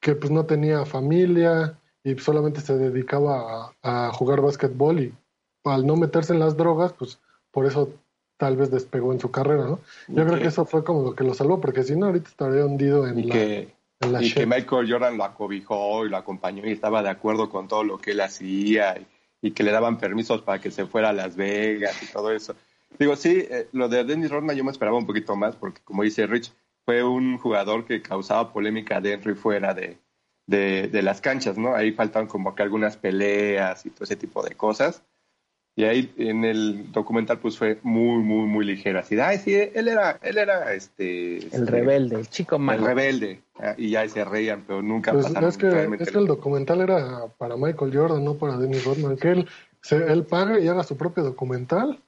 que 0.00 0.14
pues 0.14 0.30
no 0.30 0.46
tenía 0.46 0.86
familia 0.86 1.78
y 2.04 2.16
solamente 2.18 2.60
se 2.60 2.76
dedicaba 2.78 3.72
a, 3.82 4.08
a 4.08 4.12
jugar 4.12 4.40
básquetbol 4.40 5.00
y 5.00 5.14
al 5.64 5.86
no 5.86 5.96
meterse 5.96 6.32
en 6.32 6.40
las 6.40 6.56
drogas, 6.56 6.92
pues 6.92 7.18
por 7.50 7.66
eso 7.66 7.90
tal 8.42 8.56
vez 8.56 8.72
despegó 8.72 9.12
en 9.12 9.20
su 9.20 9.30
carrera, 9.30 9.66
¿no? 9.66 9.78
Yo 10.08 10.26
creo 10.26 10.40
que 10.40 10.48
eso 10.48 10.64
fue 10.64 10.82
como 10.82 11.02
lo 11.02 11.14
que 11.14 11.22
lo 11.22 11.32
salvó, 11.32 11.60
porque 11.60 11.84
si 11.84 11.94
no, 11.94 12.06
ahorita 12.06 12.28
estaría 12.28 12.66
hundido 12.66 13.06
en 13.06 13.20
y 13.20 13.22
la. 13.22 13.34
Que, 13.34 13.74
y 14.20 14.32
que 14.32 14.46
Michael 14.46 14.90
Jordan 14.90 15.16
lo 15.16 15.24
acobijó 15.24 16.04
y 16.04 16.08
lo 16.08 16.16
acompañó 16.16 16.66
y 16.66 16.72
estaba 16.72 17.02
de 17.02 17.10
acuerdo 17.10 17.48
con 17.48 17.68
todo 17.68 17.84
lo 17.84 17.98
que 17.98 18.12
él 18.12 18.20
hacía 18.20 18.96
y, 19.40 19.50
que 19.50 19.62
le 19.62 19.72
daban 19.72 19.98
permisos 19.98 20.42
para 20.42 20.60
que 20.60 20.70
se 20.70 20.86
fuera 20.86 21.10
a 21.10 21.12
Las 21.12 21.36
Vegas 21.36 22.00
y 22.02 22.06
todo 22.06 22.30
eso. 22.30 22.54
Digo, 22.98 23.16
sí, 23.16 23.46
eh, 23.50 23.68
lo 23.72 23.88
de 23.88 24.04
Dennis 24.04 24.30
Rodman 24.30 24.56
yo 24.56 24.64
me 24.64 24.70
esperaba 24.70 24.96
un 24.96 25.06
poquito 25.06 25.34
más, 25.34 25.56
porque 25.56 25.80
como 25.82 26.02
dice 26.02 26.26
Rich, 26.26 26.52
fue 26.84 27.02
un 27.02 27.38
jugador 27.38 27.84
que 27.84 28.02
causaba 28.02 28.52
polémica 28.52 29.00
dentro 29.00 29.32
y 29.32 29.34
fuera 29.34 29.74
de, 29.74 29.98
de, 30.46 30.88
de 30.88 31.02
las 31.02 31.20
canchas, 31.20 31.58
¿no? 31.58 31.74
Ahí 31.74 31.92
faltan 31.92 32.26
como 32.26 32.54
que 32.54 32.62
algunas 32.62 32.96
peleas 32.96 33.84
y 33.86 33.90
todo 33.90 34.04
ese 34.04 34.16
tipo 34.16 34.42
de 34.42 34.54
cosas 34.54 35.02
y 35.74 35.84
ahí 35.84 36.12
en 36.18 36.44
el 36.44 36.92
documental 36.92 37.38
pues 37.38 37.56
fue 37.56 37.78
muy, 37.82 38.22
muy, 38.22 38.46
muy 38.46 38.64
ligero. 38.64 38.98
Así, 38.98 39.18
ay, 39.18 39.38
sí, 39.38 39.54
él 39.54 39.88
era, 39.88 40.18
él 40.22 40.36
era 40.36 40.74
este... 40.74 41.38
El 41.38 41.44
este, 41.44 41.64
rebelde, 41.64 42.16
el 42.16 42.28
chico 42.28 42.58
malo. 42.58 42.80
El 42.80 42.86
rebelde. 42.86 43.42
Ah, 43.58 43.74
y 43.78 43.90
ya 43.90 44.06
se 44.06 44.22
reían, 44.24 44.64
pero 44.66 44.82
nunca 44.82 45.12
pues 45.12 45.26
Es 45.26 45.56
que, 45.56 45.88
es 45.98 46.10
que 46.10 46.18
el 46.18 46.26
documental 46.26 46.82
era 46.82 47.26
para 47.38 47.56
Michael 47.56 47.96
Jordan, 47.96 48.22
no 48.22 48.34
para 48.34 48.58
Dennis 48.58 48.84
Rodman. 48.84 49.16
Que 49.16 49.30
él, 49.30 49.48
se, 49.80 49.96
él 49.96 50.24
pague 50.24 50.62
y 50.62 50.68
haga 50.68 50.82
su 50.82 50.96
propio 50.98 51.22
documental. 51.24 51.98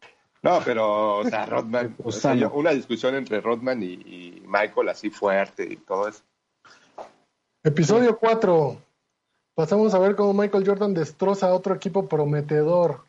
No, 0.42 0.60
pero, 0.62 1.20
o 1.20 1.24
sea, 1.24 1.46
Rodman, 1.46 1.96
una 2.52 2.70
discusión 2.72 3.14
entre 3.14 3.40
Rodman 3.40 3.82
y, 3.82 4.42
Michael 4.46 4.90
así 4.90 5.08
fuerte 5.08 5.64
y 5.64 5.76
todo 5.76 6.08
eso. 6.08 6.22
Episodio 7.62 8.18
4. 8.18 8.76
Pasamos 9.54 9.94
a 9.94 9.98
ver 9.98 10.16
cómo 10.16 10.34
Michael 10.34 10.66
Jordan 10.66 10.92
destroza 10.92 11.46
a 11.46 11.54
otro 11.54 11.74
equipo 11.74 12.06
prometedor 12.06 13.04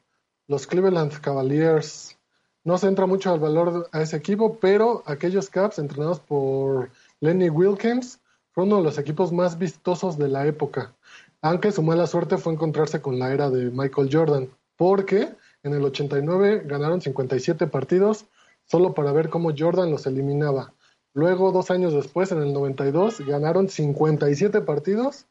los 0.48 0.68
Cleveland 0.68 1.20
Cavaliers. 1.22 2.18
No 2.64 2.78
se 2.78 2.88
entra 2.88 3.06
mucho 3.06 3.32
al 3.32 3.39
valor 3.39 3.89
a 3.91 4.02
ese 4.02 4.18
equipo, 4.18 4.58
pero 4.60 5.04
aquellos 5.06 5.50
Caps 5.50 5.80
entrenados 5.80 6.20
por 6.20 6.89
Lenny 7.20 7.50
Wilkins 7.50 8.20
fueron 8.52 8.72
uno 8.72 8.78
de 8.78 8.86
los 8.86 8.98
equipos 8.98 9.32
más 9.32 9.58
vistosos 9.58 10.18
de 10.18 10.30
la 10.30 10.48
época, 10.48 10.93
aunque 11.41 11.72
su 11.72 11.84
mala 11.84 12.08
suerte 12.08 12.38
fue 12.38 12.54
encontrarse 12.54 13.02
con 13.02 13.20
la 13.20 13.34
era 13.34 13.50
de 13.50 13.70
Michael 13.70 14.10
Jordan, 14.12 14.50
porque 14.78 15.36
en 15.64 15.74
el 15.74 15.84
89 15.84 16.64
ganaron 16.66 17.02
57 17.02 17.68
partidos 17.68 18.26
solo 18.66 18.93
para 18.93 19.12
ver 19.12 19.30
cómo 19.30 19.52
Jordan 19.56 19.91
los 19.91 20.08
eliminaba. 20.08 20.74
Luego, 21.14 21.52
dos 21.52 21.72
años 21.72 21.93
después, 21.93 22.32
en 22.32 22.41
el 22.41 22.52
92, 22.52 23.22
ganaron 23.26 23.70
57 23.70 24.62
partidos 24.62 25.28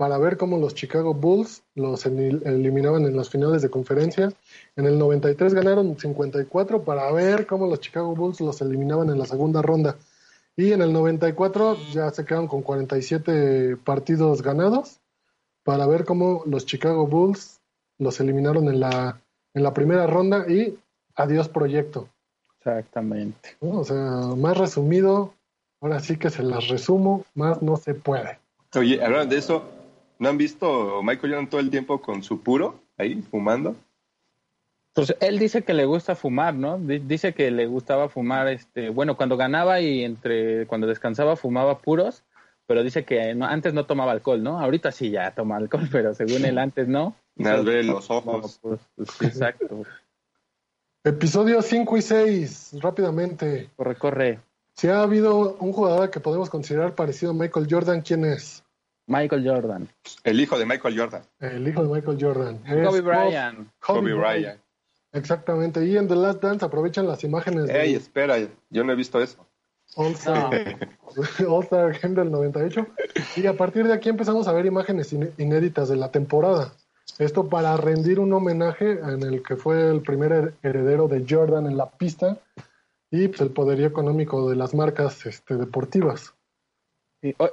para 0.00 0.16
ver 0.16 0.38
cómo 0.38 0.56
los 0.56 0.74
Chicago 0.74 1.12
Bulls 1.12 1.62
los 1.74 2.06
eliminaban 2.06 3.04
en 3.04 3.14
las 3.14 3.28
finales 3.28 3.60
de 3.60 3.68
conferencia. 3.68 4.32
En 4.74 4.86
el 4.86 4.98
93 4.98 5.52
ganaron 5.52 5.94
54 5.98 6.84
para 6.84 7.12
ver 7.12 7.46
cómo 7.46 7.66
los 7.66 7.80
Chicago 7.80 8.14
Bulls 8.14 8.40
los 8.40 8.62
eliminaban 8.62 9.10
en 9.10 9.18
la 9.18 9.26
segunda 9.26 9.60
ronda. 9.60 9.96
Y 10.56 10.72
en 10.72 10.80
el 10.80 10.94
94 10.94 11.76
ya 11.92 12.08
se 12.12 12.24
quedaron 12.24 12.48
con 12.48 12.62
47 12.62 13.76
partidos 13.84 14.40
ganados 14.40 15.00
para 15.64 15.86
ver 15.86 16.06
cómo 16.06 16.44
los 16.46 16.64
Chicago 16.64 17.06
Bulls 17.06 17.60
los 17.98 18.20
eliminaron 18.20 18.68
en 18.68 18.80
la, 18.80 19.20
en 19.52 19.62
la 19.62 19.74
primera 19.74 20.06
ronda 20.06 20.50
y 20.50 20.78
adiós 21.14 21.50
proyecto. 21.50 22.08
Exactamente. 22.56 23.54
O 23.60 23.84
sea, 23.84 24.34
más 24.34 24.56
resumido, 24.56 25.34
ahora 25.82 26.00
sí 26.00 26.16
que 26.16 26.30
se 26.30 26.42
las 26.42 26.68
resumo, 26.68 27.26
más 27.34 27.60
no 27.60 27.76
se 27.76 27.92
puede. 27.92 28.38
Oye, 28.74 29.04
hablando 29.04 29.34
de 29.34 29.40
eso, 29.40 29.64
¿No 30.20 30.28
han 30.28 30.36
visto 30.36 31.02
Michael 31.02 31.32
Jordan 31.32 31.48
todo 31.48 31.60
el 31.62 31.70
tiempo 31.70 32.02
con 32.02 32.22
su 32.22 32.42
puro 32.42 32.78
ahí 32.98 33.22
fumando? 33.22 33.74
Pues 34.92 35.14
él 35.18 35.38
dice 35.38 35.62
que 35.62 35.72
le 35.72 35.86
gusta 35.86 36.14
fumar, 36.14 36.54
¿no? 36.54 36.78
Dice 36.78 37.32
que 37.32 37.50
le 37.50 37.66
gustaba 37.66 38.10
fumar, 38.10 38.48
este, 38.48 38.90
bueno, 38.90 39.16
cuando 39.16 39.38
ganaba 39.38 39.80
y 39.80 40.04
entre 40.04 40.66
cuando 40.66 40.86
descansaba 40.86 41.36
fumaba 41.36 41.78
puros, 41.78 42.22
pero 42.66 42.82
dice 42.82 43.06
que 43.06 43.34
antes 43.40 43.72
no 43.72 43.86
tomaba 43.86 44.12
alcohol, 44.12 44.42
¿no? 44.42 44.60
Ahorita 44.60 44.92
sí 44.92 45.10
ya 45.10 45.34
toma 45.34 45.56
alcohol, 45.56 45.88
pero 45.90 46.12
según 46.12 46.44
él 46.44 46.58
antes 46.58 46.86
no. 46.86 47.16
Nada 47.36 47.62
ve 47.62 47.82
los 47.82 48.10
ojos. 48.10 48.58
Pues, 48.60 48.80
pues, 48.94 49.22
exacto. 49.22 49.84
Episodio 51.02 51.62
5 51.62 51.96
y 51.96 52.02
6, 52.02 52.76
rápidamente. 52.82 53.70
Corre, 53.74 53.96
corre. 53.96 54.40
Si 54.74 54.86
ha 54.88 55.00
habido 55.00 55.56
un 55.60 55.72
jugador 55.72 56.10
que 56.10 56.20
podemos 56.20 56.50
considerar 56.50 56.94
parecido 56.94 57.30
a 57.30 57.34
Michael 57.34 57.68
Jordan, 57.70 58.02
¿quién 58.02 58.26
es? 58.26 58.62
Michael 59.10 59.44
Jordan. 59.44 59.88
El 60.22 60.40
hijo 60.40 60.56
de 60.56 60.64
Michael 60.64 60.96
Jordan. 60.96 61.22
El 61.40 61.66
hijo 61.66 61.82
de 61.82 61.92
Michael 61.92 62.16
Jordan. 62.20 62.58
Kobe 62.58 63.00
Bryant. 63.00 63.68
Kobe, 63.80 64.14
Bryant. 64.14 64.60
Exactamente. 65.12 65.84
Y 65.84 65.96
en 65.96 66.06
The 66.06 66.14
Last 66.14 66.40
Dance 66.40 66.64
aprovechan 66.64 67.08
las 67.08 67.24
imágenes. 67.24 67.68
Ey, 67.70 67.94
espera, 67.94 68.36
yo 68.70 68.84
no 68.84 68.92
he 68.92 68.94
visto 68.94 69.20
eso. 69.20 69.44
All 69.96 70.12
Star, 70.12 70.52
All 71.48 71.64
Star 71.64 71.98
Game 72.00 72.14
del 72.14 72.30
98. 72.30 72.86
Y 73.34 73.46
a 73.46 73.56
partir 73.56 73.88
de 73.88 73.94
aquí 73.94 74.08
empezamos 74.08 74.46
a 74.46 74.52
ver 74.52 74.66
imágenes 74.66 75.12
inéditas 75.12 75.88
de 75.88 75.96
la 75.96 76.12
temporada. 76.12 76.72
Esto 77.18 77.48
para 77.48 77.76
rendir 77.76 78.20
un 78.20 78.32
homenaje 78.32 78.92
en 78.92 79.24
el 79.24 79.42
que 79.42 79.56
fue 79.56 79.90
el 79.90 80.02
primer 80.02 80.54
heredero 80.62 81.08
de 81.08 81.26
Jordan 81.28 81.66
en 81.66 81.76
la 81.76 81.90
pista 81.90 82.38
y 83.10 83.26
pues, 83.26 83.40
el 83.40 83.50
poderío 83.50 83.88
económico 83.88 84.48
de 84.48 84.54
las 84.54 84.72
marcas 84.72 85.26
este, 85.26 85.56
deportivas 85.56 86.32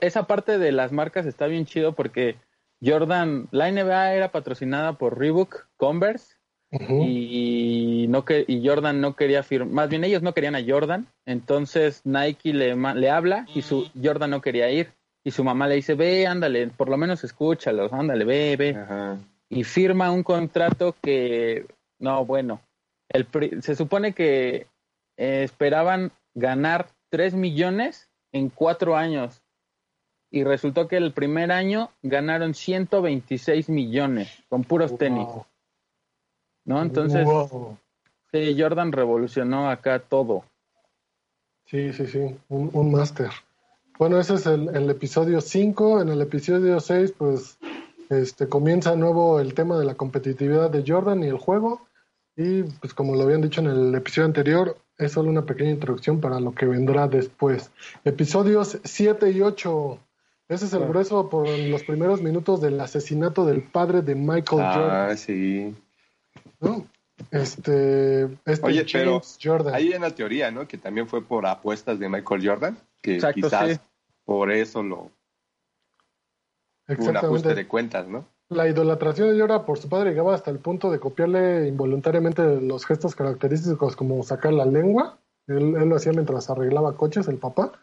esa 0.01 0.27
parte 0.27 0.57
de 0.57 0.71
las 0.71 0.91
marcas 0.91 1.25
está 1.25 1.47
bien 1.47 1.65
chido 1.65 1.93
porque 1.93 2.35
Jordan, 2.83 3.47
la 3.51 3.71
NBA 3.71 4.13
era 4.13 4.31
patrocinada 4.31 4.93
por 4.93 5.17
Reebok, 5.17 5.67
Converse, 5.77 6.35
y, 6.69 8.07
no 8.09 8.25
que, 8.25 8.43
y 8.45 8.65
Jordan 8.67 8.99
no 8.99 9.15
quería 9.15 9.41
firmar, 9.41 9.73
más 9.73 9.89
bien 9.89 10.03
ellos 10.03 10.21
no 10.21 10.33
querían 10.33 10.55
a 10.55 10.63
Jordan, 10.65 11.07
entonces 11.25 12.01
Nike 12.03 12.53
le, 12.53 12.75
le 12.75 13.09
habla 13.09 13.47
y 13.55 13.61
su 13.61 13.89
Jordan 14.01 14.31
no 14.31 14.41
quería 14.41 14.69
ir. 14.69 14.91
y 15.23 15.31
su 15.31 15.43
mamá 15.43 15.67
le 15.67 15.75
dice, 15.75 15.95
ve, 15.95 16.27
ándale, 16.27 16.67
por 16.67 16.89
lo 16.89 16.97
menos 16.97 17.23
escúchalos, 17.23 17.91
ándale, 17.93 18.25
ve, 18.25 18.55
ve. 18.57 18.77
Y 19.49 19.63
firma 19.63 20.11
un 20.11 20.23
contrato 20.23 20.95
que, 21.01 21.65
no, 21.99 22.25
bueno, 22.25 22.61
el, 23.09 23.27
se 23.61 23.75
supone 23.75 24.13
que 24.13 24.67
eh, 25.17 25.43
esperaban 25.43 26.11
ganar 26.33 26.87
3 27.09 27.33
millones 27.33 28.09
en 28.31 28.49
cuatro 28.49 28.95
años. 28.95 29.41
Y 30.29 30.43
resultó 30.43 30.87
que 30.87 30.97
el 30.97 31.13
primer 31.13 31.51
año 31.51 31.89
ganaron 32.03 32.53
126 32.53 33.69
millones 33.69 34.43
con 34.49 34.63
puros 34.63 34.97
tenis. 34.97 35.27
¿No? 36.65 36.81
Entonces, 36.81 37.25
Jordan 38.57 38.91
revolucionó 38.91 39.69
acá 39.69 39.99
todo. 39.99 40.43
Sí, 41.65 41.91
sí, 41.93 42.07
sí, 42.07 42.19
un, 42.49 42.69
un 42.73 42.91
máster. 42.91 43.29
Bueno, 43.97 44.19
ese 44.19 44.35
es 44.35 44.45
el, 44.45 44.69
el 44.75 44.89
episodio 44.89 45.41
5. 45.41 46.01
En 46.01 46.09
el 46.09 46.21
episodio 46.21 46.79
6, 46.79 47.13
pues, 47.17 47.57
este, 48.09 48.47
comienza 48.47 48.91
de 48.91 48.97
nuevo 48.97 49.39
el 49.39 49.53
tema 49.53 49.77
de 49.79 49.85
la 49.85 49.95
competitividad 49.95 50.69
de 50.69 50.83
Jordan 50.85 51.23
y 51.23 51.27
el 51.27 51.37
juego. 51.37 51.87
Y, 52.35 52.63
pues, 52.63 52.93
como 52.93 53.15
lo 53.15 53.23
habían 53.23 53.41
dicho 53.41 53.61
en 53.61 53.67
el 53.67 53.95
episodio 53.95 54.27
anterior, 54.27 54.77
es 54.97 55.13
solo 55.13 55.29
una 55.29 55.45
pequeña 55.45 55.71
introducción 55.71 56.21
para 56.21 56.39
lo 56.39 56.53
que 56.53 56.67
vendrá 56.67 57.07
después. 57.07 57.71
Episodios 58.03 58.79
7 58.83 59.31
y 59.31 59.41
8. 59.41 59.99
Ese 60.49 60.65
es 60.65 60.73
el 60.73 60.87
grueso 60.87 61.29
por 61.29 61.47
los 61.47 61.83
primeros 61.83 62.21
minutos 62.21 62.61
del 62.61 62.79
asesinato 62.79 63.45
del 63.45 63.63
padre 63.63 64.01
de 64.01 64.15
Michael 64.15 64.61
ah, 64.61 64.73
Jordan. 64.73 65.09
Ah, 65.11 65.17
sí. 65.17 65.75
¿No? 66.61 66.87
Este, 67.31 68.23
este 68.45 68.65
Oye, 68.65 68.85
pero 68.91 69.21
Jordan. 69.41 69.73
hay 69.73 69.89
una 69.89 70.11
teoría, 70.11 70.51
¿no? 70.51 70.67
Que 70.67 70.77
también 70.77 71.07
fue 71.07 71.21
por 71.21 71.45
apuestas 71.45 71.99
de 71.99 72.07
Michael 72.07 72.47
Jordan, 72.47 72.77
que 73.01 73.19
quizás 73.33 73.81
por 74.23 74.51
eso 74.51 74.83
lo 74.83 75.11
un 76.87 77.17
ajuste 77.17 77.53
de 77.53 77.67
cuentas, 77.67 78.07
¿no? 78.07 78.25
La 78.49 78.69
idolatración 78.69 79.29
de 79.29 79.39
Jordan 79.39 79.65
por 79.65 79.77
su 79.77 79.89
padre 79.89 80.11
llegaba 80.11 80.33
hasta 80.33 80.51
el 80.51 80.59
punto 80.59 80.89
de 80.89 80.99
copiarle 80.99 81.67
involuntariamente 81.67 82.61
los 82.61 82.85
gestos 82.85 83.13
característicos 83.13 83.97
como 83.97 84.23
sacar 84.23 84.53
la 84.53 84.65
lengua. 84.65 85.17
Él, 85.47 85.75
él 85.75 85.89
lo 85.89 85.97
hacía 85.97 86.13
mientras 86.13 86.49
arreglaba 86.49 86.95
coches, 86.95 87.27
el 87.27 87.37
papá. 87.37 87.73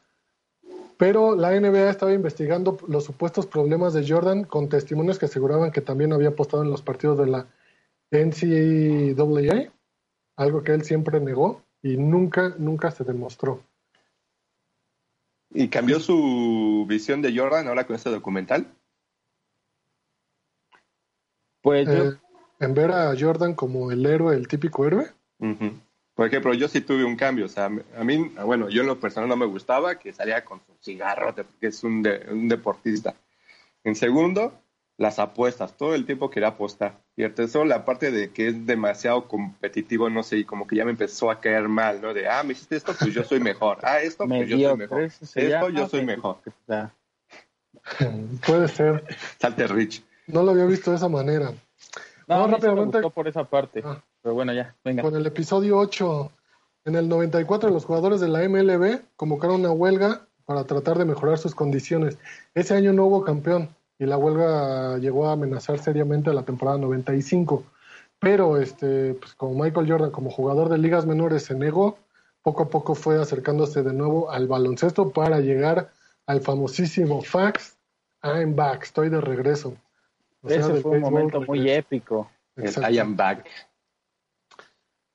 Pero 0.96 1.34
la 1.34 1.58
NBA 1.58 1.90
estaba 1.90 2.12
investigando 2.12 2.78
los 2.86 3.04
supuestos 3.04 3.46
problemas 3.46 3.94
de 3.94 4.06
Jordan 4.08 4.44
con 4.44 4.68
testimonios 4.68 5.18
que 5.18 5.26
aseguraban 5.26 5.72
que 5.72 5.80
también 5.80 6.12
había 6.12 6.28
apostado 6.28 6.62
en 6.62 6.70
los 6.70 6.82
partidos 6.82 7.18
de 7.18 7.26
la 7.26 7.46
NCAA, 8.10 9.72
algo 10.36 10.62
que 10.62 10.72
él 10.72 10.84
siempre 10.84 11.20
negó 11.20 11.62
y 11.82 11.96
nunca, 11.96 12.54
nunca 12.58 12.90
se 12.90 13.04
demostró. 13.04 13.62
¿Y 15.52 15.68
cambió 15.68 16.00
su 16.00 16.84
visión 16.88 17.22
de 17.22 17.36
Jordan 17.36 17.68
ahora 17.68 17.86
con 17.86 17.96
este 17.96 18.10
documental? 18.10 18.66
Pues 21.60 21.88
eh, 21.88 22.18
En 22.60 22.74
ver 22.74 22.90
a 22.90 23.14
Jordan 23.18 23.54
como 23.54 23.90
el 23.90 24.04
héroe, 24.04 24.36
el 24.36 24.48
típico 24.48 24.86
héroe. 24.86 25.12
Por 26.14 26.26
ejemplo, 26.28 26.54
yo 26.54 26.68
sí 26.68 26.80
tuve 26.80 27.04
un 27.04 27.16
cambio. 27.16 27.46
O 27.46 27.48
sea, 27.48 27.66
a 27.66 28.04
mí, 28.04 28.32
bueno, 28.44 28.68
yo 28.68 28.82
en 28.82 28.86
lo 28.86 29.00
personal 29.00 29.28
no 29.28 29.36
me 29.36 29.46
gustaba 29.46 29.98
que 29.98 30.12
salía 30.12 30.44
con 30.44 30.60
su 30.60 30.72
cigarro, 30.80 31.34
porque 31.34 31.66
es 31.66 31.82
un, 31.82 32.06
un 32.30 32.48
deportista. 32.48 33.14
En 33.82 33.96
segundo, 33.96 34.52
las 34.96 35.18
apuestas, 35.18 35.76
todo 35.76 35.94
el 35.94 36.06
tiempo 36.06 36.30
quería 36.30 36.50
apostar. 36.50 37.00
Y 37.16 37.24
el 37.24 37.34
tercero, 37.34 37.64
la 37.64 37.84
parte 37.84 38.12
de 38.12 38.30
que 38.30 38.48
es 38.48 38.66
demasiado 38.66 39.26
competitivo, 39.26 40.08
no 40.08 40.22
sé, 40.22 40.38
y 40.38 40.44
como 40.44 40.66
que 40.66 40.76
ya 40.76 40.84
me 40.84 40.92
empezó 40.92 41.30
a 41.30 41.40
caer 41.40 41.68
mal, 41.68 42.00
¿no? 42.00 42.14
De, 42.14 42.28
ah, 42.28 42.42
me 42.44 42.52
hiciste 42.52 42.76
esto, 42.76 42.94
pues 42.98 43.12
yo 43.12 43.24
soy 43.24 43.40
mejor. 43.40 43.78
Ah, 43.82 44.00
esto, 44.00 44.26
pues 44.26 44.48
yo 44.48 44.56
soy 44.56 44.76
mejor. 44.76 45.02
Esto, 45.02 45.68
yo 45.70 45.88
soy 45.88 46.04
mejor. 46.04 46.38
Puede 48.46 48.68
ser. 48.68 49.04
Salte 49.38 49.66
Rich. 49.66 50.02
No 50.28 50.42
lo 50.42 50.52
había 50.52 50.64
visto 50.64 50.90
de 50.90 50.96
esa 50.96 51.08
manera. 51.08 51.52
No, 52.26 52.46
rápidamente. 52.46 53.00
Me 53.00 53.10
por 53.10 53.28
esa 53.28 53.44
parte. 53.44 53.82
Ah. 53.84 54.02
Pero 54.24 54.34
bueno, 54.34 54.54
ya, 54.54 54.74
venga. 54.82 55.02
Con 55.02 55.14
el 55.16 55.26
episodio 55.26 55.76
8, 55.76 56.32
en 56.86 56.94
el 56.96 57.10
94, 57.10 57.68
los 57.68 57.84
jugadores 57.84 58.22
de 58.22 58.28
la 58.28 58.48
MLB 58.48 59.02
convocaron 59.16 59.60
una 59.60 59.70
huelga 59.70 60.22
para 60.46 60.64
tratar 60.64 60.96
de 60.96 61.04
mejorar 61.04 61.36
sus 61.36 61.54
condiciones. 61.54 62.16
Ese 62.54 62.74
año 62.74 62.94
no 62.94 63.04
hubo 63.04 63.22
campeón 63.22 63.68
y 63.98 64.06
la 64.06 64.16
huelga 64.16 64.96
llegó 64.96 65.28
a 65.28 65.32
amenazar 65.32 65.78
seriamente 65.78 66.30
a 66.30 66.32
la 66.32 66.42
temporada 66.42 66.78
95. 66.78 67.64
Pero 68.18 68.56
este, 68.56 69.12
pues 69.12 69.34
como 69.34 69.62
Michael 69.62 69.90
Jordan, 69.90 70.10
como 70.10 70.30
jugador 70.30 70.70
de 70.70 70.78
ligas 70.78 71.04
menores, 71.04 71.42
se 71.42 71.54
negó, 71.54 71.98
poco 72.40 72.62
a 72.62 72.70
poco 72.70 72.94
fue 72.94 73.20
acercándose 73.20 73.82
de 73.82 73.92
nuevo 73.92 74.30
al 74.30 74.48
baloncesto 74.48 75.10
para 75.10 75.40
llegar 75.40 75.90
al 76.24 76.40
famosísimo 76.40 77.20
fax, 77.20 77.76
I'm 78.22 78.56
back, 78.56 78.84
estoy 78.84 79.10
de 79.10 79.20
regreso. 79.20 79.74
Ese 80.44 80.80
fue 80.80 80.92
un 80.92 81.02
momento 81.02 81.42
muy 81.42 81.68
épico. 81.70 82.30
I 82.56 82.98
am 82.98 83.16
back. 83.16 83.44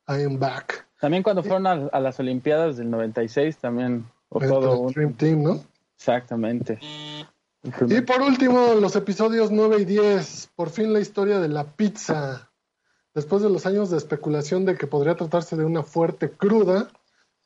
I 0.10 0.24
am 0.24 0.40
back. 0.40 0.88
También 1.00 1.24
cuando 1.24 1.44
fueron 1.44 1.68
a, 1.68 2.00
las 2.00 2.20
Olimpiadas 2.20 2.78
del 2.78 2.90
96 2.90 3.58
también. 3.58 4.06
O 4.30 4.40
todo 4.40 4.80
un... 4.80 4.92
Dream 4.92 5.14
Team, 5.14 5.44
¿no? 5.44 5.64
Exactamente. 5.96 6.80
Y 7.88 8.02
por 8.02 8.22
último, 8.22 8.76
los 8.76 8.96
episodios 8.96 9.52
9 9.52 9.82
y 9.82 9.86
10. 9.86 10.52
Por 10.56 10.70
fin 10.70 10.94
la 10.94 11.00
historia 11.00 11.40
de 11.40 11.50
la 11.50 11.66
pizza. 11.66 12.50
Después 13.14 13.42
de 13.42 13.50
los 13.50 13.66
años 13.66 13.90
de 13.90 13.98
especulación 13.98 14.66
de 14.66 14.76
que 14.76 14.88
podría 14.88 15.16
tratarse 15.16 15.56
de 15.56 15.66
una 15.66 15.84
fuerte 15.84 16.30
cruda, 16.32 16.90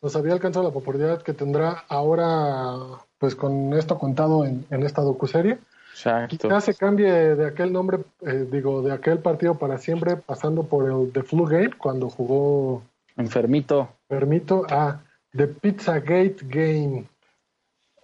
nos 0.02 0.16
había 0.16 0.34
alcanzado 0.34 0.66
la 0.66 0.74
popularidad 0.74 1.22
que 1.22 1.34
tendrá 1.34 1.86
ahora, 1.88 2.76
pues 3.18 3.36
con 3.36 3.74
esto 3.74 3.98
contado 3.98 4.46
en, 4.46 4.66
esta 4.70 5.02
docuserie. 5.02 5.60
Exacto. 5.94 6.48
Quizás 6.48 6.64
se 6.64 6.74
cambie 6.74 7.12
de 7.12 7.46
aquel 7.46 7.72
nombre, 7.72 8.00
eh, 8.22 8.48
digo, 8.52 8.82
de 8.82 8.92
aquel 8.92 9.20
partido 9.20 9.60
para 9.60 9.78
siempre, 9.78 10.18
pasando 10.18 10.64
por 10.64 10.90
el 10.90 11.12
The 11.12 11.22
Flu 11.22 11.46
Game, 11.46 11.72
cuando 11.78 12.10
jugó... 12.10 12.84
Enfermito. 13.16 13.90
Enfermito 14.10 14.66
a 14.70 15.04
The 15.36 15.48
Pizzagate 15.48 16.38
Game. 16.42 17.06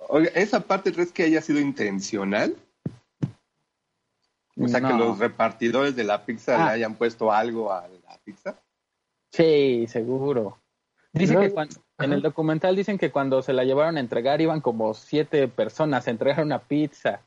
Oiga, 0.07 0.29
¿esa 0.35 0.59
parte 0.59 0.93
crees 0.93 1.11
que 1.11 1.23
haya 1.23 1.41
sido 1.41 1.59
intencional? 1.59 2.55
O 4.61 4.67
sea, 4.67 4.81
que 4.81 4.93
los 4.93 5.17
repartidores 5.17 5.95
de 5.95 6.03
la 6.03 6.25
pizza 6.25 6.57
le 6.57 6.63
ah. 6.63 6.69
hayan 6.69 6.95
puesto 6.95 7.31
algo 7.31 7.71
a 7.71 7.87
la 7.87 8.17
pizza. 8.23 8.55
Sí, 9.31 9.87
seguro. 9.87 10.57
Dice 11.11 11.35
que 11.35 11.53
en 12.03 12.13
el 12.13 12.21
documental 12.21 12.75
dicen 12.75 12.97
que 12.97 13.11
cuando 13.11 13.41
se 13.41 13.53
la 13.53 13.63
llevaron 13.63 13.97
a 13.97 13.99
entregar 13.99 14.41
iban 14.41 14.61
como 14.61 14.93
siete 14.93 15.47
personas 15.47 16.07
a 16.07 16.11
entregar 16.11 16.43
una 16.43 16.59
pizza. 16.59 17.21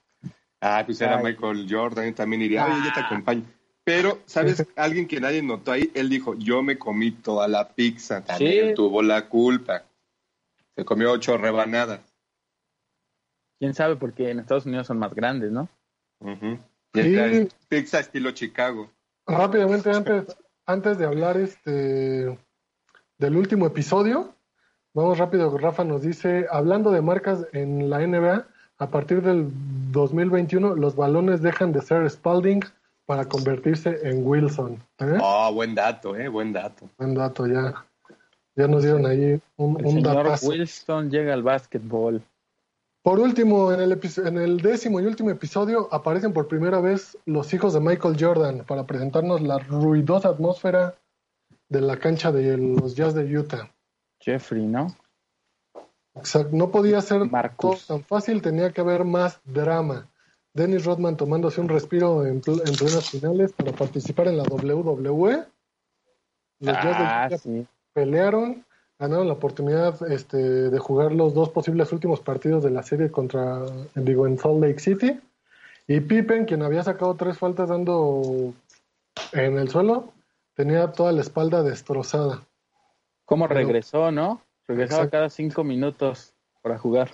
Ah, 0.65 0.85
pues 0.87 1.01
era 1.01 1.21
Michael 1.21 1.67
Jordan, 1.69 2.15
también 2.15 2.43
iría, 2.43 2.65
oye, 2.65 2.77
yo 2.85 2.93
te 2.93 3.01
ah. 3.01 3.07
acompaño. 3.07 3.43
Pero, 3.83 4.21
¿sabes? 4.27 4.65
Alguien 4.77 5.09
que 5.09 5.21
nadie 5.21 5.43
notó 5.43 5.73
ahí, 5.73 5.91
él 5.93 6.09
dijo, 6.09 6.35
yo 6.39 6.63
me 6.63 6.79
comí 6.79 7.11
toda 7.11 7.49
la 7.49 7.71
pizza, 7.71 8.23
también 8.23 8.77
tuvo 8.77 9.03
la 9.03 9.29
culpa. 9.29 9.83
Se 10.77 10.85
comió 10.85 11.11
ocho 11.11 11.37
rebanadas. 11.37 12.01
Quién 13.59 13.75
sabe, 13.75 13.97
porque 13.97 14.31
en 14.31 14.39
Estados 14.39 14.65
Unidos 14.65 14.87
son 14.87 15.01
más 15.01 15.13
grandes, 15.15 15.51
¿no? 15.51 15.69
Pizza 17.69 17.99
estilo 17.99 18.31
Chicago. 18.31 18.89
Rápidamente, 19.27 19.91
antes, 19.91 20.37
antes 20.65 20.97
de 20.97 21.07
hablar 21.07 21.39
este 21.39 22.39
del 23.19 23.37
último 23.37 23.67
episodio, 23.67 24.33
vamos 24.95 25.19
rápido, 25.19 25.59
Rafa 25.59 25.83
nos 25.83 26.03
dice, 26.03 26.47
hablando 26.51 26.93
de 26.93 27.03
marcas 27.03 27.49
en 27.53 27.91
la 27.91 27.99
NBA, 28.07 28.47
a 28.83 28.91
partir 28.91 29.23
del 29.23 29.49
2021 29.93 30.75
los 30.75 30.97
balones 30.97 31.41
dejan 31.41 31.73
de 31.73 31.81
ser 31.83 32.09
Spalding 32.11 32.61
para 33.07 33.27
convertirse 33.27 34.01
en 34.03 34.27
Wilson. 34.27 34.83
¿eh? 34.99 35.19
Oh, 35.21 35.53
buen 35.53 35.75
dato, 35.75 36.17
eh, 36.17 36.29
buen 36.29 36.53
dato. 36.53 36.89
Buen 36.99 37.15
dato, 37.15 37.47
ya. 37.47 37.85
Ya 38.57 38.67
nos 38.67 38.83
dieron 38.83 39.07
ahí 39.07 39.41
un, 39.57 39.79
el 39.81 39.93
señor 39.93 40.39
Wilson 40.43 41.11
llega 41.11 41.33
al 41.33 41.43
básquetbol. 41.43 42.23
Por 43.03 43.19
último, 43.19 43.73
en 43.73 43.81
el, 43.81 44.01
en 44.25 44.39
el 44.39 44.61
décimo 44.61 45.01
y 45.01 45.07
último 45.07 45.31
episodio 45.31 45.89
aparecen 45.93 46.33
por 46.33 46.49
primera 46.49 46.81
vez 46.81 47.17
los 47.25 47.53
hijos 47.55 47.75
de 47.75 47.81
Michael 47.81 48.17
Jordan 48.19 48.65
para 48.67 48.85
presentarnos 48.85 49.41
la 49.43 49.59
ruidosa 49.59 50.29
atmósfera 50.29 50.95
de 51.69 51.81
la 51.81 51.97
cancha 51.97 52.33
de 52.33 52.57
los 52.59 52.95
Jazz 52.95 53.15
de 53.15 53.25
Utah. 53.39 53.71
Jeffrey, 54.21 54.67
¿no? 54.67 54.95
Exacto, 56.15 56.51
no 56.53 56.71
podía 56.71 57.01
ser 57.01 57.23
tan 57.31 58.05
fácil, 58.05 58.43
tenía 58.43 58.73
que 58.73 58.81
haber 58.81 59.05
más 59.05 59.41
drama. 59.45 60.09
Dennis 60.55 60.85
Rodman 60.85 61.17
tomándose 61.17 61.61
un 61.61 61.69
respiro 61.69 62.27
en, 62.27 62.37
en 62.37 62.77
plenas 62.77 63.11
finales 63.11 63.53
para 63.53 63.73
participar 63.73 64.29
en 64.29 64.37
la 64.37 64.43
WWE. 64.43 65.45
Los 66.61 66.77
Jazz 66.77 66.99
de 66.99 67.05
ah, 67.05 67.29
Utah 67.31 67.69
pelearon 67.95 68.65
ganaron 69.03 69.27
la 69.27 69.33
oportunidad 69.33 70.01
este, 70.13 70.37
de 70.37 70.79
jugar 70.79 71.11
los 71.11 71.35
dos 71.35 71.49
posibles 71.51 71.93
últimos 71.93 72.21
partidos 72.21 72.63
de 72.63 72.71
la 72.71 72.85
serie 72.85 73.11
contra, 73.11 73.59
digo, 73.97 74.29
en 74.29 74.39
Salt 74.39 74.63
Lake 74.63 74.79
City. 74.79 75.19
Y 75.89 75.99
Pippen, 75.99 76.45
quien 76.45 76.63
había 76.63 76.85
sacado 76.85 77.17
tres 77.17 77.37
faltas 77.37 77.69
dando 77.69 78.55
en 79.33 79.59
el 79.59 79.69
suelo, 79.71 80.13
tenía 80.55 80.93
toda 80.93 81.11
la 81.11 81.21
espalda 81.21 81.65
destrozada. 81.65 82.43
¿Cómo 83.25 83.49
regresó, 83.49 84.13
no? 84.13 84.41
Regresaba 84.69 85.09
cada 85.11 85.29
cinco 85.31 85.65
minutos 85.65 86.35
para 86.63 86.79
jugar. 86.79 87.11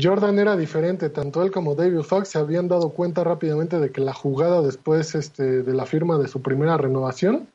Jordan 0.00 0.38
era 0.38 0.56
diferente, 0.56 1.10
tanto 1.10 1.42
él 1.42 1.50
como 1.50 1.74
David 1.74 2.02
Fox 2.02 2.28
se 2.28 2.38
habían 2.38 2.68
dado 2.68 2.90
cuenta 2.90 3.24
rápidamente 3.24 3.80
de 3.80 3.90
que 3.90 4.00
la 4.00 4.14
jugada 4.14 4.62
después 4.62 5.14
este, 5.14 5.62
de 5.62 5.74
la 5.74 5.84
firma 5.84 6.18
de 6.18 6.28
su 6.28 6.42
primera 6.42 6.76
renovación, 6.76 7.48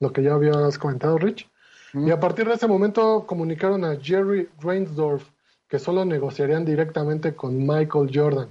lo 0.00 0.12
que 0.12 0.22
ya 0.22 0.34
habías 0.34 0.78
comentado, 0.78 1.18
Rich, 1.18 1.48
y 1.94 2.10
a 2.10 2.18
partir 2.18 2.48
de 2.48 2.54
ese 2.54 2.66
momento 2.66 3.26
comunicaron 3.26 3.84
a 3.84 3.96
Jerry 3.96 4.48
Reinsdorf 4.60 5.28
que 5.68 5.78
solo 5.78 6.04
negociarían 6.04 6.64
directamente 6.64 7.34
con 7.34 7.66
Michael 7.66 8.10
Jordan. 8.12 8.48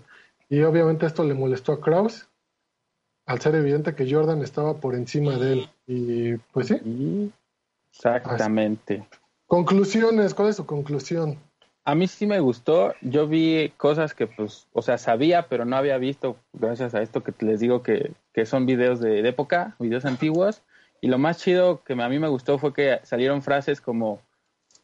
Y 0.49 0.61
obviamente 0.61 1.05
esto 1.05 1.23
le 1.23 1.33
molestó 1.33 1.71
a 1.73 1.79
Kraus, 1.79 2.27
al 3.25 3.39
ser 3.39 3.55
evidente 3.55 3.95
que 3.95 4.11
Jordan 4.11 4.41
estaba 4.41 4.77
por 4.77 4.95
encima 4.95 5.37
de 5.37 5.53
él. 5.53 5.69
Y 5.87 6.37
pues 6.51 6.67
sí. 6.67 7.31
Exactamente. 7.91 9.07
Conclusiones, 9.51 10.33
¿cuál 10.33 10.47
es 10.47 10.55
su 10.55 10.65
conclusión? 10.65 11.37
A 11.83 11.93
mí 11.93 12.07
sí 12.07 12.25
me 12.25 12.39
gustó. 12.39 12.95
Yo 13.01 13.27
vi 13.27 13.73
cosas 13.75 14.13
que, 14.13 14.25
pues, 14.25 14.65
o 14.71 14.81
sea, 14.81 14.97
sabía, 14.97 15.49
pero 15.49 15.65
no 15.65 15.75
había 15.75 15.97
visto, 15.97 16.37
gracias 16.53 16.95
a 16.95 17.01
esto 17.01 17.21
que 17.21 17.33
les 17.43 17.59
digo 17.59 17.83
que, 17.83 18.13
que 18.33 18.45
son 18.45 18.65
videos 18.65 19.01
de, 19.01 19.27
época, 19.27 19.75
videos 19.77 20.05
antiguos. 20.05 20.61
Y 21.01 21.09
lo 21.09 21.17
más 21.17 21.39
chido 21.39 21.83
que 21.83 22.01
a 22.01 22.07
mí 22.07 22.17
me 22.17 22.29
gustó 22.29 22.59
fue 22.59 22.73
que 22.73 23.01
salieron 23.03 23.41
frases 23.41 23.81
como, 23.81 24.21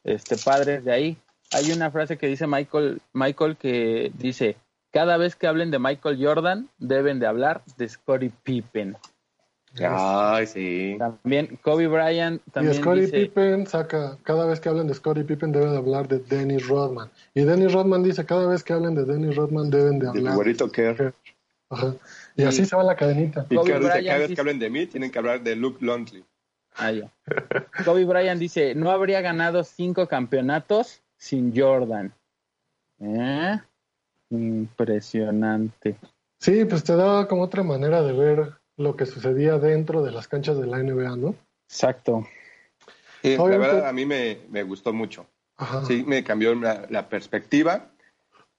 este, 0.03 0.35
padres 0.35 0.83
de 0.83 0.91
ahí. 0.91 1.17
Hay 1.53 1.71
una 1.71 1.89
frase 1.89 2.17
que 2.17 2.27
dice 2.27 2.45
Michael, 2.45 3.01
Michael 3.13 3.55
que 3.55 4.11
dice, 4.17 4.57
cada 4.91 5.15
vez 5.15 5.37
que 5.37 5.47
hablen 5.47 5.71
de 5.71 5.79
Michael 5.79 6.21
Jordan, 6.21 6.67
deben 6.77 7.19
de 7.19 7.27
hablar 7.27 7.61
de 7.77 7.87
Scottie 7.87 8.33
Pippen. 8.43 8.97
Ay, 9.85 10.47
sí. 10.47 10.95
También 10.97 11.57
Kobe 11.61 11.87
Bryant 11.87 12.41
también 12.51 12.75
y 12.75 12.77
Scottie 12.77 13.07
Pippen 13.07 13.67
saca, 13.67 14.17
cada 14.23 14.45
vez 14.45 14.59
que 14.59 14.69
hablen 14.69 14.87
de 14.87 14.93
Scottie 14.93 15.23
Pippen 15.23 15.51
deben 15.51 15.71
de 15.71 15.77
hablar 15.77 16.07
de 16.07 16.19
Dennis 16.19 16.67
Rodman. 16.67 17.09
Y 17.33 17.43
Dennis 17.43 17.73
Rodman 17.73 18.03
dice, 18.03 18.25
cada 18.25 18.47
vez 18.47 18.63
que 18.63 18.73
hablen 18.73 18.95
de 18.95 19.05
Dennis 19.05 19.35
Rodman 19.35 19.69
deben 19.69 19.99
de 19.99 20.09
hablar 20.09 20.37
de 20.37 20.71
Kerr. 20.71 21.13
Ajá. 21.69 21.95
Y 22.35 22.43
así 22.43 22.65
se 22.65 22.75
va 22.75 22.83
la 22.83 22.95
cadenita. 22.95 23.45
Y 23.49 23.55
Kobe 23.55 23.79
dice, 23.79 24.05
cada 24.05 24.19
vez 24.19 24.33
que 24.33 24.41
hablen 24.41 24.59
de 24.59 24.69
mí, 24.69 24.85
tienen 24.87 25.11
que 25.11 25.19
hablar 25.19 25.41
de 25.41 25.55
Luke 25.55 25.83
Longley. 25.83 26.23
Ah, 26.75 26.91
ya. 26.91 27.11
Kobe 27.83 28.05
Bryant 28.05 28.39
dice, 28.39 28.75
no 28.75 28.91
habría 28.91 29.21
ganado 29.21 29.63
cinco 29.63 30.07
campeonatos 30.07 31.01
sin 31.17 31.53
Jordan. 31.55 32.13
¿Eh? 32.99 33.59
Impresionante. 34.29 35.97
Sí, 36.39 36.65
pues 36.65 36.83
te 36.83 36.95
da 36.95 37.27
como 37.27 37.43
otra 37.43 37.63
manera 37.63 38.03
de 38.03 38.13
ver 38.13 38.53
lo 38.77 38.95
que 38.95 39.05
sucedía 39.05 39.57
dentro 39.57 40.03
de 40.03 40.11
las 40.11 40.27
canchas 40.27 40.57
de 40.57 40.67
la 40.67 40.77
NBA, 40.77 41.17
¿no? 41.17 41.35
Exacto. 41.67 42.25
la 43.23 43.45
verdad 43.45 43.87
a 43.87 43.93
mí 43.93 44.05
me, 44.05 44.39
me 44.49 44.63
gustó 44.63 44.93
mucho. 44.93 45.27
Sí, 45.87 46.03
me 46.05 46.23
cambió 46.23 46.53
la, 46.53 47.09
perspectiva. 47.09 47.89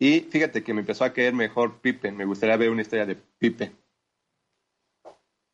Y 0.01 0.21
fíjate 0.21 0.63
que 0.63 0.75
me 0.75 0.81
empezó 0.81 1.05
a 1.05 1.13
caer 1.13 1.33
mejor 1.33 1.81
Pippen. 1.81 2.17
Me 2.17 2.25
gustaría 2.25 2.57
ver 2.57 2.71
una 2.71 2.83
historia 2.83 3.07
de 3.07 3.17
Pippen. 3.39 3.73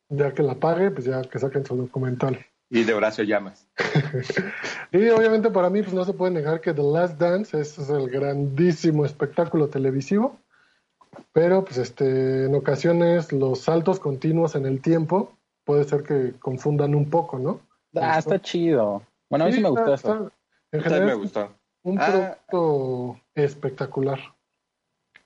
Ya 0.09 0.33
que 0.33 0.43
la 0.43 0.55
pague, 0.55 0.91
pues 0.91 1.05
ya 1.05 1.21
que 1.21 1.39
saquen 1.39 1.65
su 1.65 1.75
documental. 1.75 2.45
Y 2.69 2.83
de 2.83 2.93
Horacio 2.93 3.23
Llamas. 3.23 3.67
y 4.91 5.07
obviamente 5.09 5.51
para 5.51 5.69
mí 5.69 5.83
pues 5.83 5.93
no 5.93 6.03
se 6.03 6.13
puede 6.13 6.33
negar 6.33 6.61
que 6.61 6.73
The 6.73 6.81
Last 6.81 7.19
Dance 7.19 7.59
es 7.59 7.77
el 7.89 8.09
grandísimo 8.09 9.05
espectáculo 9.05 9.67
televisivo 9.67 10.39
pero 11.33 11.63
pues 11.63 11.77
este 11.77 12.45
en 12.45 12.55
ocasiones 12.55 13.31
los 13.31 13.59
saltos 13.61 13.99
continuos 13.99 14.55
en 14.55 14.65
el 14.65 14.81
tiempo 14.81 15.33
puede 15.63 15.83
ser 15.83 16.03
que 16.03 16.33
confundan 16.39 16.95
un 16.95 17.09
poco, 17.09 17.39
¿no? 17.39 17.59
Ah, 17.95 18.19
está 18.19 18.41
chido. 18.41 19.03
Bueno, 19.29 19.45
a 19.45 19.47
mí 19.47 19.53
sí, 19.53 19.61
me 19.61 19.69
gustó 19.69 19.93
eso. 19.93 20.31
En 20.71 20.81
general, 20.81 21.05
me 21.07 21.13
gustó. 21.15 21.55
Un 21.83 21.99
ah. 21.99 22.05
producto 22.05 23.21
espectacular. 23.33 24.19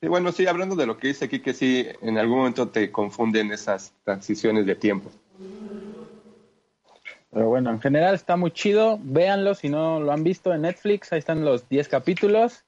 Y 0.01 0.07
bueno, 0.07 0.31
sí, 0.31 0.47
hablando 0.47 0.75
de 0.75 0.85
lo 0.85 0.97
que 0.97 1.07
dice 1.07 1.25
aquí, 1.25 1.41
que 1.41 1.53
sí, 1.53 1.85
en 2.01 2.17
algún 2.17 2.37
momento 2.37 2.69
te 2.69 2.91
confunden 2.91 3.51
esas 3.51 3.93
transiciones 4.03 4.65
de 4.65 4.75
tiempo. 4.75 5.09
Pero 7.31 7.47
bueno, 7.47 7.69
en 7.69 7.81
general 7.81 8.15
está 8.15 8.37
muy 8.37 8.51
chido. 8.51 8.97
Véanlo 9.01 9.53
si 9.55 9.69
no 9.69 9.99
lo 9.99 10.11
han 10.11 10.23
visto 10.23 10.53
en 10.53 10.61
Netflix. 10.61 11.11
Ahí 11.11 11.19
están 11.19 11.43
los 11.43 11.67
10 11.69 11.87
capítulos. 11.89 12.65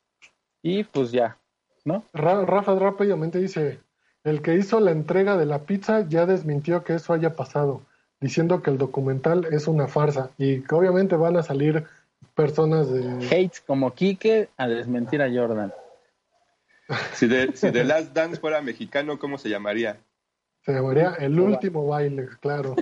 Y 0.62 0.84
pues 0.84 1.12
ya, 1.12 1.40
¿no? 1.86 2.06
Rafa 2.14 2.76
rápidamente 2.76 3.40
dice, 3.40 3.80
el 4.24 4.42
que 4.42 4.56
hizo 4.56 4.80
la 4.80 4.92
entrega 4.92 5.38
de 5.38 5.46
la 5.46 5.60
pizza 5.60 6.08
ya 6.08 6.26
desmintió 6.26 6.84
que 6.84 6.96
eso 6.96 7.14
haya 7.14 7.36
pasado, 7.36 7.82
diciendo 8.20 8.62
que 8.62 8.70
el 8.70 8.78
documental 8.78 9.48
es 9.52 9.68
una 9.68 9.88
farsa 9.88 10.32
y 10.38 10.62
que 10.62 10.76
obviamente 10.76 11.16
van 11.16 11.38
a 11.38 11.44
salir 11.44 11.86
personas 12.36 12.92
de... 12.92 13.26
Hates 13.28 13.62
como 13.62 13.94
Quique 13.94 14.50
a 14.58 14.68
desmentir 14.68 15.22
a 15.22 15.30
Jordan. 15.30 15.74
Si 17.14 17.28
de, 17.28 17.56
si 17.56 17.72
The 17.72 17.84
Last 17.84 18.14
Dance 18.14 18.40
fuera 18.40 18.62
mexicano, 18.62 19.18
¿cómo 19.18 19.38
se 19.38 19.50
llamaría? 19.50 19.98
Se 20.66 20.74
llamaría 20.74 21.16
El 21.20 21.40
Último 21.40 21.88
Baile, 21.88 22.28
claro. 22.40 22.76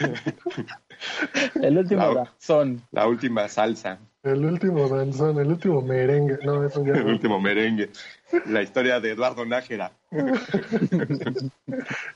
el 1.62 1.78
último 1.78 2.14
danzón. 2.14 2.82
La 2.90 3.06
última 3.06 3.48
salsa. 3.48 3.98
El 4.22 4.44
último 4.44 4.86
danzón, 4.86 5.38
el 5.38 5.48
último 5.48 5.80
merengue. 5.80 6.38
No, 6.44 6.62
eso 6.62 6.84
ya 6.84 6.92
El 6.92 7.06
último 7.06 7.40
merengue. 7.40 7.88
La 8.46 8.60
historia 8.60 9.00
de 9.00 9.12
Eduardo 9.12 9.46
Nájera. 9.46 9.92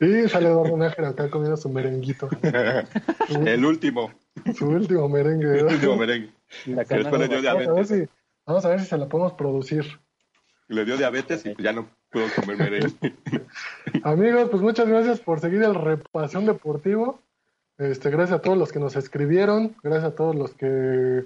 y 0.01 0.29
sale 0.29 0.49
Eduardo 0.49 0.77
Nájera 0.77 1.09
acá 1.09 1.31
comiendo 1.31 1.57
su 1.57 1.71
merenguito. 1.71 2.29
el 3.47 3.65
último. 3.65 4.13
Su 4.55 4.69
último 4.69 5.09
merengue. 5.09 5.61
El 5.61 5.65
último 5.65 5.97
merengue. 5.97 6.31
Después 6.67 7.21
le 7.21 7.29
dio 7.29 7.41
diabetes. 7.41 7.69
Vamos 7.69 7.91
a, 7.91 7.95
ver 7.95 8.07
si, 8.07 8.09
vamos 8.45 8.65
a 8.65 8.69
ver 8.69 8.81
si 8.81 8.87
se 8.87 8.99
la 8.99 9.09
podemos 9.09 9.33
producir. 9.33 9.87
Le 10.69 10.85
dio 10.85 10.99
diabetes 10.99 11.47
y 11.47 11.55
pues 11.55 11.65
ya 11.65 11.73
no 11.73 11.89
pudo 12.11 12.27
comer 12.37 12.59
merengue. 12.59 13.15
Amigos, 14.03 14.51
pues 14.51 14.63
muchas 14.63 14.87
gracias 14.89 15.21
por 15.21 15.41
seguir 15.41 15.63
el 15.63 15.75
repasión 15.75 16.45
deportivo. 16.45 17.19
Este, 17.79 18.11
gracias 18.11 18.41
a 18.41 18.43
todos 18.43 18.59
los 18.59 18.73
que 18.73 18.79
nos 18.79 18.95
escribieron, 18.95 19.75
gracias 19.83 20.13
a 20.13 20.15
todos 20.15 20.37
los 20.37 20.53
que 20.55 21.25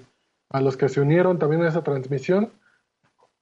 a 0.49 0.61
los 0.61 0.77
que 0.77 0.89
se 0.89 1.01
unieron 1.01 1.39
también 1.39 1.63
a 1.63 1.69
esa 1.69 1.83
transmisión. 1.83 2.51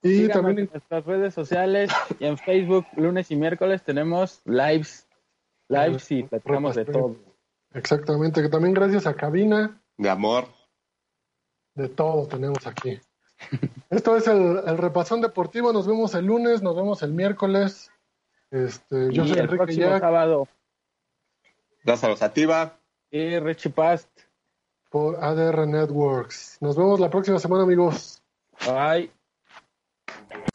Y 0.03 0.27
también 0.27 0.59
en 0.59 0.69
nuestras 0.71 1.05
redes 1.05 1.33
sociales 1.33 1.91
y 2.19 2.25
en 2.25 2.37
Facebook, 2.37 2.85
lunes 2.95 3.31
y 3.31 3.35
miércoles 3.35 3.83
tenemos 3.83 4.41
lives, 4.45 5.07
lives 5.69 6.11
y 6.11 6.23
platicamos 6.23 6.75
de 6.75 6.85
todo. 6.85 7.15
Exactamente, 7.73 8.41
que 8.41 8.49
también 8.49 8.73
gracias 8.73 9.07
a 9.07 9.15
Cabina. 9.15 9.81
De 9.97 10.09
amor. 10.09 10.47
De 11.73 11.89
todo 11.89 12.27
tenemos 12.27 12.65
aquí. 12.67 12.99
Esto 13.89 14.17
es 14.17 14.27
el, 14.27 14.61
el, 14.65 14.77
repasón 14.77 15.21
deportivo. 15.21 15.73
Nos 15.73 15.87
vemos 15.87 16.13
el 16.15 16.25
lunes, 16.25 16.61
nos 16.61 16.75
vemos 16.75 17.03
el 17.03 17.13
miércoles. 17.13 17.91
Este, 18.51 19.11
yo 19.11 19.25
soy 19.25 19.33
el 19.33 19.39
Enrique 19.39 19.57
próximo 19.57 19.99
sábado. 19.99 20.47
Lázaro 21.83 22.15
Sativa. 22.15 22.79
Y 23.11 23.39
Richie 23.39 23.69
Past. 23.69 24.09
Por 24.97 25.23
ADR 25.23 25.67
Networks. 25.67 26.57
Nos 26.59 26.75
vemos 26.75 26.99
la 26.99 27.11
próxima 27.11 27.37
semana, 27.37 27.61
amigos. 27.61 28.19
Bye. 28.65 29.11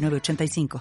906985. 0.00 0.78